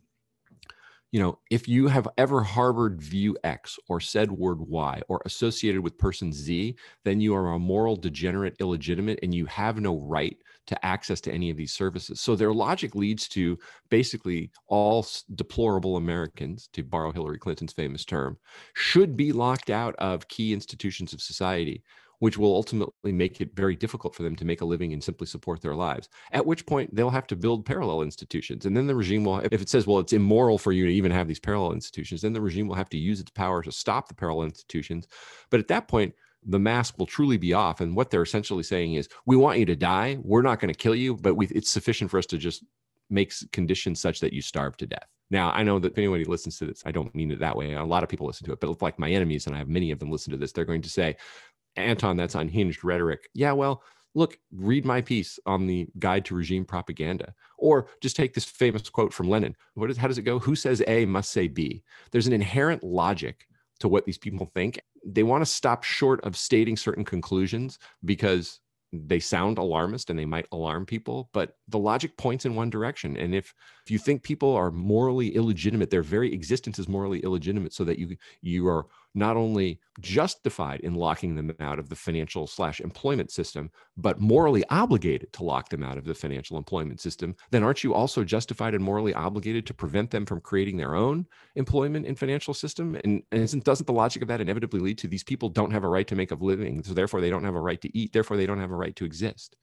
you 1.13 1.19
know, 1.19 1.37
if 1.51 1.67
you 1.67 1.87
have 1.87 2.07
ever 2.17 2.41
harbored 2.41 2.99
view 2.99 3.37
X 3.43 3.77
or 3.87 3.99
said 3.99 4.31
word 4.31 4.59
Y 4.59 4.99
or 5.07 5.21
associated 5.25 5.81
with 5.81 5.95
person 5.95 6.33
Z, 6.33 6.75
then 7.05 7.21
you 7.21 7.35
are 7.35 7.53
a 7.53 7.59
moral 7.59 7.95
degenerate, 7.95 8.55
illegitimate, 8.59 9.19
and 9.21 9.31
you 9.31 9.45
have 9.45 9.79
no 9.79 9.99
right 9.99 10.35
to 10.65 10.83
access 10.83 11.21
to 11.21 11.31
any 11.31 11.51
of 11.51 11.57
these 11.57 11.71
services. 11.71 12.19
So 12.19 12.35
their 12.35 12.51
logic 12.51 12.95
leads 12.95 13.27
to 13.27 13.59
basically 13.89 14.49
all 14.65 15.05
deplorable 15.35 15.97
Americans, 15.97 16.67
to 16.73 16.83
borrow 16.83 17.11
Hillary 17.11 17.37
Clinton's 17.37 17.73
famous 17.73 18.05
term, 18.05 18.39
should 18.73 19.15
be 19.15 19.31
locked 19.31 19.69
out 19.69 19.95
of 19.97 20.27
key 20.29 20.51
institutions 20.51 21.13
of 21.13 21.21
society 21.21 21.83
which 22.23 22.37
will 22.37 22.55
ultimately 22.55 23.11
make 23.11 23.41
it 23.41 23.53
very 23.53 23.75
difficult 23.75 24.15
for 24.15 24.23
them 24.23 24.33
to 24.33 24.45
make 24.45 24.61
a 24.61 24.65
living 24.65 24.93
and 24.93 25.03
simply 25.03 25.27
support 25.27 25.61
their 25.61 25.75
lives. 25.75 26.07
At 26.31 26.45
which 26.45 26.65
point 26.65 26.95
they'll 26.95 27.09
have 27.09 27.27
to 27.27 27.35
build 27.35 27.65
parallel 27.65 28.01
institutions. 28.01 28.65
And 28.65 28.77
then 28.77 28.87
the 28.87 28.95
regime 28.95 29.25
will, 29.25 29.39
if 29.39 29.61
it 29.61 29.67
says, 29.67 29.85
well, 29.85 29.99
it's 29.99 30.13
immoral 30.13 30.57
for 30.57 30.71
you 30.71 30.85
to 30.85 30.93
even 30.93 31.11
have 31.11 31.27
these 31.27 31.41
parallel 31.41 31.73
institutions, 31.73 32.21
then 32.21 32.31
the 32.31 32.39
regime 32.39 32.69
will 32.69 32.77
have 32.77 32.87
to 32.91 32.97
use 32.97 33.19
its 33.19 33.31
power 33.31 33.61
to 33.61 33.73
stop 33.73 34.07
the 34.07 34.13
parallel 34.13 34.45
institutions. 34.45 35.05
But 35.49 35.59
at 35.59 35.67
that 35.67 35.89
point, 35.89 36.15
the 36.45 36.59
mask 36.59 36.97
will 36.97 37.07
truly 37.07 37.35
be 37.35 37.51
off. 37.51 37.81
And 37.81 37.93
what 37.93 38.09
they're 38.09 38.21
essentially 38.21 38.63
saying 38.63 38.93
is, 38.93 39.09
we 39.25 39.35
want 39.35 39.59
you 39.59 39.65
to 39.65 39.75
die. 39.75 40.17
We're 40.21 40.43
not 40.43 40.61
going 40.61 40.73
to 40.73 40.79
kill 40.79 40.95
you, 40.95 41.17
but 41.17 41.35
we, 41.35 41.47
it's 41.47 41.71
sufficient 41.71 42.09
for 42.09 42.19
us 42.19 42.25
to 42.27 42.37
just 42.37 42.63
make 43.09 43.33
conditions 43.51 43.99
such 43.99 44.21
that 44.21 44.31
you 44.31 44.41
starve 44.41 44.77
to 44.77 44.87
death. 44.87 45.09
Now, 45.29 45.51
I 45.51 45.63
know 45.63 45.79
that 45.79 45.91
if 45.91 45.97
anybody 45.97 46.25
listens 46.25 46.57
to 46.59 46.65
this, 46.65 46.83
I 46.85 46.91
don't 46.91 47.13
mean 47.15 47.31
it 47.31 47.39
that 47.39 47.57
way. 47.57 47.73
A 47.73 47.83
lot 47.83 48.03
of 48.03 48.09
people 48.09 48.27
listen 48.27 48.45
to 48.45 48.53
it, 48.53 48.59
but 48.59 48.81
like 48.81 48.99
my 48.99 49.09
enemies, 49.09 49.47
and 49.47 49.55
I 49.55 49.57
have 49.57 49.67
many 49.67 49.91
of 49.91 49.99
them 49.99 50.11
listen 50.11 50.31
to 50.31 50.37
this, 50.37 50.51
they're 50.51 50.63
going 50.63 50.83
to 50.83 50.89
say, 50.89 51.15
Anton, 51.75 52.17
that's 52.17 52.35
unhinged 52.35 52.83
rhetoric. 52.83 53.29
Yeah, 53.33 53.51
well, 53.53 53.83
look, 54.15 54.37
read 54.51 54.85
my 54.85 55.01
piece 55.01 55.39
on 55.45 55.67
the 55.67 55.87
guide 55.99 56.25
to 56.25 56.35
regime 56.35 56.65
propaganda. 56.65 57.33
Or 57.57 57.87
just 58.01 58.15
take 58.15 58.33
this 58.33 58.45
famous 58.45 58.89
quote 58.89 59.13
from 59.13 59.29
Lenin. 59.29 59.55
What 59.73 59.89
is, 59.89 59.97
how 59.97 60.07
does 60.07 60.17
it 60.17 60.23
go? 60.23 60.39
Who 60.39 60.55
says 60.55 60.83
A 60.87 61.05
must 61.05 61.31
say 61.31 61.47
B. 61.47 61.83
There's 62.11 62.27
an 62.27 62.33
inherent 62.33 62.83
logic 62.83 63.47
to 63.79 63.87
what 63.87 64.05
these 64.05 64.17
people 64.17 64.49
think. 64.53 64.79
They 65.05 65.23
want 65.23 65.41
to 65.41 65.51
stop 65.51 65.83
short 65.83 66.23
of 66.23 66.37
stating 66.37 66.77
certain 66.77 67.03
conclusions 67.03 67.79
because 68.05 68.59
they 68.93 69.19
sound 69.19 69.57
alarmist 69.57 70.09
and 70.09 70.19
they 70.19 70.25
might 70.25 70.45
alarm 70.51 70.85
people 70.85 71.29
but 71.33 71.57
the 71.67 71.79
logic 71.79 72.15
points 72.15 72.45
in 72.45 72.53
one 72.53 72.69
direction 72.69 73.17
and 73.17 73.33
if 73.33 73.53
if 73.83 73.89
you 73.89 73.97
think 73.97 74.21
people 74.21 74.55
are 74.55 74.69
morally 74.69 75.35
illegitimate 75.35 75.89
their 75.89 76.03
very 76.03 76.31
existence 76.31 76.77
is 76.77 76.87
morally 76.87 77.19
illegitimate 77.21 77.73
so 77.73 77.83
that 77.83 77.97
you 77.97 78.15
you 78.41 78.67
are 78.67 78.85
not 79.15 79.37
only 79.37 79.79
justified 79.99 80.79
in 80.79 80.95
locking 80.95 81.35
them 81.35 81.51
out 81.59 81.77
of 81.77 81.89
the 81.89 81.95
financial 81.95 82.47
slash 82.47 82.81
employment 82.81 83.31
system, 83.31 83.69
but 83.95 84.19
morally 84.19 84.63
obligated 84.69 85.31
to 85.33 85.43
lock 85.43 85.69
them 85.69 85.83
out 85.83 85.97
of 85.97 86.05
the 86.05 86.15
financial 86.15 86.57
employment 86.57 86.99
system, 86.99 87.35
then 87.51 87.63
aren't 87.63 87.83
you 87.83 87.93
also 87.93 88.23
justified 88.23 88.73
and 88.73 88.83
morally 88.83 89.13
obligated 89.13 89.65
to 89.67 89.73
prevent 89.73 90.09
them 90.09 90.25
from 90.25 90.41
creating 90.41 90.77
their 90.77 90.95
own 90.95 91.25
employment 91.55 92.07
and 92.07 92.17
financial 92.17 92.53
system? 92.53 92.95
And, 93.03 93.21
and 93.31 93.63
doesn't 93.63 93.85
the 93.85 93.93
logic 93.93 94.21
of 94.21 94.27
that 94.29 94.41
inevitably 94.41 94.79
lead 94.79 94.97
to 94.99 95.07
these 95.07 95.23
people 95.23 95.49
don't 95.49 95.71
have 95.71 95.83
a 95.83 95.89
right 95.89 96.07
to 96.07 96.15
make 96.15 96.31
a 96.31 96.35
living, 96.35 96.83
so 96.83 96.93
therefore 96.93 97.21
they 97.21 97.29
don't 97.29 97.45
have 97.45 97.55
a 97.55 97.61
right 97.61 97.81
to 97.81 97.97
eat, 97.97 98.13
therefore 98.13 98.37
they 98.37 98.47
don't 98.47 98.59
have 98.59 98.71
a 98.71 98.75
right 98.75 98.95
to 98.95 99.05
exist? 99.05 99.55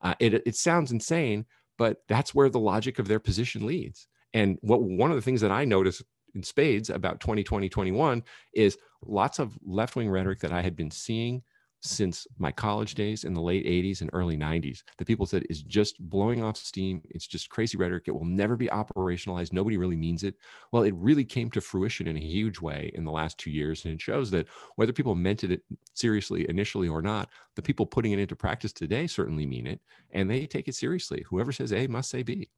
Uh, 0.00 0.14
it, 0.20 0.34
it 0.46 0.56
sounds 0.56 0.92
insane, 0.92 1.44
but 1.78 1.98
that's 2.08 2.34
where 2.34 2.48
the 2.48 2.58
logic 2.58 2.98
of 2.98 3.08
their 3.08 3.20
position 3.20 3.66
leads. 3.66 4.06
And 4.32 4.58
what 4.60 4.82
one 4.82 5.10
of 5.10 5.16
the 5.16 5.22
things 5.22 5.40
that 5.40 5.50
I 5.50 5.64
noticed 5.64 6.02
in 6.34 6.42
spades 6.42 6.90
about 6.90 7.20
2020, 7.20 7.68
21 7.68 8.22
is 8.54 8.78
lots 9.04 9.38
of 9.38 9.56
left 9.64 9.96
wing 9.96 10.10
rhetoric 10.10 10.40
that 10.40 10.52
I 10.52 10.62
had 10.62 10.76
been 10.76 10.90
seeing 10.90 11.42
since 11.82 12.26
my 12.38 12.50
college 12.50 12.94
days 12.94 13.24
in 13.24 13.34
the 13.34 13.40
late 13.40 13.64
80s 13.64 14.00
and 14.00 14.10
early 14.12 14.36
90s 14.36 14.82
that 14.96 15.06
people 15.06 15.26
said 15.26 15.44
is 15.48 15.62
just 15.62 15.98
blowing 16.00 16.42
off 16.42 16.56
steam. 16.56 17.02
It's 17.10 17.26
just 17.26 17.50
crazy 17.50 17.76
rhetoric. 17.76 18.04
It 18.06 18.12
will 18.12 18.24
never 18.24 18.56
be 18.56 18.66
operationalized. 18.68 19.52
Nobody 19.52 19.76
really 19.76 19.96
means 19.96 20.22
it. 20.22 20.34
Well, 20.72 20.82
it 20.82 20.94
really 20.96 21.24
came 21.24 21.50
to 21.50 21.60
fruition 21.60 22.06
in 22.08 22.16
a 22.16 22.20
huge 22.20 22.60
way 22.60 22.90
in 22.94 23.04
the 23.04 23.12
last 23.12 23.38
two 23.38 23.50
years. 23.50 23.84
And 23.84 23.94
it 23.94 24.00
shows 24.00 24.30
that 24.32 24.46
whether 24.76 24.92
people 24.92 25.14
meant 25.14 25.44
it 25.44 25.62
seriously 25.94 26.48
initially 26.48 26.88
or 26.88 27.02
not, 27.02 27.28
the 27.54 27.62
people 27.62 27.86
putting 27.86 28.12
it 28.12 28.18
into 28.18 28.36
practice 28.36 28.72
today 28.72 29.06
certainly 29.06 29.46
mean 29.46 29.66
it 29.66 29.80
and 30.10 30.30
they 30.30 30.46
take 30.46 30.68
it 30.68 30.74
seriously. 30.74 31.24
Whoever 31.28 31.52
says 31.52 31.72
A 31.72 31.86
must 31.86 32.10
say 32.10 32.22
B 32.22 32.50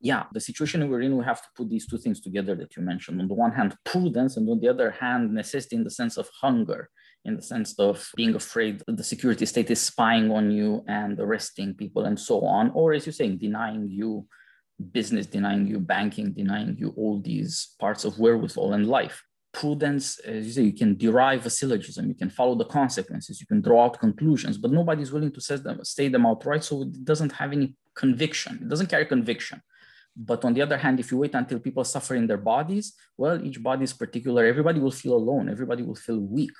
yeah, 0.00 0.24
the 0.32 0.40
situation 0.40 0.88
we're 0.88 1.02
in, 1.02 1.16
we 1.16 1.24
have 1.24 1.42
to 1.42 1.48
put 1.56 1.68
these 1.68 1.86
two 1.86 1.98
things 1.98 2.20
together 2.20 2.54
that 2.56 2.76
you 2.76 2.82
mentioned. 2.82 3.20
On 3.20 3.28
the 3.28 3.34
one 3.34 3.52
hand, 3.52 3.76
prudence, 3.84 4.36
and 4.36 4.48
on 4.48 4.60
the 4.60 4.68
other 4.68 4.90
hand, 4.90 5.32
necessity 5.32 5.76
in 5.76 5.84
the 5.84 5.90
sense 5.90 6.16
of 6.16 6.28
hunger 6.40 6.88
in 7.24 7.36
the 7.36 7.42
sense 7.42 7.78
of 7.78 8.10
being 8.16 8.34
afraid 8.34 8.82
the 8.86 9.04
security 9.04 9.44
state 9.46 9.70
is 9.70 9.80
spying 9.80 10.30
on 10.30 10.50
you 10.50 10.82
and 10.88 11.18
arresting 11.20 11.74
people 11.74 12.04
and 12.04 12.18
so 12.18 12.40
on, 12.42 12.70
or 12.70 12.92
as 12.92 13.06
you're 13.06 13.12
saying, 13.12 13.38
denying 13.38 13.88
you 13.88 14.26
business, 14.92 15.26
denying 15.26 15.66
you 15.66 15.78
banking, 15.78 16.32
denying 16.32 16.76
you 16.78 16.94
all 16.96 17.20
these 17.20 17.74
parts 17.78 18.04
of 18.04 18.18
wherewithal 18.18 18.72
in 18.72 18.88
life. 18.88 19.22
Prudence, 19.52 20.18
as 20.20 20.46
you 20.46 20.52
say, 20.52 20.62
you 20.62 20.72
can 20.72 20.96
derive 20.96 21.44
a 21.44 21.50
syllogism, 21.50 22.08
you 22.08 22.14
can 22.14 22.30
follow 22.30 22.54
the 22.54 22.64
consequences, 22.64 23.40
you 23.40 23.46
can 23.46 23.60
draw 23.60 23.84
out 23.84 24.00
conclusions, 24.00 24.56
but 24.56 24.70
nobody's 24.70 25.12
willing 25.12 25.32
to 25.32 25.40
say 25.40 25.56
them, 25.56 25.80
say 25.82 26.08
them 26.08 26.24
outright, 26.24 26.64
so 26.64 26.82
it 26.82 27.04
doesn't 27.04 27.32
have 27.32 27.52
any 27.52 27.74
conviction. 27.94 28.60
It 28.62 28.68
doesn't 28.68 28.86
carry 28.86 29.04
conviction. 29.04 29.60
But 30.16 30.44
on 30.44 30.54
the 30.54 30.62
other 30.62 30.76
hand, 30.76 31.00
if 31.00 31.10
you 31.10 31.18
wait 31.18 31.34
until 31.34 31.60
people 31.60 31.84
suffer 31.84 32.14
in 32.14 32.26
their 32.26 32.36
bodies, 32.36 32.94
well, 33.16 33.42
each 33.44 33.62
body 33.62 33.84
is 33.84 33.92
particular. 33.92 34.44
Everybody 34.44 34.80
will 34.80 34.90
feel 34.90 35.14
alone. 35.14 35.48
Everybody 35.48 35.82
will 35.82 35.94
feel 35.94 36.18
weak 36.18 36.52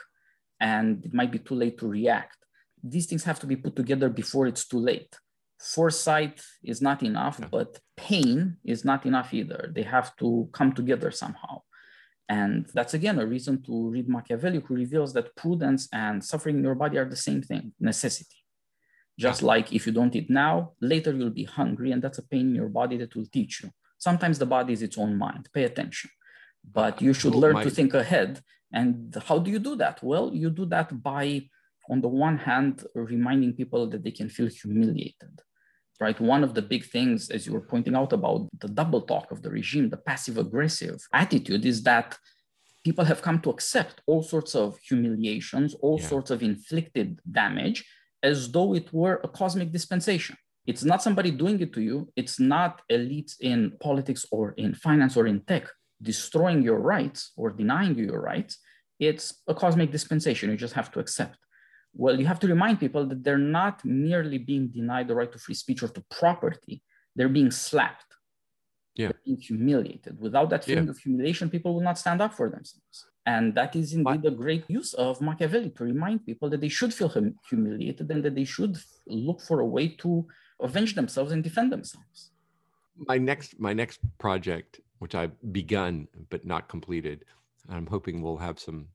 and 0.60 1.04
it 1.04 1.14
might 1.14 1.32
be 1.32 1.38
too 1.38 1.54
late 1.54 1.78
to 1.78 1.88
react. 1.88 2.36
These 2.82 3.06
things 3.06 3.24
have 3.24 3.40
to 3.40 3.46
be 3.46 3.56
put 3.56 3.74
together 3.74 4.08
before 4.08 4.46
it's 4.46 4.66
too 4.66 4.78
late. 4.78 5.16
Foresight 5.58 6.40
is 6.62 6.80
not 6.80 7.02
enough, 7.02 7.40
but 7.50 7.78
pain 7.96 8.56
is 8.64 8.84
not 8.84 9.04
enough 9.04 9.34
either. 9.34 9.70
They 9.74 9.82
have 9.82 10.16
to 10.16 10.48
come 10.52 10.72
together 10.72 11.10
somehow. 11.10 11.62
And 12.28 12.66
that's 12.72 12.94
again 12.94 13.18
a 13.18 13.26
reason 13.26 13.62
to 13.64 13.90
read 13.90 14.08
Machiavelli, 14.08 14.60
who 14.60 14.74
reveals 14.74 15.12
that 15.14 15.34
prudence 15.36 15.88
and 15.92 16.24
suffering 16.24 16.58
in 16.58 16.64
your 16.64 16.76
body 16.76 16.96
are 16.96 17.04
the 17.08 17.16
same 17.16 17.42
thing 17.42 17.72
necessity. 17.80 18.36
Just 19.20 19.42
like 19.42 19.72
if 19.72 19.86
you 19.86 19.92
don't 19.92 20.16
eat 20.16 20.30
now, 20.30 20.72
later 20.80 21.12
you'll 21.12 21.38
be 21.42 21.44
hungry, 21.44 21.92
and 21.92 22.00
that's 22.02 22.18
a 22.18 22.26
pain 22.32 22.46
in 22.50 22.54
your 22.54 22.68
body 22.80 22.96
that 22.98 23.14
will 23.14 23.26
teach 23.26 23.62
you. 23.62 23.70
Sometimes 23.98 24.38
the 24.38 24.46
body 24.46 24.72
is 24.72 24.82
its 24.82 24.96
own 24.96 25.16
mind. 25.16 25.48
Pay 25.52 25.64
attention. 25.64 26.10
But 26.78 27.00
you 27.00 27.12
should 27.12 27.34
learn 27.34 27.56
to 27.56 27.70
think 27.70 27.92
ahead 27.94 28.42
and 28.72 29.16
how 29.26 29.38
do 29.38 29.50
you 29.50 29.58
do 29.58 29.76
that? 29.76 30.02
Well, 30.02 30.30
you 30.32 30.50
do 30.50 30.66
that 30.66 31.02
by, 31.02 31.48
on 31.88 32.00
the 32.00 32.08
one 32.08 32.38
hand, 32.38 32.84
reminding 32.94 33.54
people 33.54 33.88
that 33.88 34.04
they 34.04 34.12
can 34.12 34.28
feel 34.28 34.46
humiliated, 34.46 35.40
right? 36.00 36.18
One 36.20 36.44
of 36.44 36.54
the 36.54 36.62
big 36.62 36.84
things, 36.84 37.30
as 37.30 37.46
you 37.46 37.52
were 37.52 37.66
pointing 37.72 37.96
out 37.96 38.12
about 38.12 38.48
the 38.60 38.68
double 38.68 39.02
talk 39.02 39.32
of 39.32 39.42
the 39.42 39.50
regime, 39.50 39.90
the 39.90 39.96
passive 39.96 40.38
aggressive 40.38 41.00
attitude 41.12 41.64
is 41.66 41.82
that 41.82 42.16
people 42.84 43.04
have 43.04 43.22
come 43.22 43.40
to 43.40 43.50
accept 43.50 44.00
all 44.06 44.22
sorts 44.22 44.54
of 44.54 44.78
humiliations, 44.78 45.74
all 45.74 45.98
yeah. 46.00 46.06
sorts 46.06 46.30
of 46.30 46.42
inflicted 46.42 47.20
damage 47.30 47.84
as 48.22 48.50
though 48.50 48.74
it 48.74 48.92
were 48.92 49.20
a 49.24 49.28
cosmic 49.28 49.72
dispensation. 49.72 50.36
It's 50.66 50.84
not 50.84 51.02
somebody 51.02 51.30
doing 51.30 51.58
it 51.60 51.72
to 51.72 51.80
you. 51.80 52.12
It's 52.16 52.38
not 52.38 52.82
elites 52.90 53.34
in 53.40 53.72
politics 53.80 54.26
or 54.30 54.52
in 54.52 54.74
finance 54.74 55.16
or 55.16 55.26
in 55.26 55.40
tech 55.40 55.68
destroying 56.02 56.62
your 56.62 56.78
rights 56.78 57.32
or 57.36 57.50
denying 57.50 57.94
you 57.96 58.06
your 58.06 58.20
rights, 58.20 58.58
it's 58.98 59.42
a 59.48 59.54
cosmic 59.54 59.90
dispensation. 59.90 60.50
You 60.50 60.56
just 60.56 60.74
have 60.74 60.90
to 60.92 61.00
accept. 61.00 61.38
Well, 61.94 62.18
you 62.18 62.26
have 62.26 62.40
to 62.40 62.46
remind 62.46 62.80
people 62.80 63.06
that 63.06 63.24
they're 63.24 63.38
not 63.38 63.84
merely 63.84 64.38
being 64.38 64.68
denied 64.68 65.08
the 65.08 65.14
right 65.14 65.30
to 65.32 65.38
free 65.38 65.54
speech 65.54 65.82
or 65.82 65.88
to 65.88 66.04
property, 66.10 66.82
they're 67.16 67.28
being 67.28 67.50
slapped. 67.50 68.09
Yeah. 68.94 69.12
Being 69.24 69.38
humiliated. 69.38 70.20
Without 70.20 70.50
that 70.50 70.64
feeling 70.64 70.84
yeah. 70.84 70.90
of 70.90 70.98
humiliation, 70.98 71.48
people 71.48 71.74
will 71.74 71.80
not 71.80 71.98
stand 71.98 72.20
up 72.20 72.34
for 72.34 72.50
themselves. 72.50 73.06
And 73.26 73.54
that 73.54 73.76
is 73.76 73.92
indeed 73.92 74.24
a 74.24 74.30
great 74.30 74.64
use 74.68 74.94
of 74.94 75.20
Machiavelli 75.20 75.70
to 75.70 75.84
remind 75.84 76.26
people 76.26 76.50
that 76.50 76.60
they 76.60 76.68
should 76.68 76.92
feel 76.92 77.08
hum- 77.08 77.36
humiliated 77.48 78.10
and 78.10 78.24
that 78.24 78.34
they 78.34 78.44
should 78.44 78.78
look 79.06 79.40
for 79.40 79.60
a 79.60 79.66
way 79.66 79.88
to 79.88 80.26
avenge 80.60 80.94
themselves 80.94 81.30
and 81.32 81.44
defend 81.44 81.70
themselves. 81.70 82.30
My 82.96 83.18
next 83.18 83.58
my 83.58 83.72
next 83.72 84.00
project 84.18 84.80
which 85.00 85.14
I've 85.14 85.32
begun 85.52 86.06
but 86.28 86.44
not 86.44 86.68
completed. 86.68 87.24
I'm 87.68 87.86
hoping 87.86 88.22
will 88.22 88.36
have 88.36 88.58
some 88.58 88.86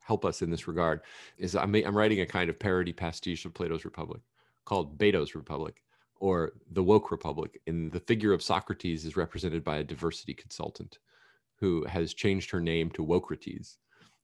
help 0.00 0.24
us 0.24 0.40
in 0.40 0.50
this 0.50 0.66
regard. 0.66 1.00
Is 1.36 1.54
I'm, 1.54 1.74
I'm 1.74 1.96
writing 1.96 2.20
a 2.20 2.26
kind 2.26 2.48
of 2.48 2.58
parody 2.58 2.92
pastiche 2.92 3.44
of 3.44 3.54
Plato's 3.54 3.84
Republic 3.84 4.22
called 4.64 4.96
Beto's 4.96 5.34
Republic 5.34 5.82
or 6.20 6.52
the 6.72 6.82
woke 6.82 7.10
republic. 7.10 7.60
And 7.66 7.92
the 7.92 8.00
figure 8.00 8.32
of 8.32 8.42
Socrates 8.42 9.04
is 9.04 9.16
represented 9.16 9.64
by 9.64 9.78
a 9.78 9.84
diversity 9.84 10.34
consultant 10.34 10.98
who 11.56 11.84
has 11.86 12.14
changed 12.14 12.50
her 12.50 12.60
name 12.60 12.90
to 12.90 13.02
Wocrates, 13.02 13.78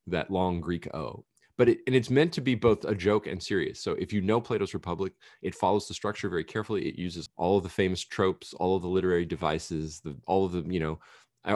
that 0.06 0.30
long 0.30 0.60
Greek 0.60 0.92
O 0.94 1.24
but 1.56 1.68
it, 1.68 1.78
and 1.86 1.94
it's 1.94 2.10
meant 2.10 2.32
to 2.32 2.40
be 2.40 2.54
both 2.54 2.84
a 2.84 2.94
joke 2.94 3.26
and 3.26 3.42
serious. 3.42 3.80
So 3.80 3.92
if 3.92 4.12
you 4.12 4.20
know 4.20 4.40
Plato's 4.40 4.74
Republic, 4.74 5.12
it 5.42 5.54
follows 5.54 5.86
the 5.86 5.94
structure 5.94 6.28
very 6.28 6.44
carefully. 6.44 6.86
It 6.88 6.98
uses 6.98 7.28
all 7.36 7.58
of 7.58 7.62
the 7.62 7.68
famous 7.68 8.02
tropes, 8.02 8.54
all 8.54 8.76
of 8.76 8.82
the 8.82 8.88
literary 8.88 9.24
devices, 9.24 10.00
the, 10.00 10.16
all 10.26 10.44
of 10.44 10.52
the 10.52 10.62
you 10.62 10.80
know 10.80 10.98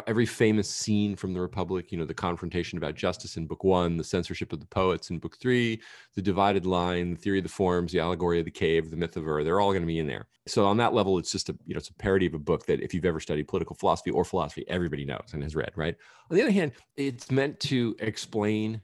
every 0.06 0.26
famous 0.26 0.68
scene 0.68 1.16
from 1.16 1.32
the 1.32 1.40
Republic. 1.40 1.90
You 1.90 1.98
know 1.98 2.04
the 2.04 2.14
confrontation 2.14 2.78
about 2.78 2.94
justice 2.94 3.36
in 3.36 3.46
Book 3.46 3.64
One, 3.64 3.96
the 3.96 4.04
censorship 4.04 4.52
of 4.52 4.60
the 4.60 4.66
poets 4.66 5.10
in 5.10 5.18
Book 5.18 5.38
Three, 5.38 5.80
the 6.14 6.22
divided 6.22 6.66
line, 6.66 7.14
the 7.14 7.20
theory 7.20 7.38
of 7.38 7.44
the 7.44 7.50
forms, 7.50 7.92
the 7.92 8.00
allegory 8.00 8.38
of 8.38 8.44
the 8.44 8.50
cave, 8.50 8.90
the 8.90 8.96
myth 8.96 9.16
of 9.16 9.26
Ur. 9.26 9.44
They're 9.44 9.60
all 9.60 9.72
going 9.72 9.82
to 9.82 9.86
be 9.86 9.98
in 9.98 10.06
there. 10.06 10.26
So 10.46 10.66
on 10.66 10.76
that 10.78 10.94
level, 10.94 11.18
it's 11.18 11.32
just 11.32 11.48
a 11.48 11.56
you 11.64 11.74
know 11.74 11.78
it's 11.78 11.90
a 11.90 11.94
parody 11.94 12.26
of 12.26 12.34
a 12.34 12.38
book 12.38 12.66
that 12.66 12.80
if 12.80 12.94
you've 12.94 13.04
ever 13.04 13.20
studied 13.20 13.48
political 13.48 13.76
philosophy 13.76 14.10
or 14.10 14.24
philosophy, 14.24 14.64
everybody 14.68 15.04
knows 15.04 15.30
and 15.32 15.42
has 15.42 15.56
read. 15.56 15.72
Right. 15.76 15.96
On 16.30 16.36
the 16.36 16.42
other 16.42 16.52
hand, 16.52 16.72
it's 16.96 17.30
meant 17.30 17.58
to 17.60 17.96
explain 18.00 18.80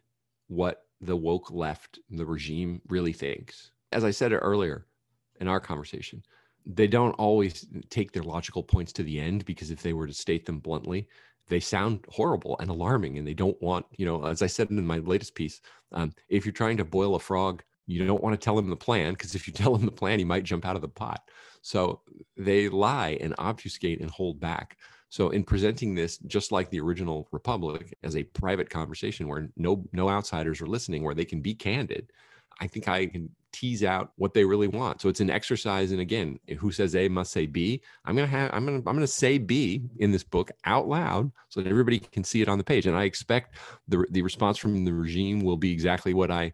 what 0.49 0.85
the 1.01 1.17
woke 1.17 1.51
left, 1.51 1.99
the 2.11 2.25
regime 2.25 2.81
really 2.89 3.13
thinks. 3.13 3.73
As 3.93 4.05
I 4.05 4.11
said 4.11 4.33
earlier 4.33 4.87
in 5.41 5.49
our 5.49 5.61
conversation, 5.61 6.23
they 6.67 6.87
don't 6.87 7.12
always 7.12 7.67
take 7.91 8.12
their 8.12 8.23
logical 8.23 8.62
points 8.62 8.93
to 8.95 9.03
the 9.03 9.21
end 9.21 9.45
because 9.45 9.71
if 9.71 9.83
they 9.83 9.93
were 9.93 10.07
to 10.07 10.15
state 10.15 10.47
them 10.47 10.59
bluntly, 10.59 11.09
they 11.49 11.61
sound 11.61 12.05
horrible 12.09 12.57
and 12.61 12.71
alarming. 12.71 13.19
And 13.19 13.27
they 13.27 13.35
don't 13.35 13.61
want, 13.61 13.87
you 13.97 14.07
know, 14.07 14.25
as 14.25 14.43
I 14.43 14.47
said 14.47 14.71
in 14.71 14.87
my 14.87 14.99
latest 14.99 15.35
piece, 15.35 15.61
um, 15.93 16.12
if 16.29 16.45
you're 16.45 16.53
trying 16.53 16.79
to 16.79 16.85
boil 16.85 17.15
a 17.15 17.21
frog, 17.21 17.62
you 17.87 18.07
don't 18.07 18.23
want 18.23 18.39
to 18.39 18.43
tell 18.43 18.59
him 18.59 18.71
the 18.71 18.77
plan 18.77 19.12
because 19.12 19.35
if 19.35 19.47
you 19.47 19.53
tell 19.55 19.75
him 19.75 19.85
the 19.85 19.93
plan, 19.93 20.19
he 20.19 20.25
might 20.25 20.45
jump 20.45 20.65
out 20.65 20.77
of 20.77 20.83
the 20.83 20.89
pot. 20.89 21.29
So 21.61 22.01
they 22.37 22.69
lie 22.69 23.19
and 23.21 23.35
obfuscate 23.39 24.01
and 24.01 24.11
hold 24.11 24.41
back. 24.41 24.79
So 25.11 25.31
in 25.31 25.45
presenting 25.45 25.95
this, 25.95 26.19
just 26.19 26.51
like 26.51 26.71
the 26.71 26.81
original 26.81 27.29
Republic, 27.31 27.97
as 28.03 28.17
a 28.17 28.25
private 28.25 28.69
conversation 28.69 29.29
where 29.29 29.49
no 29.57 29.87
no 29.93 30.09
outsiders 30.09 30.61
are 30.61 30.67
listening, 30.67 31.05
where 31.05 31.15
they 31.15 31.25
can 31.25 31.41
be 31.41 31.55
candid, 31.55 32.11
I 32.61 32.67
think 32.67 32.89
I 32.89 33.07
can 33.07 33.31
tease 33.53 33.85
out 33.85 34.11
what 34.17 34.35
they 34.35 34.45
really 34.45 34.67
want. 34.67 35.01
So 35.01 35.09
it's 35.09 35.21
an 35.21 35.31
exercise. 35.31 35.93
And 35.93 36.01
again, 36.01 36.39
who 36.59 36.73
says 36.73 36.97
A 36.97 37.09
must 37.09 37.33
say 37.33 37.47
B. 37.47 37.81
I'm 38.05 38.17
gonna 38.17 38.27
have 38.27 38.51
I'm 38.53 38.65
gonna 38.65 38.79
I'm 38.79 38.97
gonna 38.97 39.07
say 39.07 39.39
B 39.39 39.83
in 39.99 40.11
this 40.11 40.25
book 40.25 40.51
out 40.65 40.89
loud 40.89 41.31
so 41.49 41.61
that 41.61 41.71
everybody 41.71 42.01
can 42.01 42.25
see 42.25 42.43
it 42.43 42.49
on 42.49 42.59
the 42.59 42.65
page. 42.65 42.87
And 42.87 42.97
I 42.97 43.05
expect 43.05 43.57
the 43.89 44.05
the 44.11 44.23
response 44.23 44.59
from 44.59 44.85
the 44.85 44.93
regime 44.93 45.41
will 45.41 45.57
be 45.57 45.73
exactly 45.73 46.15
what 46.15 46.31
I 46.31 46.53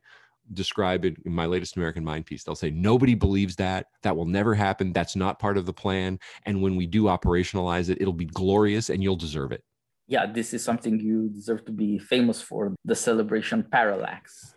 describe 0.53 1.05
it 1.05 1.17
in 1.25 1.33
my 1.33 1.47
latest 1.47 1.77
American 1.77 2.05
Mind 2.05 2.27
piece. 2.27 2.45
They'll 2.45 2.55
say, 2.55 2.71
nobody 2.71 3.15
believes 3.15 3.57
that. 3.57 3.87
That 4.03 4.17
will 4.17 4.27
never 4.27 4.55
happen. 4.55 4.93
That's 4.93 5.17
not 5.17 5.39
part 5.39 5.57
of 5.57 5.67
the 5.67 5.73
plan. 5.73 6.19
And 6.45 6.61
when 6.61 6.77
we 6.77 6.87
do 6.87 7.05
operationalize 7.05 7.89
it, 7.89 7.99
it'll 8.01 8.13
be 8.13 8.27
glorious 8.27 8.91
and 8.91 9.03
you'll 9.03 9.17
deserve 9.17 9.53
it. 9.53 9.63
Yeah, 10.09 10.27
this 10.27 10.53
is 10.53 10.65
something 10.65 10.99
you 10.99 11.29
deserve 11.29 11.65
to 11.67 11.73
be 11.73 11.99
famous 11.99 12.43
for 12.43 12.75
the 12.85 12.97
celebration 12.97 13.63
parallax. 13.63 14.57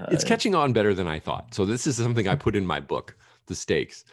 Uh, 0.00 0.06
it's 0.10 0.24
catching 0.24 0.54
on 0.54 0.72
better 0.72 0.94
than 0.94 1.06
I 1.06 1.18
thought. 1.18 1.54
So, 1.54 1.64
this 1.64 1.86
is 1.86 1.96
something 1.96 2.28
I 2.28 2.34
put 2.34 2.56
in 2.56 2.66
my 2.66 2.80
book, 2.80 3.16
The 3.46 3.54
Stakes. 3.54 4.04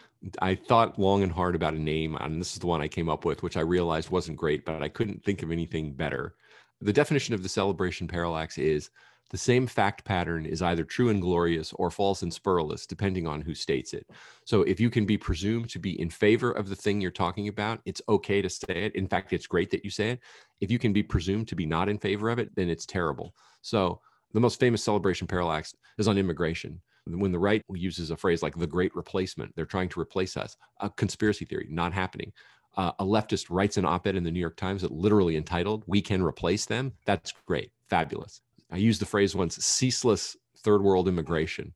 I 0.41 0.55
thought 0.55 0.99
long 0.99 1.23
and 1.23 1.31
hard 1.31 1.55
about 1.55 1.75
a 1.75 1.79
name, 1.79 2.15
and 2.15 2.41
this 2.41 2.53
is 2.53 2.59
the 2.59 2.67
one 2.67 2.81
I 2.81 2.87
came 2.87 3.07
up 3.07 3.23
with, 3.23 3.43
which 3.43 3.55
I 3.55 3.61
realized 3.61 4.09
wasn't 4.09 4.37
great, 4.37 4.65
but 4.65 4.81
I 4.81 4.89
couldn't 4.89 5.23
think 5.23 5.43
of 5.43 5.51
anything 5.51 5.93
better. 5.93 6.35
The 6.81 6.93
definition 6.93 7.33
of 7.33 7.43
the 7.43 7.49
celebration 7.49 8.07
parallax 8.07 8.57
is 8.57 8.89
the 9.29 9.37
same 9.37 9.67
fact 9.67 10.05
pattern 10.05 10.45
is 10.45 10.61
either 10.61 10.83
true 10.83 11.09
and 11.09 11.21
glorious 11.21 11.73
or 11.73 11.91
false 11.91 12.21
and 12.21 12.31
spurless, 12.31 12.87
depending 12.87 13.27
on 13.27 13.41
who 13.41 13.53
states 13.53 13.93
it. 13.93 14.09
So 14.45 14.61
if 14.61 14.79
you 14.79 14.89
can 14.89 15.05
be 15.05 15.17
presumed 15.17 15.69
to 15.71 15.79
be 15.79 15.99
in 15.99 16.09
favor 16.09 16.51
of 16.51 16.69
the 16.69 16.75
thing 16.75 17.01
you're 17.01 17.11
talking 17.11 17.49
about, 17.49 17.81
it's 17.85 18.01
okay 18.07 18.41
to 18.41 18.49
say 18.49 18.85
it. 18.85 18.95
In 18.95 19.07
fact, 19.07 19.33
it's 19.33 19.47
great 19.47 19.69
that 19.71 19.83
you 19.83 19.91
say 19.91 20.11
it. 20.11 20.19
If 20.61 20.71
you 20.71 20.79
can 20.79 20.93
be 20.93 21.03
presumed 21.03 21.49
to 21.49 21.55
be 21.55 21.65
not 21.65 21.89
in 21.89 21.99
favor 21.99 22.29
of 22.29 22.39
it, 22.39 22.55
then 22.55 22.69
it's 22.69 22.85
terrible. 22.85 23.35
So 23.61 23.99
the 24.33 24.39
most 24.39 24.59
famous 24.59 24.83
celebration 24.83 25.27
parallax 25.27 25.73
is 25.97 26.07
on 26.07 26.17
immigration. 26.17 26.81
when 27.05 27.31
the 27.31 27.39
right 27.39 27.63
uses 27.73 28.11
a 28.11 28.17
phrase 28.17 28.43
like 28.43 28.57
the 28.57 28.67
great 28.67 28.93
replacement, 28.93 29.55
they're 29.55 29.65
trying 29.65 29.87
to 29.87 29.99
replace 29.99 30.35
us. 30.35 30.57
A 30.81 30.89
conspiracy 30.89 31.45
theory, 31.45 31.67
not 31.69 31.93
happening. 31.93 32.33
Uh, 32.75 32.91
a 32.99 33.05
leftist 33.05 33.47
writes 33.49 33.77
an 33.77 33.85
op 33.85 34.05
ed 34.05 34.15
in 34.15 34.23
the 34.23 34.31
New 34.31 34.39
York 34.39 34.57
Times 34.57 34.81
that 34.81 34.91
literally 34.91 35.37
entitled, 35.37 35.83
We 35.87 36.01
Can 36.01 36.21
Replace 36.21 36.65
Them. 36.65 36.93
That's 37.05 37.33
great, 37.45 37.71
fabulous. 37.89 38.41
I 38.69 38.77
used 38.77 38.99
the 39.01 39.05
phrase 39.05 39.35
once 39.35 39.55
ceaseless 39.55 40.35
third 40.57 40.83
world 40.83 41.07
immigration 41.07 41.73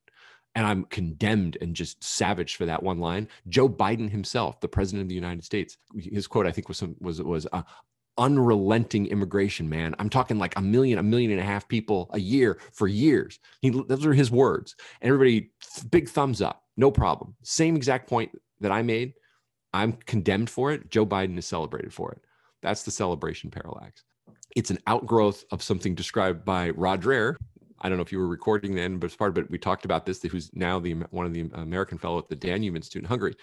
and 0.56 0.66
I'm 0.66 0.84
condemned 0.86 1.58
and 1.62 1.76
just 1.76 2.04
savage 2.04 2.56
for 2.56 2.66
that 2.66 2.84
one 2.84 3.00
line. 3.00 3.28
Joe 3.48 3.70
Biden 3.70 4.10
himself, 4.10 4.60
the 4.60 4.68
president 4.68 5.04
of 5.04 5.10
the 5.10 5.16
United 5.16 5.44
States, 5.44 5.78
his 5.96 6.28
quote 6.28 6.46
I 6.46 6.52
think 6.52 6.68
was 6.68 6.78
some, 6.78 6.96
was 7.00 7.22
was 7.22 7.48
uh, 7.52 7.64
unrelenting 8.22 9.08
immigration, 9.08 9.68
man. 9.68 9.96
I'm 10.00 10.10
talking 10.10 10.38
like 10.38 10.58
a 10.58 10.62
million, 10.62 11.00
a 11.00 11.04
million 11.04 11.32
and 11.32 11.40
a 11.42 11.44
half 11.44 11.68
people 11.68 12.10
a 12.14 12.20
year 12.20 12.60
for 12.72 12.88
years. 12.88 13.40
He, 13.62 13.70
those 13.70 14.06
are 14.06 14.14
his 14.14 14.32
words. 14.32 14.76
Everybody, 15.02 15.52
big 15.90 16.08
thumbs 16.08 16.42
up, 16.42 16.64
no 16.78 16.92
problem. 16.92 17.36
Same 17.44 17.76
exact 17.76 18.08
point 18.08 18.32
that 18.62 18.72
I 18.72 18.84
made. 18.84 19.14
I'm 19.74 19.94
condemned 19.94 20.50
for 20.50 20.72
it. 20.72 20.90
Joe 20.90 21.06
Biden 21.06 21.38
is 21.38 21.46
celebrated 21.46 21.94
for 21.94 22.12
it. 22.14 22.22
That's 22.62 22.84
the 22.84 22.92
celebration 22.92 23.50
parallax. 23.50 24.04
It's 24.56 24.70
an 24.70 24.80
outgrowth 24.86 25.44
of 25.52 25.64
something 25.64 25.96
described 25.96 26.46
by 26.46 26.70
Rod 26.72 27.02
Dreher, 27.02 27.36
I 27.82 27.90
don't 27.90 27.98
know 27.98 28.04
if 28.04 28.12
you 28.12 28.20
were 28.20 28.28
recording 28.28 28.76
then, 28.76 28.98
but 28.98 29.08
it's 29.08 29.16
part 29.16 29.32
of 29.32 29.44
it. 29.44 29.50
We 29.50 29.58
talked 29.58 29.86
about 29.86 30.06
this. 30.06 30.22
Who's 30.22 30.52
now 30.54 30.80
the 30.80 30.94
one 31.10 31.26
of 31.26 31.34
the 31.34 31.50
American 31.54 31.98
fellow 31.98 32.20
at 32.20 32.30
the 32.30 32.36
Danube 32.36 32.76
Institute 32.76 33.02
in 33.02 33.10
Hungary. 33.10 33.36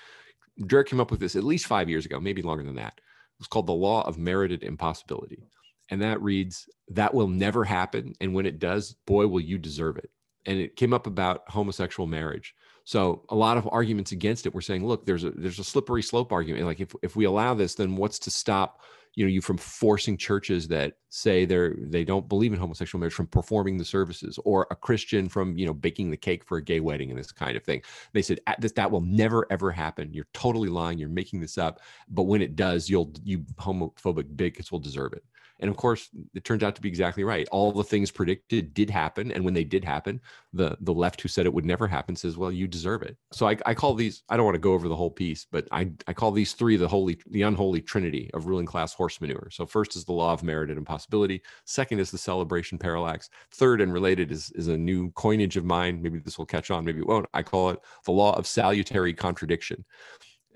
Dreher 0.62 0.87
came 0.87 1.01
up 1.01 1.11
with 1.11 1.20
this 1.20 1.37
at 1.37 1.45
least 1.45 1.66
five 1.66 1.89
years 1.89 2.07
ago, 2.07 2.20
maybe 2.20 2.43
longer 2.43 2.64
than 2.64 2.76
that. 2.76 3.01
It's 3.39 3.49
called 3.49 3.66
the 3.66 3.72
law 3.72 4.07
of 4.07 4.18
merited 4.18 4.62
impossibility, 4.62 5.45
and 5.89 6.03
that 6.03 6.20
reads 6.22 6.68
that 6.89 7.14
will 7.14 7.28
never 7.28 7.64
happen, 7.64 8.14
and 8.20 8.34
when 8.34 8.47
it 8.47 8.59
does, 8.59 8.95
boy, 9.07 9.26
will 9.26 9.41
you 9.41 9.59
deserve 9.59 9.97
it. 9.97 10.11
And 10.47 10.59
it 10.59 10.76
came 10.76 10.93
up 10.93 11.07
about 11.07 11.49
homosexual 11.49 12.07
marriage. 12.07 12.55
So 12.89 13.22
a 13.28 13.36
lot 13.36 13.59
of 13.59 13.68
arguments 13.70 14.12
against 14.12 14.47
it 14.47 14.55
were 14.55 14.62
saying, 14.62 14.86
look, 14.86 15.05
there's 15.05 15.22
a 15.22 15.28
there's 15.32 15.59
a 15.59 15.64
slippery 15.64 16.03
slope 16.03 16.32
argument. 16.32 16.64
Like 16.64 16.80
if 16.80 16.95
if 17.03 17.16
we 17.16 17.26
allow 17.26 17.53
this, 17.53 17.74
then 17.74 17.97
what's 17.97 18.18
to 18.20 18.30
stop 18.30 18.80
you 19.14 19.26
know 19.26 19.28
you 19.28 19.43
from 19.43 19.59
forcing 19.59 20.16
churches 20.16 20.68
that 20.68 20.95
say 21.11 21.45
they're 21.45 21.74
they 21.80 22.03
don't 22.03 22.30
believe 22.30 22.55
in 22.55 22.59
homosexual 22.59 22.99
marriage 22.99 23.12
from 23.12 23.26
performing 23.26 23.76
the 23.76 23.84
services 23.84 24.39
or 24.47 24.66
a 24.70 24.76
christian 24.76 25.28
from 25.28 25.59
you 25.59 25.66
know 25.66 25.74
baking 25.74 26.11
the 26.11 26.16
cake 26.16 26.43
for 26.45 26.57
a 26.57 26.62
gay 26.62 26.80
wedding 26.80 27.11
and 27.11 27.18
this 27.18 27.30
kind 27.30 27.59
of 27.59 27.62
thing? 27.62 27.82
They 28.14 28.22
said 28.22 28.41
this 28.59 28.72
that 28.72 28.91
will 28.91 29.03
never 29.03 29.47
ever 29.51 29.70
happen. 29.70 30.14
You're 30.14 30.28
totally 30.32 30.70
lying. 30.70 30.97
You're 30.97 31.11
making 31.11 31.41
this 31.41 31.59
up. 31.59 31.80
But 32.09 32.22
when 32.22 32.41
it 32.41 32.57
does 32.57 32.89
you'll 32.89 33.12
you 33.22 33.41
homophobic 33.57 34.34
bigots 34.34 34.72
will 34.72 34.78
deserve 34.78 35.12
it 35.12 35.24
and 35.61 35.70
of 35.70 35.76
course, 35.76 36.09
it 36.34 36.44
turns 36.44 36.62
out 36.62 36.74
to 36.76 36.80
be 36.80 36.88
exactly 36.88 37.24
right. 37.24 37.48
All 37.50 37.72
the 37.72 37.84
things 37.84 38.11
predicted 38.11 38.74
did 38.74 38.90
happen. 38.90 39.32
And 39.32 39.44
when 39.44 39.54
they 39.54 39.64
did 39.64 39.84
happen, 39.84 40.20
the, 40.52 40.76
the 40.80 40.92
left 40.94 41.20
who 41.20 41.28
said 41.28 41.46
it 41.46 41.52
would 41.52 41.64
never 41.64 41.86
happen 41.86 42.14
says, 42.14 42.36
well, 42.36 42.52
you 42.52 42.68
deserve 42.68 43.02
it. 43.02 43.16
So 43.32 43.48
I, 43.48 43.56
I 43.66 43.74
call 43.74 43.94
these, 43.94 44.22
I 44.28 44.36
don't 44.36 44.44
want 44.44 44.54
to 44.54 44.61
go 44.61 44.72
over 44.72 44.88
the 44.88 44.96
whole 44.96 45.11
piece, 45.11 45.46
but 45.50 45.66
I, 45.72 45.90
I 46.06 46.12
call 46.12 46.30
these 46.30 46.52
three 46.52 46.76
the 46.76 46.88
holy, 46.88 47.18
the 47.30 47.42
unholy 47.42 47.80
trinity 47.80 48.30
of 48.34 48.46
ruling 48.46 48.66
class 48.66 48.94
horse 48.94 49.20
manure. 49.20 49.48
So 49.50 49.66
first 49.66 49.96
is 49.96 50.04
the 50.04 50.12
law 50.12 50.32
of 50.32 50.42
merit 50.42 50.70
and 50.70 50.78
impossibility. 50.78 51.42
Second 51.64 51.98
is 51.98 52.11
the 52.11 52.18
celebration 52.18 52.78
parallax. 52.78 53.30
Third 53.52 53.80
and 53.80 53.92
related 53.92 54.30
is, 54.30 54.50
is 54.52 54.68
a 54.68 54.76
new 54.76 55.11
coinage 55.12 55.56
of 55.56 55.64
mine. 55.64 56.00
Maybe 56.00 56.18
this 56.18 56.38
will 56.38 56.46
catch 56.46 56.70
on, 56.70 56.84
maybe 56.84 57.00
it 57.00 57.06
won't. 57.06 57.26
I 57.34 57.42
call 57.42 57.70
it 57.70 57.80
the 58.04 58.12
law 58.12 58.36
of 58.36 58.46
salutary 58.46 59.12
contradiction 59.12 59.84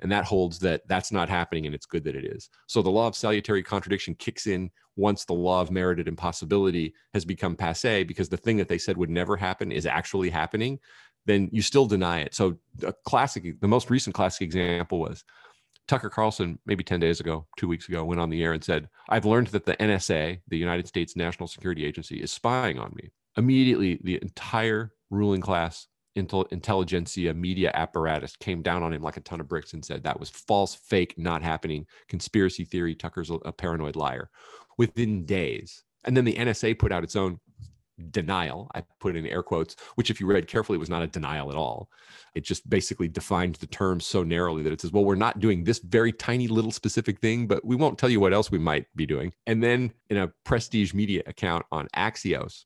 and 0.02 0.12
that 0.12 0.24
holds 0.24 0.58
that 0.58 0.82
that's 0.86 1.12
not 1.12 1.28
happening 1.28 1.64
and 1.64 1.74
it's 1.74 1.86
good 1.86 2.04
that 2.04 2.16
it 2.16 2.24
is. 2.24 2.50
So 2.66 2.82
the 2.82 2.90
law 2.90 3.06
of 3.06 3.16
salutary 3.16 3.62
contradiction 3.62 4.14
kicks 4.16 4.46
in 4.46 4.70
once 4.96 5.24
the 5.24 5.32
law 5.32 5.62
of 5.62 5.70
merited 5.70 6.08
impossibility 6.08 6.92
has 7.14 7.24
become 7.24 7.56
passe 7.56 8.04
because 8.04 8.28
the 8.28 8.36
thing 8.36 8.58
that 8.58 8.68
they 8.68 8.78
said 8.78 8.96
would 8.96 9.08
never 9.08 9.36
happen 9.36 9.72
is 9.72 9.86
actually 9.86 10.28
happening 10.28 10.78
then 11.24 11.48
you 11.52 11.62
still 11.62 11.86
deny 11.86 12.20
it. 12.20 12.34
So 12.34 12.58
a 12.82 12.92
classic 13.04 13.60
the 13.60 13.68
most 13.68 13.90
recent 13.90 14.14
classic 14.14 14.42
example 14.42 15.00
was 15.00 15.24
tucker 15.88 16.08
carlson 16.08 16.58
maybe 16.64 16.84
10 16.84 17.00
days 17.00 17.18
ago 17.18 17.44
two 17.56 17.66
weeks 17.66 17.88
ago 17.88 18.04
went 18.04 18.20
on 18.20 18.30
the 18.30 18.42
air 18.42 18.52
and 18.52 18.62
said 18.62 18.88
i've 19.08 19.24
learned 19.24 19.48
that 19.48 19.66
the 19.66 19.74
nsa 19.76 20.40
the 20.46 20.56
united 20.56 20.86
states 20.86 21.16
national 21.16 21.48
security 21.48 21.84
agency 21.84 22.22
is 22.22 22.30
spying 22.30 22.78
on 22.78 22.92
me. 22.94 23.10
Immediately 23.36 23.98
the 24.04 24.18
entire 24.22 24.92
ruling 25.10 25.40
class 25.40 25.88
intelligentsia 26.14 27.32
media 27.34 27.70
apparatus 27.74 28.36
came 28.36 28.62
down 28.62 28.82
on 28.82 28.92
him 28.92 29.02
like 29.02 29.16
a 29.16 29.20
ton 29.20 29.40
of 29.40 29.48
bricks 29.48 29.72
and 29.72 29.84
said 29.84 30.02
that 30.02 30.20
was 30.20 30.30
false, 30.30 30.74
fake, 30.74 31.14
not 31.16 31.42
happening, 31.42 31.86
conspiracy 32.08 32.64
theory. 32.64 32.94
Tucker's 32.94 33.30
a 33.30 33.52
paranoid 33.52 33.96
liar. 33.96 34.30
Within 34.78 35.24
days, 35.24 35.84
and 36.04 36.16
then 36.16 36.24
the 36.24 36.34
NSA 36.34 36.78
put 36.78 36.92
out 36.92 37.04
its 37.04 37.16
own 37.16 37.38
denial. 38.10 38.70
I 38.74 38.82
put 39.00 39.14
it 39.14 39.18
in 39.18 39.26
air 39.26 39.42
quotes, 39.42 39.76
which, 39.94 40.10
if 40.10 40.20
you 40.20 40.26
read 40.26 40.48
carefully, 40.48 40.78
was 40.78 40.90
not 40.90 41.02
a 41.02 41.06
denial 41.06 41.50
at 41.50 41.56
all. 41.56 41.88
It 42.34 42.44
just 42.44 42.68
basically 42.68 43.08
defined 43.08 43.56
the 43.56 43.66
terms 43.66 44.06
so 44.06 44.22
narrowly 44.22 44.62
that 44.62 44.72
it 44.72 44.80
says, 44.80 44.92
well, 44.92 45.04
we're 45.04 45.14
not 45.14 45.40
doing 45.40 45.64
this 45.64 45.78
very 45.78 46.12
tiny 46.12 46.48
little 46.48 46.72
specific 46.72 47.20
thing, 47.20 47.46
but 47.46 47.64
we 47.64 47.76
won't 47.76 47.98
tell 47.98 48.08
you 48.08 48.20
what 48.20 48.32
else 48.32 48.50
we 48.50 48.58
might 48.58 48.86
be 48.96 49.06
doing. 49.06 49.32
And 49.46 49.62
then 49.62 49.92
in 50.10 50.16
a 50.16 50.32
prestige 50.44 50.94
media 50.94 51.22
account 51.26 51.64
on 51.70 51.88
Axios, 51.94 52.64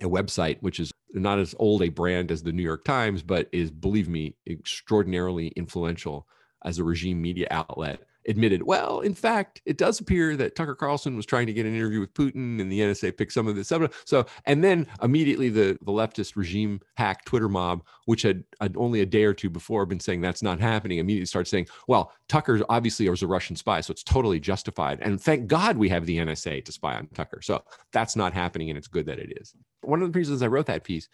a 0.00 0.06
website 0.06 0.58
which 0.60 0.80
is 0.80 0.92
not 1.14 1.38
as 1.38 1.54
old 1.58 1.82
a 1.82 1.88
brand 1.88 2.30
as 2.30 2.42
the 2.42 2.52
New 2.52 2.62
York 2.62 2.84
Times, 2.84 3.22
but 3.22 3.48
is, 3.52 3.70
believe 3.70 4.08
me, 4.08 4.36
extraordinarily 4.48 5.48
influential 5.48 6.26
as 6.64 6.78
a 6.78 6.84
regime 6.84 7.20
media 7.20 7.46
outlet, 7.50 8.00
admitted, 8.26 8.62
well, 8.62 9.00
in 9.00 9.14
fact, 9.14 9.60
it 9.66 9.76
does 9.76 10.00
appear 10.00 10.36
that 10.36 10.56
Tucker 10.56 10.74
Carlson 10.74 11.16
was 11.16 11.26
trying 11.26 11.46
to 11.46 11.52
get 11.52 11.66
an 11.66 11.74
interview 11.74 12.00
with 12.00 12.14
Putin 12.14 12.60
and 12.60 12.70
the 12.72 12.80
NSA 12.80 13.16
picked 13.16 13.32
some 13.32 13.46
of 13.46 13.54
this 13.54 13.70
up. 13.70 13.92
So, 14.04 14.26
and 14.46 14.64
then 14.64 14.86
immediately 15.02 15.50
the, 15.50 15.78
the 15.82 15.92
leftist 15.92 16.36
regime 16.36 16.80
hack 16.96 17.24
Twitter 17.24 17.48
mob, 17.48 17.84
which 18.06 18.22
had, 18.22 18.44
had 18.60 18.76
only 18.76 19.00
a 19.00 19.06
day 19.06 19.24
or 19.24 19.34
two 19.34 19.50
before 19.50 19.84
been 19.86 20.00
saying 20.00 20.20
that's 20.20 20.42
not 20.42 20.60
happening, 20.60 20.98
immediately 20.98 21.26
starts 21.26 21.50
saying, 21.50 21.66
well, 21.86 22.12
Tucker 22.28 22.60
obviously 22.68 23.08
was 23.08 23.22
a 23.22 23.26
Russian 23.26 23.56
spy, 23.56 23.80
so 23.80 23.92
it's 23.92 24.02
totally 24.02 24.40
justified. 24.40 25.00
And 25.02 25.20
thank 25.20 25.46
God 25.46 25.76
we 25.76 25.88
have 25.90 26.06
the 26.06 26.18
NSA 26.18 26.64
to 26.64 26.72
spy 26.72 26.94
on 26.94 27.08
Tucker. 27.08 27.42
So 27.42 27.62
that's 27.92 28.16
not 28.16 28.32
happening, 28.32 28.70
and 28.70 28.78
it's 28.78 28.88
good 28.88 29.06
that 29.06 29.18
it 29.18 29.38
is. 29.40 29.54
One 29.86 30.02
of 30.02 30.12
the 30.12 30.18
reasons 30.18 30.42
I 30.42 30.48
wrote 30.48 30.66
that 30.66 30.84
piece 30.84 31.08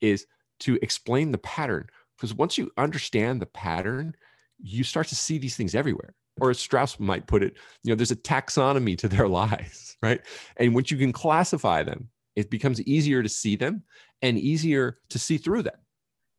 is 0.00 0.26
to 0.60 0.78
explain 0.82 1.32
the 1.32 1.38
pattern. 1.38 1.86
Because 2.16 2.34
once 2.34 2.56
you 2.56 2.70
understand 2.76 3.40
the 3.40 3.46
pattern, 3.46 4.14
you 4.58 4.84
start 4.84 5.08
to 5.08 5.16
see 5.16 5.38
these 5.38 5.56
things 5.56 5.74
everywhere. 5.74 6.14
Or 6.40 6.50
as 6.50 6.58
Strauss 6.58 6.98
might 6.98 7.26
put 7.26 7.42
it, 7.42 7.56
you 7.82 7.90
know, 7.90 7.96
there's 7.96 8.10
a 8.10 8.16
taxonomy 8.16 8.96
to 8.98 9.08
their 9.08 9.28
lies, 9.40 9.96
right? 10.02 10.20
And 10.56 10.74
once 10.74 10.90
you 10.90 10.96
can 10.96 11.12
classify 11.12 11.82
them, 11.82 12.08
it 12.36 12.50
becomes 12.50 12.80
easier 12.82 13.22
to 13.22 13.28
see 13.28 13.56
them 13.56 13.82
and 14.22 14.38
easier 14.38 14.98
to 15.10 15.18
see 15.18 15.36
through 15.36 15.62
them. 15.62 15.74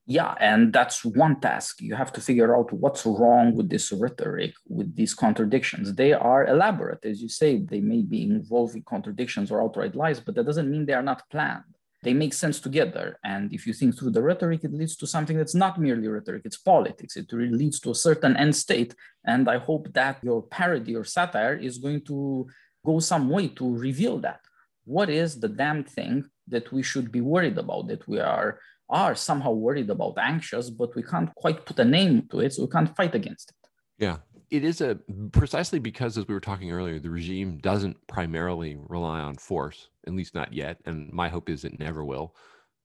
Yeah, 0.06 0.36
and 0.40 0.74
that's 0.74 1.06
one 1.06 1.40
task. 1.40 1.82
You 1.82 1.96
have 1.96 2.12
to 2.14 2.22
figure 2.22 2.58
out 2.58 2.74
what's 2.74 3.06
wrong 3.06 3.56
with 3.56 3.70
this 3.70 3.92
rhetoric, 3.94 4.54
with 4.68 4.94
these 4.96 5.14
contradictions. 5.14 5.96
They 5.96 6.12
are 6.12 6.46
elaborate, 6.46 7.06
as 7.06 7.22
you 7.22 7.30
say, 7.30 7.58
they 7.58 7.80
may 7.80 8.02
be 8.02 8.24
involving 8.24 8.84
contradictions 8.84 9.50
or 9.50 9.62
outright 9.62 9.96
lies, 9.96 10.20
but 10.20 10.36
that 10.36 10.46
doesn't 10.46 10.70
mean 10.70 10.86
they 10.86 10.94
are 10.94 11.02
not 11.02 11.24
planned 11.30 11.64
they 12.04 12.14
make 12.14 12.34
sense 12.34 12.60
together. 12.60 13.18
And 13.24 13.52
if 13.54 13.66
you 13.66 13.74
think 13.74 13.98
through 13.98 14.12
the 14.12 14.22
rhetoric, 14.22 14.64
it 14.64 14.74
leads 14.74 14.96
to 14.98 15.08
something 15.08 15.38
that's 15.38 15.56
not 15.56 15.80
merely 15.80 16.08
rhetoric, 16.08 16.44
it's 16.46 16.58
politics. 16.58 17.16
It 17.16 17.32
really 17.32 17.58
leads 17.58 17.80
to 17.82 17.92
a 17.92 17.96
certain 17.96 18.36
end 18.36 18.56
state. 18.56 18.94
And 19.26 19.50
I 19.50 19.58
hope 19.58 19.92
that 19.94 20.20
your 20.22 20.44
parody 20.44 20.96
or 20.96 21.06
satire 21.06 21.56
is 21.56 21.78
going 21.78 22.02
to 22.06 22.48
go 22.86 23.00
some 23.00 23.30
way 23.30 23.48
to 23.48 23.76
reveal 23.76 24.20
that. 24.20 24.42
What 24.86 25.10
is 25.10 25.40
the 25.40 25.48
damn 25.48 25.86
thing 25.86 26.26
that 26.50 26.72
we 26.74 26.84
should 26.84 27.10
be 27.10 27.22
worried 27.22 27.58
about, 27.58 27.88
that 27.88 28.06
we 28.08 28.20
are, 28.20 28.60
are 28.94 29.16
somehow 29.16 29.52
worried 29.52 29.90
about, 29.90 30.18
anxious, 30.18 30.70
but 30.70 30.96
we 30.96 31.04
can't 31.04 31.34
quite 31.36 31.66
put 31.66 31.80
a 31.80 31.86
name 31.86 32.28
to 32.32 32.40
it, 32.40 32.54
so 32.54 32.64
we 32.64 32.70
can't 32.70 32.96
fight 32.96 33.16
against 33.16 33.50
it? 33.50 33.70
Yeah, 33.98 34.18
it 34.54 34.64
is 34.64 34.82
a 34.82 35.00
precisely 35.32 35.80
because 35.80 36.16
as 36.18 36.28
we 36.28 36.34
were 36.34 36.40
talking 36.40 36.72
earlier 36.72 37.00
the 37.00 37.10
regime 37.10 37.58
doesn't 37.58 37.98
primarily 38.08 38.78
rely 38.88 39.20
on 39.20 39.36
force 39.36 39.90
at 40.06 40.14
least 40.14 40.36
not 40.36 40.54
yet 40.54 40.78
and 40.86 41.12
my 41.12 41.28
hope 41.28 41.50
is 41.50 41.66
it 41.66 41.80
never 41.80 42.06
will. 42.06 42.36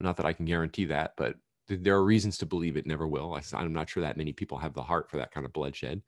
Not 0.00 0.16
that 0.16 0.26
i 0.26 0.32
can 0.32 0.46
guarantee 0.46 0.86
that 0.86 1.12
but 1.16 1.34
there 1.68 1.94
are 1.94 2.04
reasons 2.04 2.38
to 2.38 2.46
believe 2.46 2.78
it 2.78 2.86
never 2.86 3.06
will. 3.06 3.34
I, 3.34 3.42
i'm 3.56 3.74
not 3.74 3.90
sure 3.90 4.02
that 4.02 4.16
many 4.16 4.32
people 4.32 4.56
have 4.56 4.72
the 4.72 4.82
heart 4.82 5.10
for 5.10 5.18
that 5.18 5.30
kind 5.30 5.44
of 5.44 5.52
bloodshed. 5.52 6.00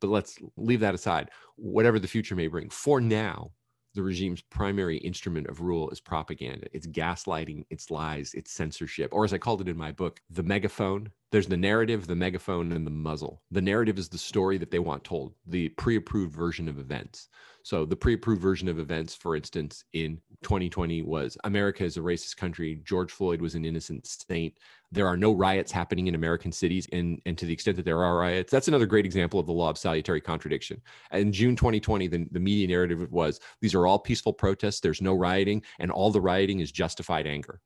But 0.00 0.10
let's 0.10 0.36
leave 0.58 0.80
that 0.80 0.94
aside. 0.94 1.30
Whatever 1.56 1.98
the 1.98 2.08
future 2.08 2.36
may 2.36 2.48
bring 2.48 2.68
for 2.68 3.00
now 3.00 3.52
the 3.96 4.02
regime's 4.02 4.42
primary 4.42 4.98
instrument 4.98 5.48
of 5.48 5.60
rule 5.60 5.90
is 5.90 6.00
propaganda. 6.00 6.68
It's 6.72 6.86
gaslighting, 6.86 7.64
it's 7.70 7.90
lies, 7.90 8.34
it's 8.34 8.52
censorship, 8.52 9.10
or 9.12 9.24
as 9.24 9.32
I 9.32 9.38
called 9.38 9.62
it 9.62 9.68
in 9.68 9.76
my 9.76 9.90
book, 9.90 10.20
the 10.30 10.44
megaphone. 10.44 11.10
There's 11.32 11.48
the 11.48 11.56
narrative, 11.56 12.06
the 12.06 12.14
megaphone, 12.14 12.70
and 12.70 12.86
the 12.86 12.90
muzzle. 12.90 13.42
The 13.50 13.60
narrative 13.60 13.98
is 13.98 14.08
the 14.08 14.16
story 14.16 14.58
that 14.58 14.70
they 14.70 14.78
want 14.78 15.02
told, 15.02 15.34
the 15.46 15.68
pre 15.70 15.96
approved 15.96 16.32
version 16.32 16.68
of 16.68 16.78
events. 16.78 17.28
So, 17.64 17.84
the 17.84 17.96
pre 17.96 18.14
approved 18.14 18.40
version 18.40 18.68
of 18.68 18.78
events, 18.78 19.12
for 19.12 19.34
instance, 19.34 19.84
in 19.92 20.20
2020 20.42 21.02
was 21.02 21.36
America 21.42 21.82
is 21.82 21.96
a 21.96 22.00
racist 22.00 22.36
country. 22.36 22.80
George 22.84 23.10
Floyd 23.10 23.40
was 23.40 23.56
an 23.56 23.64
innocent 23.64 24.06
saint. 24.06 24.56
There 24.92 25.08
are 25.08 25.16
no 25.16 25.32
riots 25.32 25.72
happening 25.72 26.06
in 26.06 26.14
American 26.14 26.52
cities. 26.52 26.86
And, 26.92 27.20
and 27.26 27.36
to 27.38 27.44
the 27.44 27.52
extent 27.52 27.76
that 27.78 27.84
there 27.84 28.04
are 28.04 28.18
riots, 28.18 28.52
that's 28.52 28.68
another 28.68 28.86
great 28.86 29.04
example 29.04 29.40
of 29.40 29.46
the 29.46 29.52
law 29.52 29.68
of 29.68 29.78
salutary 29.78 30.20
contradiction. 30.20 30.80
In 31.10 31.32
June 31.32 31.56
2020, 31.56 32.06
the, 32.06 32.26
the 32.30 32.38
media 32.38 32.68
narrative 32.68 33.10
was 33.10 33.40
these 33.60 33.74
are 33.74 33.88
all 33.88 33.98
peaceful 33.98 34.32
protests, 34.32 34.78
there's 34.78 35.02
no 35.02 35.14
rioting, 35.14 35.62
and 35.80 35.90
all 35.90 36.12
the 36.12 36.20
rioting 36.20 36.60
is 36.60 36.70
justified 36.70 37.26
anger. 37.26 37.60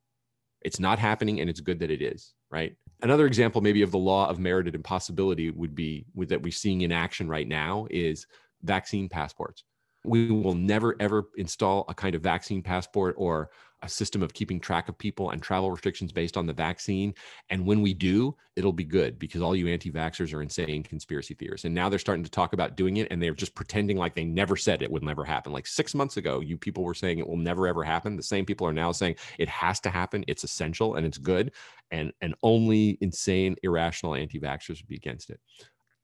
It's 0.61 0.79
not 0.79 0.97
happening, 0.97 1.41
and 1.41 1.49
it's 1.49 1.59
good 1.59 1.79
that 1.79 1.91
it 1.91 2.01
is. 2.01 2.33
Right? 2.51 2.75
Another 3.01 3.25
example, 3.25 3.61
maybe, 3.61 3.81
of 3.81 3.91
the 3.91 3.97
law 3.97 4.29
of 4.29 4.37
merited 4.37 4.75
impossibility 4.75 5.49
would 5.49 5.73
be 5.73 6.05
that 6.15 6.41
we're 6.41 6.51
seeing 6.51 6.81
in 6.81 6.91
action 6.91 7.27
right 7.27 7.47
now 7.47 7.87
is 7.89 8.27
vaccine 8.61 9.09
passports. 9.09 9.63
We 10.03 10.31
will 10.31 10.55
never 10.55 10.95
ever 10.99 11.25
install 11.37 11.85
a 11.87 11.93
kind 11.93 12.15
of 12.15 12.21
vaccine 12.21 12.61
passport 12.61 13.15
or 13.17 13.49
a 13.83 13.89
system 13.89 14.21
of 14.21 14.33
keeping 14.33 14.59
track 14.59 14.89
of 14.89 14.97
people 14.97 15.31
and 15.31 15.41
travel 15.41 15.71
restrictions 15.71 16.11
based 16.11 16.37
on 16.37 16.45
the 16.45 16.53
vaccine. 16.53 17.13
And 17.49 17.65
when 17.65 17.81
we 17.81 17.93
do, 17.93 18.35
it'll 18.55 18.73
be 18.73 18.83
good 18.83 19.17
because 19.17 19.41
all 19.41 19.55
you 19.55 19.67
anti 19.67 19.91
vaxxers 19.91 20.33
are 20.33 20.41
insane 20.41 20.83
conspiracy 20.83 21.33
theorists. 21.33 21.65
And 21.65 21.73
now 21.73 21.89
they're 21.89 21.97
starting 21.97 22.23
to 22.23 22.29
talk 22.29 22.53
about 22.53 22.77
doing 22.77 22.97
it 22.97 23.07
and 23.09 23.21
they're 23.21 23.33
just 23.33 23.55
pretending 23.55 23.97
like 23.97 24.13
they 24.13 24.23
never 24.23 24.55
said 24.55 24.81
it 24.81 24.91
would 24.91 25.03
never 25.03 25.25
happen. 25.25 25.51
Like 25.51 25.65
six 25.65 25.95
months 25.95 26.17
ago, 26.17 26.41
you 26.41 26.57
people 26.57 26.83
were 26.83 26.93
saying 26.93 27.19
it 27.19 27.27
will 27.27 27.37
never 27.37 27.67
ever 27.67 27.83
happen. 27.83 28.15
The 28.15 28.23
same 28.23 28.45
people 28.45 28.67
are 28.67 28.73
now 28.73 28.91
saying 28.91 29.15
it 29.39 29.49
has 29.49 29.79
to 29.81 29.89
happen. 29.89 30.23
It's 30.27 30.43
essential 30.43 30.95
and 30.95 31.05
it's 31.05 31.17
good. 31.17 31.51
And, 31.89 32.13
and 32.21 32.35
only 32.43 32.97
insane, 33.01 33.55
irrational 33.63 34.15
anti 34.15 34.39
vaxxers 34.39 34.79
would 34.79 34.87
be 34.87 34.95
against 34.95 35.31
it. 35.31 35.39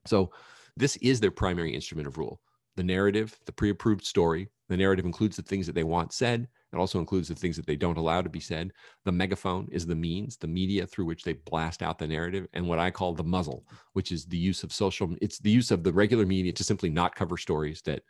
So 0.06 0.32
this 0.76 0.96
is 0.96 1.20
their 1.20 1.30
primary 1.30 1.74
instrument 1.74 2.08
of 2.08 2.18
rule 2.18 2.40
the 2.78 2.84
narrative, 2.84 3.38
the 3.44 3.52
pre 3.52 3.68
approved 3.70 4.06
story. 4.06 4.48
The 4.70 4.76
narrative 4.76 5.04
includes 5.04 5.36
the 5.36 5.42
things 5.42 5.66
that 5.66 5.74
they 5.74 5.84
want 5.84 6.12
said 6.12 6.48
it 6.72 6.76
also 6.76 6.98
includes 6.98 7.28
the 7.28 7.34
things 7.34 7.56
that 7.56 7.66
they 7.66 7.76
don't 7.76 7.96
allow 7.96 8.20
to 8.20 8.28
be 8.28 8.40
said. 8.40 8.72
The 9.04 9.12
megaphone 9.12 9.68
is 9.70 9.86
the 9.86 9.94
means, 9.94 10.36
the 10.36 10.46
media 10.46 10.86
through 10.86 11.06
which 11.06 11.22
they 11.22 11.32
blast 11.32 11.82
out 11.82 11.98
the 11.98 12.06
narrative, 12.06 12.46
and 12.52 12.68
what 12.68 12.78
I 12.78 12.90
call 12.90 13.14
the 13.14 13.24
muzzle, 13.24 13.64
which 13.94 14.12
is 14.12 14.26
the 14.26 14.36
use 14.36 14.62
of 14.62 14.72
social. 14.72 15.14
It's 15.22 15.38
the 15.38 15.50
use 15.50 15.70
of 15.70 15.82
the 15.82 15.92
regular 15.92 16.26
media 16.26 16.52
to 16.52 16.64
simply 16.64 16.90
not 16.90 17.14
cover 17.14 17.36
stories 17.38 17.80
that 17.82 18.02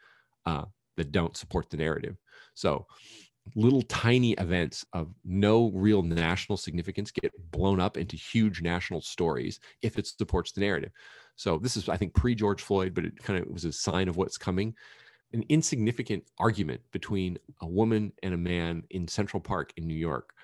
uh, 0.44 0.64
that 0.96 1.12
don't 1.12 1.36
support 1.36 1.70
the 1.70 1.76
narrative. 1.76 2.16
So, 2.54 2.86
little 3.54 3.82
tiny 3.82 4.32
events 4.32 4.84
of 4.92 5.14
no 5.24 5.70
real 5.70 6.02
national 6.02 6.58
significance 6.58 7.12
get 7.12 7.32
blown 7.52 7.78
up 7.78 7.96
into 7.96 8.16
huge 8.16 8.60
national 8.60 9.02
stories 9.02 9.60
if 9.82 9.98
it 9.98 10.08
supports 10.08 10.50
the 10.50 10.60
narrative. 10.62 10.90
So 11.38 11.56
this 11.56 11.76
is, 11.76 11.88
I 11.88 11.96
think, 11.96 12.14
pre 12.14 12.34
George 12.34 12.60
Floyd, 12.60 12.92
but 12.94 13.04
it 13.04 13.16
kind 13.22 13.40
of 13.40 13.48
was 13.48 13.64
a 13.64 13.72
sign 13.72 14.08
of 14.08 14.16
what's 14.16 14.36
coming. 14.36 14.74
An 15.32 15.44
insignificant 15.48 16.24
argument 16.38 16.80
between 16.90 17.38
a 17.60 17.66
woman 17.66 18.12
and 18.22 18.34
a 18.34 18.38
man 18.38 18.82
in 18.90 19.06
Central 19.06 19.40
Park 19.40 19.72
in 19.76 19.86
New 19.86 19.94
York 19.94 20.34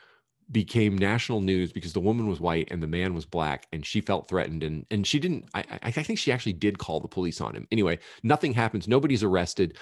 became 0.53 0.97
national 0.97 1.40
news 1.40 1.72
because 1.72 1.92
the 1.92 2.01
woman 2.01 2.28
was 2.28 2.38
white 2.38 2.68
and 2.70 2.82
the 2.82 2.86
man 2.86 3.12
was 3.12 3.24
black 3.24 3.66
and 3.72 3.84
she 3.84 4.01
felt 4.01 4.28
threatened 4.28 4.62
and 4.62 4.84
and 4.90 5.07
she 5.07 5.18
didn't 5.18 5.49
I, 5.55 5.64
I 5.82 5.90
think 5.90 6.18
she 6.18 6.30
actually 6.30 6.53
did 6.53 6.78
call 6.78 7.01
the 7.01 7.09
police 7.09 7.40
on 7.40 7.57
him. 7.57 7.66
Anyway 7.72 7.99
nothing 8.22 8.53
happens. 8.53 8.86
Nobody's 8.86 9.22
arrested. 9.22 9.78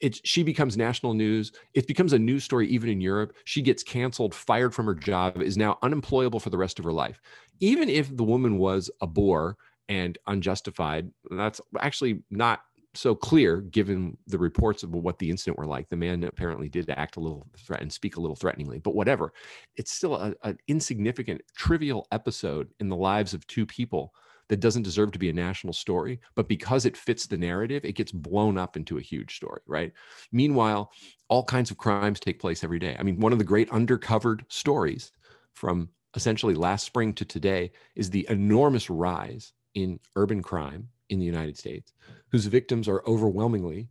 It 0.00 0.26
she 0.26 0.42
becomes 0.42 0.74
national 0.74 1.12
news. 1.12 1.52
It 1.74 1.86
becomes 1.86 2.14
a 2.14 2.18
news 2.18 2.44
story 2.44 2.66
even 2.68 2.88
in 2.88 3.02
europe. 3.02 3.34
She 3.44 3.60
gets 3.60 3.82
canceled 3.82 4.34
fired 4.34 4.74
from 4.74 4.86
her 4.86 4.94
job 4.94 5.42
is 5.42 5.58
now 5.58 5.78
unemployable 5.82 6.40
for 6.40 6.48
the 6.48 6.58
rest 6.58 6.78
of 6.78 6.86
her 6.86 6.92
life. 6.92 7.20
Even 7.60 7.90
if 7.90 8.16
the 8.16 8.24
woman 8.24 8.56
was 8.56 8.90
a 9.02 9.06
bore 9.06 9.58
and 9.88 10.18
unjustified 10.26 11.10
that's 11.30 11.60
actually 11.80 12.22
not 12.30 12.60
so 12.94 13.14
clear 13.14 13.60
given 13.60 14.16
the 14.26 14.38
reports 14.38 14.82
of 14.82 14.90
what 14.90 15.18
the 15.18 15.30
incident 15.30 15.58
were 15.58 15.66
like. 15.66 15.88
The 15.88 15.96
man 15.96 16.24
apparently 16.24 16.68
did 16.68 16.88
act 16.90 17.16
a 17.16 17.20
little 17.20 17.46
threat 17.58 17.82
and 17.82 17.92
speak 17.92 18.16
a 18.16 18.20
little 18.20 18.36
threateningly, 18.36 18.78
but 18.78 18.94
whatever. 18.94 19.32
It's 19.76 19.92
still 19.92 20.34
an 20.42 20.58
insignificant, 20.66 21.42
trivial 21.54 22.06
episode 22.10 22.68
in 22.80 22.88
the 22.88 22.96
lives 22.96 23.34
of 23.34 23.46
two 23.46 23.66
people 23.66 24.14
that 24.48 24.60
doesn't 24.60 24.84
deserve 24.84 25.10
to 25.12 25.18
be 25.18 25.28
a 25.28 25.32
national 25.32 25.72
story, 25.72 26.20
but 26.36 26.48
because 26.48 26.86
it 26.86 26.96
fits 26.96 27.26
the 27.26 27.36
narrative, 27.36 27.84
it 27.84 27.96
gets 27.96 28.12
blown 28.12 28.56
up 28.56 28.76
into 28.76 28.96
a 28.96 29.02
huge 29.02 29.36
story, 29.36 29.60
right? 29.66 29.92
Meanwhile, 30.30 30.92
all 31.28 31.44
kinds 31.44 31.70
of 31.70 31.78
crimes 31.78 32.20
take 32.20 32.38
place 32.38 32.62
every 32.62 32.78
day. 32.78 32.96
I 32.98 33.02
mean, 33.02 33.18
one 33.18 33.32
of 33.32 33.38
the 33.38 33.44
great 33.44 33.68
undercovered 33.70 34.42
stories 34.48 35.10
from 35.52 35.88
essentially 36.14 36.54
last 36.54 36.86
spring 36.86 37.12
to 37.14 37.24
today 37.24 37.72
is 37.96 38.08
the 38.08 38.26
enormous 38.30 38.88
rise 38.88 39.52
in 39.76 40.00
urban 40.16 40.42
crime 40.42 40.88
in 41.10 41.20
the 41.20 41.24
United 41.24 41.56
States 41.56 41.92
whose 42.32 42.46
victims 42.46 42.88
are 42.88 43.04
overwhelmingly 43.06 43.88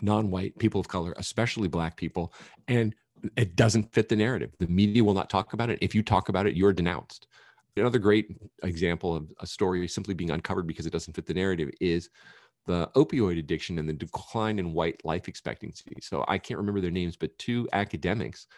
non-white 0.00 0.58
people 0.58 0.80
of 0.80 0.88
color, 0.88 1.14
especially 1.16 1.68
black 1.68 1.96
people, 1.96 2.32
and 2.66 2.92
it 3.36 3.54
doesn't 3.54 3.92
fit 3.92 4.08
the 4.08 4.16
narrative. 4.16 4.50
The 4.58 4.66
media 4.66 5.04
will 5.04 5.14
not 5.14 5.30
talk 5.30 5.52
about 5.52 5.70
it. 5.70 5.78
If 5.80 5.94
you 5.94 6.02
talk 6.02 6.28
about 6.28 6.46
it, 6.46 6.56
you're 6.56 6.72
denounced. 6.72 7.28
Another 7.76 8.00
great 8.00 8.36
example 8.64 9.14
of 9.14 9.30
a 9.38 9.46
story 9.46 9.86
simply 9.86 10.14
being 10.14 10.32
uncovered 10.32 10.66
because 10.66 10.86
it 10.86 10.92
doesn't 10.92 11.14
fit 11.14 11.26
the 11.26 11.34
narrative 11.34 11.70
is 11.80 12.10
the 12.66 12.90
opioid 12.96 13.38
addiction 13.38 13.78
and 13.78 13.88
the 13.88 13.92
decline 13.92 14.58
in 14.58 14.72
white 14.72 15.00
life 15.04 15.28
expectancy. 15.28 15.96
So 16.00 16.24
I 16.26 16.38
can't 16.38 16.58
remember 16.58 16.80
their 16.80 16.90
names, 16.90 17.16
but 17.16 17.36
two 17.38 17.68
academics 17.72 18.48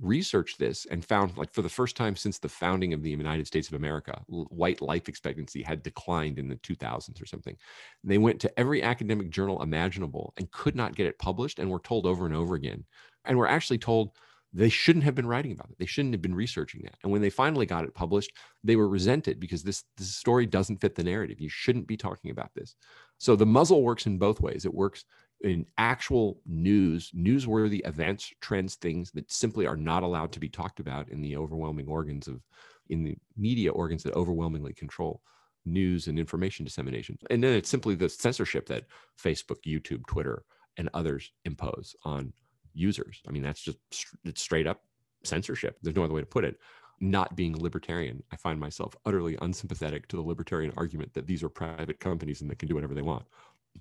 researched 0.00 0.58
this 0.58 0.86
and 0.86 1.04
found 1.04 1.36
like 1.36 1.52
for 1.52 1.62
the 1.62 1.68
first 1.68 1.96
time 1.96 2.16
since 2.16 2.38
the 2.38 2.48
founding 2.48 2.92
of 2.92 3.02
the 3.02 3.10
United 3.10 3.46
States 3.46 3.68
of 3.68 3.74
America, 3.74 4.20
white 4.28 4.80
life 4.80 5.08
expectancy 5.08 5.62
had 5.62 5.82
declined 5.82 6.38
in 6.38 6.48
the 6.48 6.56
2000s 6.56 7.22
or 7.22 7.26
something. 7.26 7.56
They 8.02 8.18
went 8.18 8.40
to 8.40 8.58
every 8.58 8.82
academic 8.82 9.30
journal 9.30 9.62
imaginable 9.62 10.32
and 10.36 10.50
could 10.50 10.74
not 10.74 10.96
get 10.96 11.06
it 11.06 11.18
published 11.18 11.58
and 11.58 11.70
were 11.70 11.80
told 11.80 12.06
over 12.06 12.26
and 12.26 12.34
over 12.34 12.54
again. 12.54 12.84
And 13.24 13.38
were 13.38 13.48
actually 13.48 13.78
told 13.78 14.16
they 14.52 14.68
shouldn't 14.68 15.04
have 15.04 15.14
been 15.14 15.26
writing 15.26 15.52
about 15.52 15.70
it. 15.70 15.78
They 15.78 15.86
shouldn't 15.86 16.12
have 16.14 16.20
been 16.20 16.34
researching 16.34 16.82
that. 16.84 16.96
And 17.02 17.10
when 17.10 17.22
they 17.22 17.30
finally 17.30 17.64
got 17.64 17.84
it 17.84 17.94
published, 17.94 18.32
they 18.62 18.76
were 18.76 18.88
resented 18.88 19.40
because 19.40 19.62
this, 19.62 19.84
this 19.96 20.14
story 20.14 20.44
doesn't 20.44 20.80
fit 20.80 20.94
the 20.94 21.04
narrative. 21.04 21.40
You 21.40 21.48
shouldn't 21.48 21.86
be 21.86 21.96
talking 21.96 22.30
about 22.30 22.50
this. 22.54 22.74
So 23.18 23.34
the 23.34 23.46
muzzle 23.46 23.82
works 23.82 24.06
in 24.06 24.18
both 24.18 24.40
ways. 24.40 24.64
It 24.66 24.74
works 24.74 25.04
in 25.42 25.66
actual 25.78 26.40
news, 26.46 27.10
newsworthy 27.12 27.86
events, 27.86 28.32
trends, 28.40 28.76
things 28.76 29.10
that 29.12 29.30
simply 29.30 29.66
are 29.66 29.76
not 29.76 30.02
allowed 30.02 30.32
to 30.32 30.40
be 30.40 30.48
talked 30.48 30.80
about 30.80 31.08
in 31.08 31.20
the 31.20 31.36
overwhelming 31.36 31.88
organs 31.88 32.28
of, 32.28 32.40
in 32.88 33.02
the 33.02 33.16
media 33.36 33.70
organs 33.72 34.02
that 34.02 34.14
overwhelmingly 34.14 34.72
control 34.72 35.20
news 35.64 36.06
and 36.06 36.18
information 36.18 36.64
dissemination. 36.64 37.18
And 37.30 37.42
then 37.42 37.54
it's 37.54 37.68
simply 37.68 37.94
the 37.94 38.08
censorship 38.08 38.66
that 38.66 38.84
Facebook, 39.22 39.58
YouTube, 39.66 40.06
Twitter, 40.06 40.44
and 40.76 40.88
others 40.94 41.30
impose 41.44 41.94
on 42.04 42.32
users. 42.74 43.20
I 43.28 43.32
mean, 43.32 43.42
that's 43.42 43.62
just 43.62 43.78
it's 44.24 44.42
straight 44.42 44.66
up 44.66 44.82
censorship. 45.24 45.78
There's 45.82 45.96
no 45.96 46.04
other 46.04 46.14
way 46.14 46.20
to 46.20 46.26
put 46.26 46.44
it. 46.44 46.58
Not 47.00 47.34
being 47.34 47.60
libertarian, 47.60 48.22
I 48.32 48.36
find 48.36 48.60
myself 48.60 48.94
utterly 49.04 49.36
unsympathetic 49.42 50.06
to 50.08 50.16
the 50.16 50.22
libertarian 50.22 50.72
argument 50.76 51.12
that 51.14 51.26
these 51.26 51.42
are 51.42 51.48
private 51.48 51.98
companies 51.98 52.40
and 52.40 52.50
they 52.50 52.54
can 52.54 52.68
do 52.68 52.76
whatever 52.76 52.94
they 52.94 53.02
want. 53.02 53.24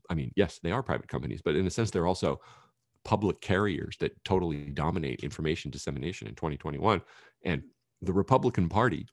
I 0.09 0.13
mean, 0.13 0.31
yes, 0.35 0.59
they 0.61 0.71
are 0.71 0.83
private 0.83 1.07
companies, 1.07 1.41
but 1.43 1.55
in 1.55 1.67
a 1.67 1.69
sense, 1.69 1.91
they're 1.91 2.07
also 2.07 2.39
public 3.03 3.41
carriers 3.41 3.97
that 3.99 4.23
totally 4.23 4.69
dominate 4.69 5.23
information 5.23 5.71
dissemination 5.71 6.27
in 6.27 6.35
2021. 6.35 7.01
And 7.43 7.63
the 8.01 8.13
Republican 8.13 8.69
Party, 8.69 9.07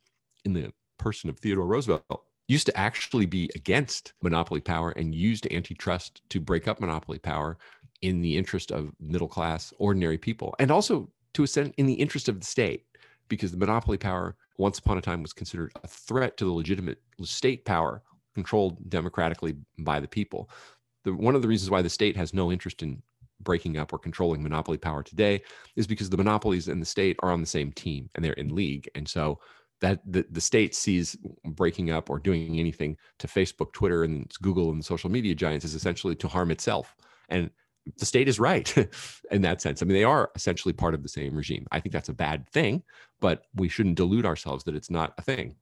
in 0.45 0.53
the 0.53 0.73
person 0.99 1.31
of 1.31 1.39
Theodore 1.39 1.67
Roosevelt, 1.67 2.05
used 2.49 2.67
to 2.67 2.77
actually 2.77 3.27
be 3.27 3.51
against 3.55 4.15
monopoly 4.23 4.61
power 4.61 4.91
and 4.93 5.15
used 5.15 5.47
antitrust 5.53 6.23
to 6.31 6.41
break 6.41 6.67
up 6.67 6.81
monopoly 6.81 7.19
power 7.19 7.59
in 8.01 8.21
the 8.21 8.37
interest 8.37 8.71
of 8.71 8.93
middle 9.01 9.29
class, 9.29 9.73
ordinary 9.79 10.19
people, 10.19 10.55
and 10.59 10.71
also 10.71 11.11
to 11.35 11.43
a 11.43 11.45
extent 11.45 11.75
in 11.77 11.87
the 11.87 11.95
interest 11.95 12.29
of 12.29 12.41
the 12.41 12.47
state, 12.47 12.85
because 13.29 13.53
the 13.53 13.59
monopoly 13.59 13.99
power 13.99 14.37
once 14.57 14.79
upon 14.79 14.99
a 14.99 15.03
time 15.03 15.23
was 15.23 15.33
considered 15.33 15.73
a 15.83 15.87
threat 15.87 16.37
to 16.37 16.45
the 16.45 16.53
legitimate 16.53 16.99
state 17.23 17.65
power 17.65 18.03
controlled 18.39 18.89
democratically 18.89 19.57
by 19.81 19.99
the 19.99 20.07
people. 20.07 20.49
The, 21.03 21.13
one 21.13 21.35
of 21.35 21.43
the 21.43 21.49
reasons 21.49 21.71
why 21.71 21.83
the 21.83 21.91
state 21.91 22.17
has 22.17 22.33
no 22.33 22.53
interest 22.53 22.85
in 22.85 23.03
breaking 23.41 23.77
up 23.77 23.93
or 23.93 23.99
controlling 23.99 24.43
monopoly 24.45 24.79
power 24.79 25.03
today 25.03 25.43
is 25.75 25.89
because 25.89 26.09
the 26.09 26.17
monopolies 26.17 26.69
and 26.69 26.81
the 26.81 26.87
state 26.87 27.17
are 27.25 27.33
on 27.33 27.41
the 27.41 27.47
same 27.47 27.73
team 27.73 28.09
and 28.15 28.25
they're 28.25 28.33
in 28.35 28.55
league. 28.55 28.89
And 28.95 29.09
so 29.09 29.41
that 29.81 30.01
the, 30.07 30.25
the 30.31 30.41
state 30.41 30.73
sees 30.75 31.17
breaking 31.45 31.91
up 31.91 32.11
or 32.11 32.21
doing 32.21 32.61
anything 32.61 32.97
to 33.19 33.27
Facebook, 33.27 33.73
Twitter, 33.73 34.05
and 34.05 34.33
Google 34.41 34.71
and 34.71 34.79
the 34.79 34.85
social 34.85 35.11
media 35.11 35.35
giants 35.35 35.65
is 35.65 35.75
essentially 35.75 36.15
to 36.17 36.29
harm 36.29 36.53
itself. 36.53 36.97
And 37.29 37.51
the 37.97 38.07
state 38.07 38.29
is 38.29 38.39
right 38.39 38.73
in 39.33 39.43
that 39.43 39.61
sense. 39.61 39.83
I 39.83 39.85
mean, 39.87 39.97
they 39.97 40.05
are 40.05 40.31
essentially 40.37 40.73
part 40.73 40.95
of 40.95 41.03
the 41.03 41.09
same 41.09 41.35
regime. 41.35 41.67
I 41.73 41.81
think 41.81 41.93
that's 41.93 42.09
a 42.09 42.15
bad 42.15 42.49
thing, 42.49 42.85
but 43.21 43.47
we 43.55 43.69
shouldn't 43.69 43.97
delude 43.97 44.27
ourselves 44.27 44.63
that 44.65 44.77
it's 44.77 44.91
not 44.91 45.15
a 45.19 45.23
thing. 45.23 45.57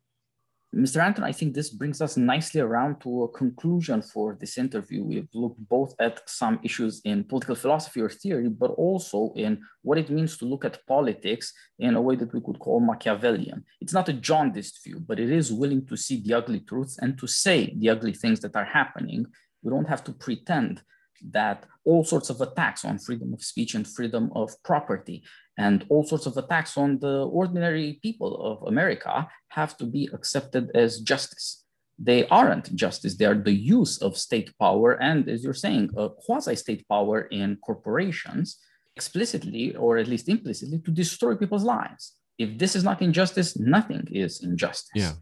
Mr. 0.77 1.03
Anton, 1.03 1.25
I 1.25 1.33
think 1.33 1.55
this 1.55 1.71
brings 1.71 2.03
us 2.03 2.19
nicely 2.19 2.61
around 2.61 3.01
to 3.01 3.23
a 3.23 3.29
conclusion 3.29 4.03
for 4.03 4.37
this 4.39 4.59
interview. 4.59 5.03
We've 5.03 5.29
looked 5.33 5.67
both 5.71 5.95
at 5.99 6.29
some 6.29 6.61
issues 6.63 7.01
in 7.07 7.25
political 7.25 7.55
philosophy 7.55 8.03
or 8.03 8.11
theory, 8.11 8.51
but 8.51 8.73
also 8.73 9.33
in 9.37 9.63
what 9.81 9.97
it 9.97 10.11
means 10.11 10.37
to 10.37 10.45
look 10.45 10.67
at 10.67 10.87
politics 10.87 11.55
in 11.79 11.95
a 11.95 12.01
way 12.03 12.15
that 12.17 12.35
we 12.35 12.43
could 12.43 12.59
call 12.59 12.81
Machiavellian. 12.81 13.65
It's 13.81 13.95
not 13.95 14.11
a 14.11 14.13
jaundiced 14.13 14.85
view, 14.85 15.01
but 15.01 15.19
it 15.19 15.31
is 15.31 15.51
willing 15.51 15.87
to 15.87 15.97
see 15.97 16.21
the 16.21 16.35
ugly 16.35 16.61
truths 16.61 16.99
and 17.01 17.19
to 17.21 17.27
say 17.27 17.75
the 17.79 17.89
ugly 17.89 18.13
things 18.13 18.41
that 18.41 18.55
are 18.55 18.67
happening. 18.67 19.27
We 19.63 19.71
don't 19.71 19.89
have 19.89 20.05
to 20.05 20.13
pretend 20.13 20.83
that 21.31 21.65
all 21.87 22.05
sorts 22.05 22.29
of 22.29 22.43
attacks 22.43 22.85
on 22.85 22.99
freedom 22.99 23.33
of 23.33 23.43
speech 23.43 23.75
and 23.75 23.89
freedom 23.89 24.31
of 24.35 24.63
property 24.63 25.25
and 25.59 25.85
all 25.89 26.05
sorts 26.05 26.27
of 26.27 26.37
attacks 26.37 26.77
on 26.77 26.99
the 26.99 27.27
ordinary 27.27 27.99
people 28.03 28.33
of 28.51 28.69
America 28.69 29.29
have 29.49 29.77
to 29.79 29.85
be 29.85 30.09
accepted 30.13 30.71
as 30.75 31.01
justice. 31.01 31.65
They 31.99 32.27
aren't 32.29 32.75
justice, 32.75 33.17
they 33.17 33.25
are 33.25 33.35
the 33.35 33.55
use 33.79 34.03
of 34.03 34.19
state 34.19 34.51
power 34.59 34.93
and, 35.01 35.29
as 35.29 35.43
you're 35.43 35.55
saying, 35.55 35.91
a 35.97 36.11
quasi 36.11 36.55
state 36.57 36.87
power 36.89 37.23
in 37.23 37.57
corporations 37.65 38.59
explicitly 38.97 39.75
or 39.77 39.97
at 39.97 40.09
least 40.09 40.29
implicitly 40.29 40.79
to 40.81 40.91
destroy 40.91 41.35
people's 41.35 41.65
lives. 41.65 42.13
if 42.39 42.59
this 42.59 42.77
is 42.77 42.85
not 42.85 43.03
injustice, 43.03 43.59
nothing 43.59 44.07
is 44.11 44.43
injustice. 44.43 44.91
Yeah. 44.95 45.13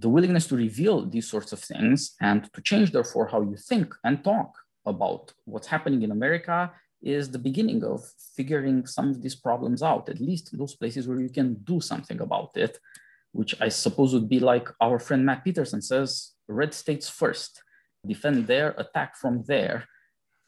The 0.00 0.08
willingness 0.08 0.46
to 0.48 0.56
reveal 0.56 1.06
these 1.06 1.28
sorts 1.28 1.52
of 1.52 1.60
things 1.60 2.14
and 2.20 2.50
to 2.52 2.60
change, 2.60 2.92
therefore, 2.92 3.28
how 3.28 3.42
you 3.42 3.56
think 3.56 3.94
and 4.04 4.22
talk 4.22 4.52
about 4.84 5.32
what's 5.44 5.66
happening 5.66 6.02
in 6.02 6.10
America 6.10 6.72
is 7.06 7.30
the 7.30 7.38
beginning 7.38 7.84
of 7.84 8.00
figuring 8.36 8.84
some 8.86 9.08
of 9.10 9.22
these 9.22 9.36
problems 9.36 9.82
out, 9.82 10.08
at 10.08 10.20
least 10.20 10.56
those 10.58 10.74
places 10.74 11.06
where 11.06 11.20
you 11.20 11.28
can 11.28 11.54
do 11.62 11.80
something 11.80 12.20
about 12.20 12.50
it, 12.56 12.78
which 13.32 13.54
I 13.60 13.68
suppose 13.68 14.12
would 14.12 14.28
be 14.28 14.40
like 14.40 14.68
our 14.80 14.98
friend 14.98 15.24
Matt 15.24 15.44
Peterson 15.44 15.80
says 15.80 16.32
red 16.48 16.74
states 16.74 17.08
first, 17.08 17.62
defend 18.04 18.46
there, 18.46 18.74
attack 18.76 19.16
from 19.16 19.44
there, 19.46 19.84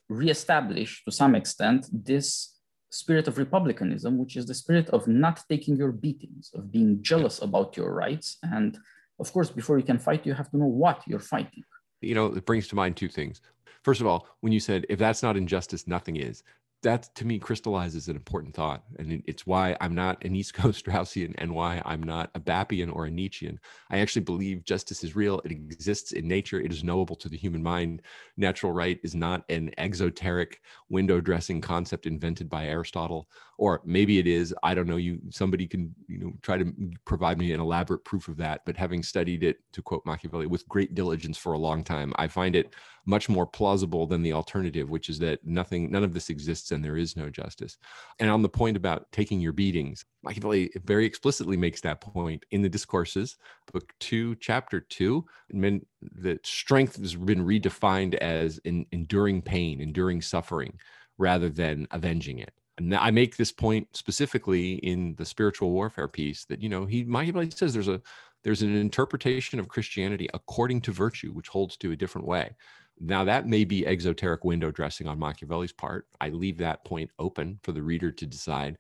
reestablish 0.09 1.05
to 1.05 1.13
some 1.13 1.35
extent 1.35 1.87
this 1.93 2.57
spirit 2.91 3.29
of 3.29 3.39
republicanism, 3.39 4.19
which 4.19 4.37
is 4.37 4.47
the 4.47 4.55
spirit 4.55 4.89
of 4.91 5.07
not 5.07 5.43
taking 5.49 5.77
your 5.77 5.93
beatings, 5.93 6.51
of 6.55 6.73
being 6.73 7.03
jealous 7.03 7.41
about 7.41 7.77
your 7.77 7.93
rights. 7.93 8.39
And 8.43 8.79
of 9.21 9.33
course, 9.33 9.51
before 9.51 9.79
you 9.79 9.85
can 9.85 9.99
fight, 9.99 10.27
you 10.27 10.35
have 10.35 10.51
to 10.51 10.57
know 10.57 10.73
what 10.85 11.03
you're 11.07 11.29
fighting. 11.37 11.65
You 12.01 12.15
know, 12.15 12.27
it 12.27 12.47
brings 12.47 12.69
to 12.69 12.77
mind 12.77 12.97
two 12.97 13.09
things. 13.09 13.41
First 13.83 14.01
of 14.01 14.07
all, 14.07 14.27
when 14.41 14.53
you 14.53 14.61
said, 14.61 14.87
if 14.89 14.99
that's 14.99 15.23
not 15.23 15.37
injustice, 15.37 15.87
nothing 15.87 16.17
is, 16.17 16.43
that 16.83 17.13
to 17.17 17.27
me 17.27 17.39
crystallizes 17.39 18.09
an 18.09 18.15
important 18.15 18.55
thought. 18.55 18.85
And 18.99 19.23
it's 19.27 19.47
why 19.47 19.77
I'm 19.81 19.95
not 19.95 20.25
an 20.25 20.37
East 20.37 20.55
Coast 20.55 20.85
Straussian 20.87 21.35
and 21.39 21.55
why 21.55 21.83
I'm 21.85 22.03
not 22.03 22.31
a 22.35 22.41
Bappian 22.41 22.95
or 22.95 23.07
a 23.07 23.11
Nietzschean. 23.11 23.59
I 23.91 23.99
actually 23.99 24.23
believe 24.23 24.65
justice 24.65 25.03
is 25.03 25.17
real. 25.17 25.41
It 25.45 25.51
exists 25.51 26.13
in 26.13 26.29
nature. 26.29 26.61
It 26.61 26.71
is 26.71 26.85
knowable 26.85 27.17
to 27.17 27.29
the 27.29 27.37
human 27.37 27.63
mind. 27.63 28.03
Natural 28.37 28.73
right 28.73 29.01
is 29.03 29.15
not 29.15 29.45
an 29.49 29.73
exoteric 29.77 30.61
window 30.89 31.21
dressing 31.21 31.61
concept 31.61 32.07
invented 32.07 32.49
by 32.49 32.67
Aristotle 32.67 33.29
or 33.59 33.83
maybe 33.85 34.19
it 34.19 34.27
is 34.27 34.55
i 34.63 34.73
don't 34.73 34.87
know 34.87 34.97
you 34.97 35.19
somebody 35.29 35.67
can 35.67 35.95
you 36.07 36.19
know 36.19 36.33
try 36.41 36.57
to 36.57 36.73
provide 37.05 37.37
me 37.37 37.53
an 37.53 37.61
elaborate 37.61 38.05
proof 38.05 38.29
of 38.29 38.37
that 38.37 38.63
but 38.65 38.77
having 38.77 39.03
studied 39.03 39.43
it 39.43 39.59
to 39.73 39.83
quote 39.83 40.05
machiavelli 40.07 40.47
with 40.47 40.67
great 40.69 40.95
diligence 40.95 41.37
for 41.37 41.53
a 41.53 41.59
long 41.59 41.85
time 41.85 42.13
i 42.17 42.27
find 42.27 42.57
it 42.57 42.75
much 43.09 43.29
more 43.31 43.47
plausible 43.47 44.07
than 44.07 44.23
the 44.23 44.35
alternative 44.35 44.91
which 44.91 45.09
is 45.09 45.19
that 45.19 45.43
nothing 45.43 45.91
none 45.91 46.05
of 46.05 46.13
this 46.13 46.29
exists 46.29 46.73
and 46.73 46.85
there 46.85 46.99
is 46.99 47.17
no 47.17 47.31
justice 47.31 47.79
and 48.21 48.29
on 48.31 48.43
the 48.43 48.49
point 48.49 48.77
about 48.77 49.11
taking 49.13 49.41
your 49.41 49.53
beatings 49.53 50.05
machiavelli 50.23 50.71
very 50.85 51.07
explicitly 51.07 51.57
makes 51.57 51.81
that 51.81 52.03
point 52.03 52.45
in 52.51 52.61
the 52.61 52.69
discourses 52.69 53.37
book 53.73 53.95
2 54.01 54.35
chapter 54.37 54.79
2 54.79 55.25
meant 55.53 55.87
that 56.03 56.47
strength 56.47 57.01
has 57.01 57.15
been 57.15 57.45
redefined 57.45 58.15
as 58.17 58.59
in 58.59 58.85
enduring 58.93 59.41
pain 59.41 59.81
enduring 59.81 60.21
suffering 60.21 60.79
rather 61.17 61.49
than 61.49 61.89
avenging 61.93 62.39
it 62.39 62.53
and 62.77 62.95
I 62.95 63.11
make 63.11 63.37
this 63.37 63.51
point 63.51 63.89
specifically 63.97 64.75
in 64.75 65.17
the 65.17 65.25
spiritual 65.25 65.73
warfare 65.73 66.07
piece 66.07 66.45
that 66.45 66.63
you 66.63 66.69
know 66.69 66.85
he 66.85 67.05
Machiavelli 67.05 67.51
says 67.51 67.73
there's 67.73 67.89
a 67.89 68.01
there's 68.45 68.63
an 68.63 68.75
interpretation 68.75 69.59
of 69.59 69.69
Christianity 69.69 70.29
according 70.33 70.81
to 70.83 70.93
virtue, 70.93 71.33
which 71.33 71.49
holds 71.49 71.77
to 71.79 71.93
a 71.93 71.97
different 71.97 72.27
way. 72.27 72.57
Now 73.01 73.25
that 73.25 73.47
may 73.47 73.65
be 73.65 73.87
exoteric 73.87 74.45
window 74.45 74.71
dressing 74.71 75.07
on 75.07 75.19
Machiavelli's 75.19 75.73
part. 75.73 76.07
I 76.21 76.29
leave 76.31 76.59
that 76.59 76.85
point 76.85 77.11
open 77.19 77.59
for 77.63 77.73
the 77.73 77.83
reader 77.83 78.11
to 78.13 78.27
decide. 78.27 78.77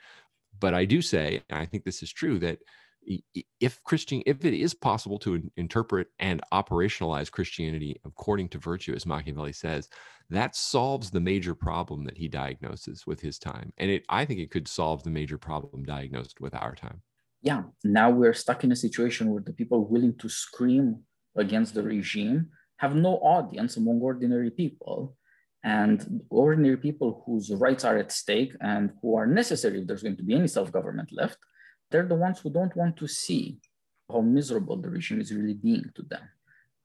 But 0.61 0.75
I 0.75 0.85
do 0.85 1.01
say, 1.01 1.43
and 1.49 1.59
I 1.59 1.67
think 1.67 1.85
this 1.85 2.03
is 2.03 2.13
true, 2.13 2.39
that 2.41 2.59
if 3.61 3.83
Christian, 3.85 4.23
if 4.27 4.45
it 4.45 4.55
is 4.55 4.75
possible 4.75 5.19
to 5.21 5.51
interpret 5.57 6.09
and 6.19 6.43
operationalize 6.53 7.31
Christianity 7.31 7.99
according 8.05 8.49
to 8.51 8.59
virtue, 8.59 8.93
as 8.93 9.07
Machiavelli 9.07 9.53
says, 9.53 9.89
that 10.31 10.55
solves 10.55 11.11
the 11.11 11.21
major 11.21 11.55
problem 11.55 12.05
that 12.05 12.19
he 12.19 12.29
diagnoses 12.29 13.07
with 13.07 13.21
his 13.21 13.39
time, 13.39 13.73
and 13.79 13.91
it, 13.91 14.05
I 14.11 14.27
think, 14.27 14.41
it 14.41 14.51
could 14.51 14.69
solve 14.69 15.05
the 15.05 15.11
major 15.11 15.39
problem 15.39 15.85
diagnosed 15.85 16.41
with 16.41 16.55
our 16.55 16.75
time. 16.75 17.01
Yeah, 17.41 17.63
now 17.83 18.11
we're 18.11 18.35
stuck 18.35 18.65
in 18.65 18.73
a 18.73 18.77
situation 18.77 19.31
where 19.31 19.43
the 19.43 19.53
people 19.55 19.87
willing 19.87 20.17
to 20.19 20.29
scream 20.29 21.03
against 21.37 21.73
the 21.73 21.83
regime 21.83 22.51
have 22.79 22.95
no 22.95 23.17
audience 23.19 23.77
among 23.77 24.01
ordinary 24.01 24.51
people, 24.51 25.17
and 25.63 26.23
ordinary 26.31 26.77
people 26.77 27.23
whose 27.27 27.53
rights 27.53 27.85
are 27.85 27.99
at 27.99 28.13
stake 28.13 28.55
and 28.61 28.93
who 29.03 29.17
are 29.17 29.27
necessary 29.27 29.81
if 29.81 29.87
there's 29.87 30.03
going 30.03 30.17
to 30.17 30.23
be 30.23 30.35
any 30.35 30.47
self-government 30.47 31.11
left 31.13 31.39
they're 31.91 32.07
the 32.07 32.15
ones 32.15 32.41
who 32.41 32.51
don't 32.51 32.77
want 32.77 32.97
to 32.97 33.09
see 33.09 33.59
how 34.11 34.21
miserable 34.21 34.77
the 34.77 34.89
regime 34.89 35.21
is 35.21 35.33
really 35.33 35.55
being 35.55 35.85
to 35.95 36.03
them 36.03 36.23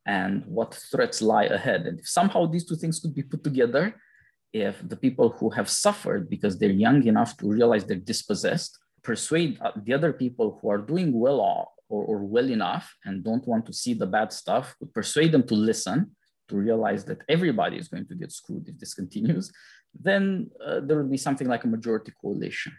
and 0.05 0.45
what 0.45 0.73
threats 0.73 1.21
lie 1.21 1.45
ahead. 1.45 1.85
And 1.85 1.99
if 1.99 2.07
somehow 2.07 2.45
these 2.45 2.65
two 2.65 2.75
things 2.75 2.99
could 2.99 3.15
be 3.15 3.23
put 3.23 3.43
together, 3.43 3.95
if 4.51 4.87
the 4.87 4.97
people 4.97 5.29
who 5.29 5.49
have 5.49 5.69
suffered 5.69 6.29
because 6.29 6.57
they're 6.57 6.69
young 6.69 7.05
enough 7.07 7.37
to 7.37 7.47
realize 7.47 7.85
they're 7.85 7.97
dispossessed 7.97 8.77
persuade 9.03 9.59
the 9.83 9.93
other 9.93 10.13
people 10.13 10.59
who 10.61 10.69
are 10.69 10.77
doing 10.77 11.11
well 11.11 11.41
or, 11.89 12.03
or 12.03 12.23
well 12.23 12.49
enough 12.49 12.95
and 13.05 13.23
don't 13.23 13.47
want 13.47 13.65
to 13.65 13.73
see 13.73 13.93
the 13.93 14.07
bad 14.07 14.31
stuff, 14.33 14.75
could 14.79 14.93
persuade 14.93 15.31
them 15.31 15.45
to 15.47 15.55
listen, 15.55 16.11
to 16.49 16.55
realize 16.55 17.05
that 17.05 17.21
everybody 17.29 17.77
is 17.77 17.87
going 17.87 18.07
to 18.07 18.15
get 18.15 18.31
screwed 18.31 18.67
if 18.67 18.77
this 18.79 18.93
continues, 19.01 19.51
then 19.99 20.49
uh, 20.65 20.79
there 20.81 20.97
will 20.97 21.09
be 21.09 21.17
something 21.17 21.47
like 21.47 21.63
a 21.63 21.67
majority 21.67 22.11
coalition 22.19 22.73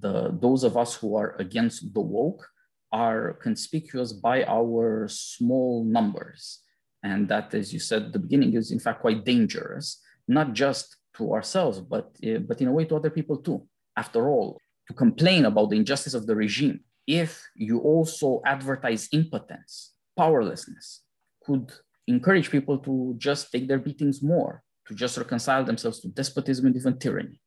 the 0.00 0.36
those 0.40 0.64
of 0.64 0.76
us 0.76 0.94
who 0.94 1.16
are 1.16 1.36
against 1.38 1.94
the 1.94 2.00
woke 2.00 2.46
are 2.92 3.34
conspicuous 3.34 4.12
by 4.12 4.44
our 4.44 5.06
small 5.08 5.84
numbers. 5.84 6.60
And 7.02 7.28
that, 7.28 7.54
as 7.54 7.72
you 7.72 7.78
said 7.78 8.02
at 8.04 8.12
the 8.12 8.18
beginning, 8.18 8.54
is 8.54 8.70
in 8.70 8.80
fact 8.80 9.00
quite 9.00 9.24
dangerous, 9.24 10.00
not 10.26 10.54
just 10.54 10.96
to 11.16 11.32
ourselves, 11.32 11.80
but, 11.80 12.16
uh, 12.26 12.38
but 12.38 12.60
in 12.60 12.68
a 12.68 12.72
way 12.72 12.84
to 12.86 12.96
other 12.96 13.10
people 13.10 13.38
too. 13.38 13.66
After 13.96 14.28
all, 14.28 14.58
to 14.88 14.94
complain 14.94 15.44
about 15.44 15.70
the 15.70 15.76
injustice 15.76 16.14
of 16.14 16.26
the 16.26 16.36
regime, 16.36 16.80
if 17.06 17.42
you 17.54 17.78
also 17.78 18.42
advertise 18.44 19.08
impotence, 19.12 19.92
powerlessness, 20.16 21.02
could 21.44 21.72
encourage 22.06 22.50
people 22.50 22.78
to 22.78 23.14
just 23.18 23.52
take 23.52 23.68
their 23.68 23.78
beatings 23.78 24.22
more, 24.22 24.62
to 24.88 24.94
just 24.94 25.16
reconcile 25.16 25.64
themselves 25.64 26.00
to 26.00 26.08
despotism 26.08 26.66
and 26.66 26.76
even 26.76 26.98
tyranny 26.98 27.40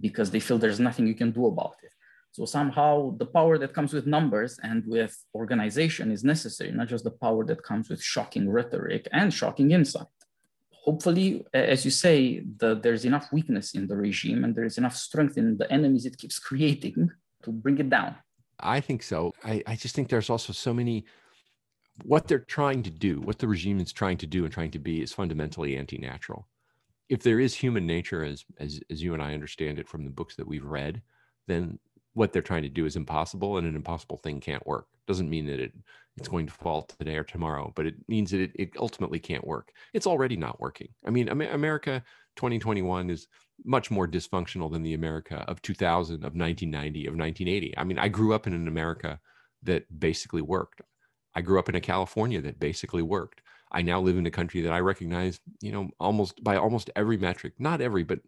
because 0.00 0.30
they 0.30 0.40
feel 0.40 0.58
there's 0.58 0.80
nothing 0.80 1.06
you 1.06 1.14
can 1.14 1.30
do 1.30 1.46
about 1.46 1.74
it. 1.82 1.90
So 2.32 2.44
somehow 2.44 3.16
the 3.16 3.26
power 3.26 3.58
that 3.58 3.74
comes 3.74 3.92
with 3.92 4.06
numbers 4.06 4.58
and 4.62 4.84
with 4.86 5.16
organization 5.34 6.12
is 6.12 6.24
necessary, 6.24 6.70
not 6.72 6.88
just 6.88 7.04
the 7.04 7.10
power 7.10 7.44
that 7.46 7.62
comes 7.62 7.88
with 7.88 8.02
shocking 8.02 8.48
rhetoric 8.50 9.08
and 9.12 9.32
shocking 9.32 9.70
insight. 9.70 10.06
Hopefully, 10.70 11.44
as 11.52 11.84
you 11.84 11.90
say, 11.90 12.44
the, 12.58 12.74
there's 12.74 13.04
enough 13.04 13.32
weakness 13.32 13.74
in 13.74 13.86
the 13.86 13.96
regime 13.96 14.44
and 14.44 14.54
there 14.54 14.64
is 14.64 14.78
enough 14.78 14.96
strength 14.96 15.36
in 15.36 15.56
the 15.56 15.70
enemies 15.70 16.06
it 16.06 16.16
keeps 16.16 16.38
creating 16.38 17.10
to 17.42 17.50
bring 17.50 17.78
it 17.78 17.90
down. 17.90 18.16
I 18.60 18.80
think 18.80 19.02
so. 19.02 19.32
I, 19.44 19.62
I 19.66 19.76
just 19.76 19.94
think 19.94 20.08
there's 20.08 20.30
also 20.30 20.52
so 20.52 20.74
many 20.74 21.04
what 22.04 22.28
they're 22.28 22.38
trying 22.38 22.82
to 22.84 22.90
do, 22.90 23.20
what 23.20 23.38
the 23.38 23.48
regime 23.48 23.80
is 23.80 23.92
trying 23.92 24.18
to 24.18 24.26
do 24.26 24.44
and 24.44 24.52
trying 24.52 24.70
to 24.70 24.78
be 24.78 25.02
is 25.02 25.12
fundamentally 25.12 25.76
anti-natural 25.76 26.46
if 27.08 27.22
there 27.22 27.40
is 27.40 27.54
human 27.54 27.86
nature 27.86 28.24
as 28.24 28.44
as 28.58 28.80
as 28.90 29.02
you 29.02 29.14
and 29.14 29.22
I 29.22 29.34
understand 29.34 29.78
it 29.78 29.88
from 29.88 30.04
the 30.04 30.10
books 30.10 30.36
that 30.36 30.46
we've 30.46 30.64
read, 30.64 31.02
then 31.46 31.78
what 32.14 32.32
they're 32.32 32.42
trying 32.42 32.62
to 32.62 32.68
do 32.68 32.84
is 32.84 32.96
impossible 32.96 33.58
and 33.58 33.66
an 33.66 33.76
impossible 33.76 34.18
thing 34.18 34.40
can't 34.40 34.66
work. 34.66 34.86
Doesn't 35.06 35.30
mean 35.30 35.46
that 35.46 35.60
it 35.60 35.72
it's 36.16 36.28
going 36.28 36.46
to 36.46 36.52
fall 36.52 36.82
today 36.82 37.16
or 37.16 37.24
tomorrow, 37.24 37.72
but 37.76 37.86
it 37.86 37.94
means 38.08 38.32
that 38.32 38.40
it, 38.40 38.50
it 38.56 38.70
ultimately 38.76 39.20
can't 39.20 39.46
work. 39.46 39.70
It's 39.94 40.06
already 40.06 40.36
not 40.36 40.60
working. 40.60 40.88
I 41.06 41.10
mean, 41.10 41.28
America 41.28 42.02
2021 42.34 43.08
is 43.08 43.28
much 43.64 43.90
more 43.90 44.06
dysfunctional 44.06 44.70
than 44.70 44.82
the 44.82 44.94
America 44.94 45.44
of 45.48 45.62
2000, 45.62 46.16
of 46.16 46.34
1990, 46.34 47.06
of 47.06 47.14
1980. 47.14 47.76
I 47.76 47.84
mean, 47.84 47.98
I 47.98 48.08
grew 48.08 48.34
up 48.34 48.46
in 48.46 48.52
an 48.52 48.68
America 48.68 49.20
that 49.62 50.00
basically 50.00 50.42
worked. 50.42 50.82
I 51.34 51.40
grew 51.40 51.58
up 51.58 51.68
in 51.68 51.74
a 51.74 51.80
California 51.80 52.40
that 52.42 52.60
basically 52.60 53.02
worked. 53.02 53.42
I 53.70 53.82
now 53.82 54.00
live 54.00 54.16
in 54.16 54.26
a 54.26 54.30
country 54.30 54.62
that 54.62 54.72
I 54.72 54.80
recognize, 54.80 55.40
you 55.60 55.72
know, 55.72 55.90
almost 56.00 56.42
by 56.42 56.56
almost 56.56 56.90
every 56.96 57.16
metric, 57.16 57.54
not 57.58 57.80
every, 57.80 58.02
but 58.02 58.20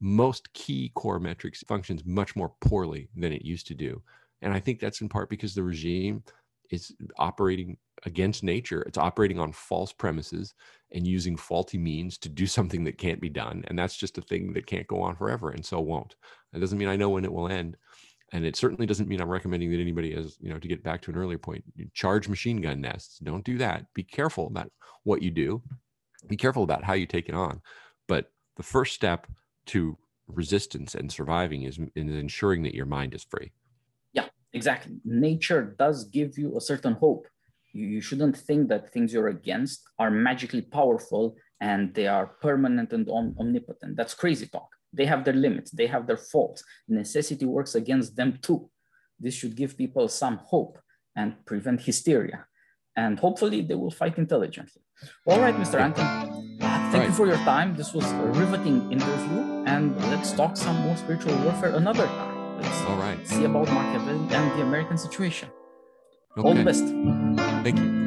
most 0.00 0.52
key 0.52 0.90
core 0.94 1.20
metrics 1.20 1.62
functions 1.66 2.04
much 2.04 2.36
more 2.36 2.52
poorly 2.60 3.08
than 3.16 3.32
it 3.32 3.44
used 3.44 3.66
to 3.68 3.74
do. 3.74 4.02
And 4.42 4.52
I 4.52 4.60
think 4.60 4.80
that's 4.80 5.00
in 5.00 5.08
part 5.08 5.30
because 5.30 5.54
the 5.54 5.62
regime 5.62 6.24
is 6.72 6.92
operating 7.18 7.76
against 8.04 8.42
nature. 8.42 8.82
It's 8.82 8.98
operating 8.98 9.38
on 9.38 9.52
false 9.52 9.92
premises 9.92 10.54
and 10.90 11.06
using 11.06 11.36
faulty 11.36 11.78
means 11.78 12.18
to 12.18 12.28
do 12.28 12.46
something 12.56 12.82
that 12.84 12.98
can't 12.98 13.20
be 13.20 13.28
done. 13.28 13.62
And 13.68 13.78
that's 13.78 13.96
just 13.96 14.18
a 14.18 14.22
thing 14.22 14.52
that 14.54 14.66
can't 14.66 14.86
go 14.86 15.00
on 15.02 15.14
forever 15.14 15.50
and 15.50 15.64
so 15.64 15.80
won't. 15.80 16.16
It 16.52 16.58
doesn't 16.58 16.78
mean 16.78 16.88
I 16.88 16.96
know 16.96 17.10
when 17.10 17.24
it 17.24 17.32
will 17.32 17.48
end. 17.48 17.76
And 18.32 18.46
it 18.46 18.56
certainly 18.56 18.86
doesn't 18.86 19.08
mean 19.08 19.20
i'm 19.20 19.28
recommending 19.28 19.70
that 19.70 19.80
anybody 19.80 20.14
has 20.14 20.38
you 20.40 20.48
know 20.48 20.58
to 20.58 20.66
get 20.66 20.82
back 20.82 21.02
to 21.02 21.10
an 21.10 21.18
earlier 21.18 21.36
point. 21.36 21.62
Charge 21.92 22.28
machine 22.28 22.62
gun 22.62 22.80
nests. 22.80 23.18
Don't 23.18 23.44
do 23.44 23.58
that. 23.58 23.84
Be 23.94 24.02
careful 24.02 24.46
about 24.46 24.72
what 25.04 25.20
you 25.20 25.30
do. 25.30 25.62
Be 26.28 26.36
careful 26.38 26.62
about 26.62 26.82
how 26.82 26.94
you 26.94 27.06
take 27.06 27.28
it 27.28 27.34
on. 27.34 27.60
But 28.08 28.32
the 28.56 28.62
first 28.62 28.94
step 28.94 29.26
to 29.66 29.98
resistance 30.28 30.94
and 30.94 31.12
surviving 31.12 31.64
is, 31.64 31.78
is 31.94 32.16
ensuring 32.16 32.62
that 32.62 32.74
your 32.74 32.86
mind 32.86 33.14
is 33.14 33.22
free 33.22 33.52
Exactly. 34.52 34.96
Nature 35.04 35.74
does 35.78 36.04
give 36.04 36.38
you 36.38 36.56
a 36.56 36.60
certain 36.60 36.94
hope. 36.94 37.26
You, 37.72 37.86
you 37.86 38.00
shouldn't 38.00 38.36
think 38.36 38.68
that 38.68 38.92
things 38.92 39.12
you're 39.12 39.28
against 39.28 39.82
are 39.98 40.10
magically 40.10 40.62
powerful 40.62 41.36
and 41.60 41.94
they 41.94 42.06
are 42.06 42.26
permanent 42.26 42.92
and 42.92 43.08
om- 43.08 43.34
omnipotent. 43.38 43.96
That's 43.96 44.14
crazy 44.14 44.46
talk. 44.46 44.68
They 44.92 45.06
have 45.06 45.24
their 45.24 45.34
limits, 45.34 45.70
they 45.70 45.86
have 45.86 46.06
their 46.06 46.18
faults. 46.18 46.62
Necessity 46.88 47.46
works 47.46 47.74
against 47.74 48.14
them 48.14 48.38
too. 48.42 48.68
This 49.18 49.34
should 49.34 49.56
give 49.56 49.78
people 49.78 50.08
some 50.08 50.36
hope 50.38 50.78
and 51.16 51.34
prevent 51.46 51.80
hysteria. 51.82 52.46
And 52.94 53.18
hopefully, 53.18 53.62
they 53.62 53.74
will 53.74 53.90
fight 53.90 54.18
intelligently. 54.18 54.82
All 55.26 55.40
right, 55.40 55.54
Mr. 55.54 55.80
Anton, 55.80 56.58
thank 56.60 56.94
right. 56.94 57.08
you 57.08 57.14
for 57.14 57.26
your 57.26 57.36
time. 57.36 57.74
This 57.74 57.94
was 57.94 58.04
a 58.04 58.26
riveting 58.26 58.92
interview. 58.92 59.64
And 59.66 59.96
let's 60.10 60.32
talk 60.32 60.58
some 60.58 60.76
more 60.82 60.96
spiritual 60.96 61.34
warfare 61.38 61.70
another 61.70 62.06
time. 62.06 62.31
All 62.88 62.96
right. 62.96 63.26
see 63.26 63.44
about 63.44 63.70
Mark 63.72 63.94
Evan 63.94 64.28
and 64.30 64.58
the 64.58 64.62
American 64.62 64.98
situation. 64.98 65.48
Okay. 66.36 66.48
All 66.48 66.54
the 66.54 66.64
best. 66.64 66.84
Thank 67.64 67.78
you. 67.78 68.01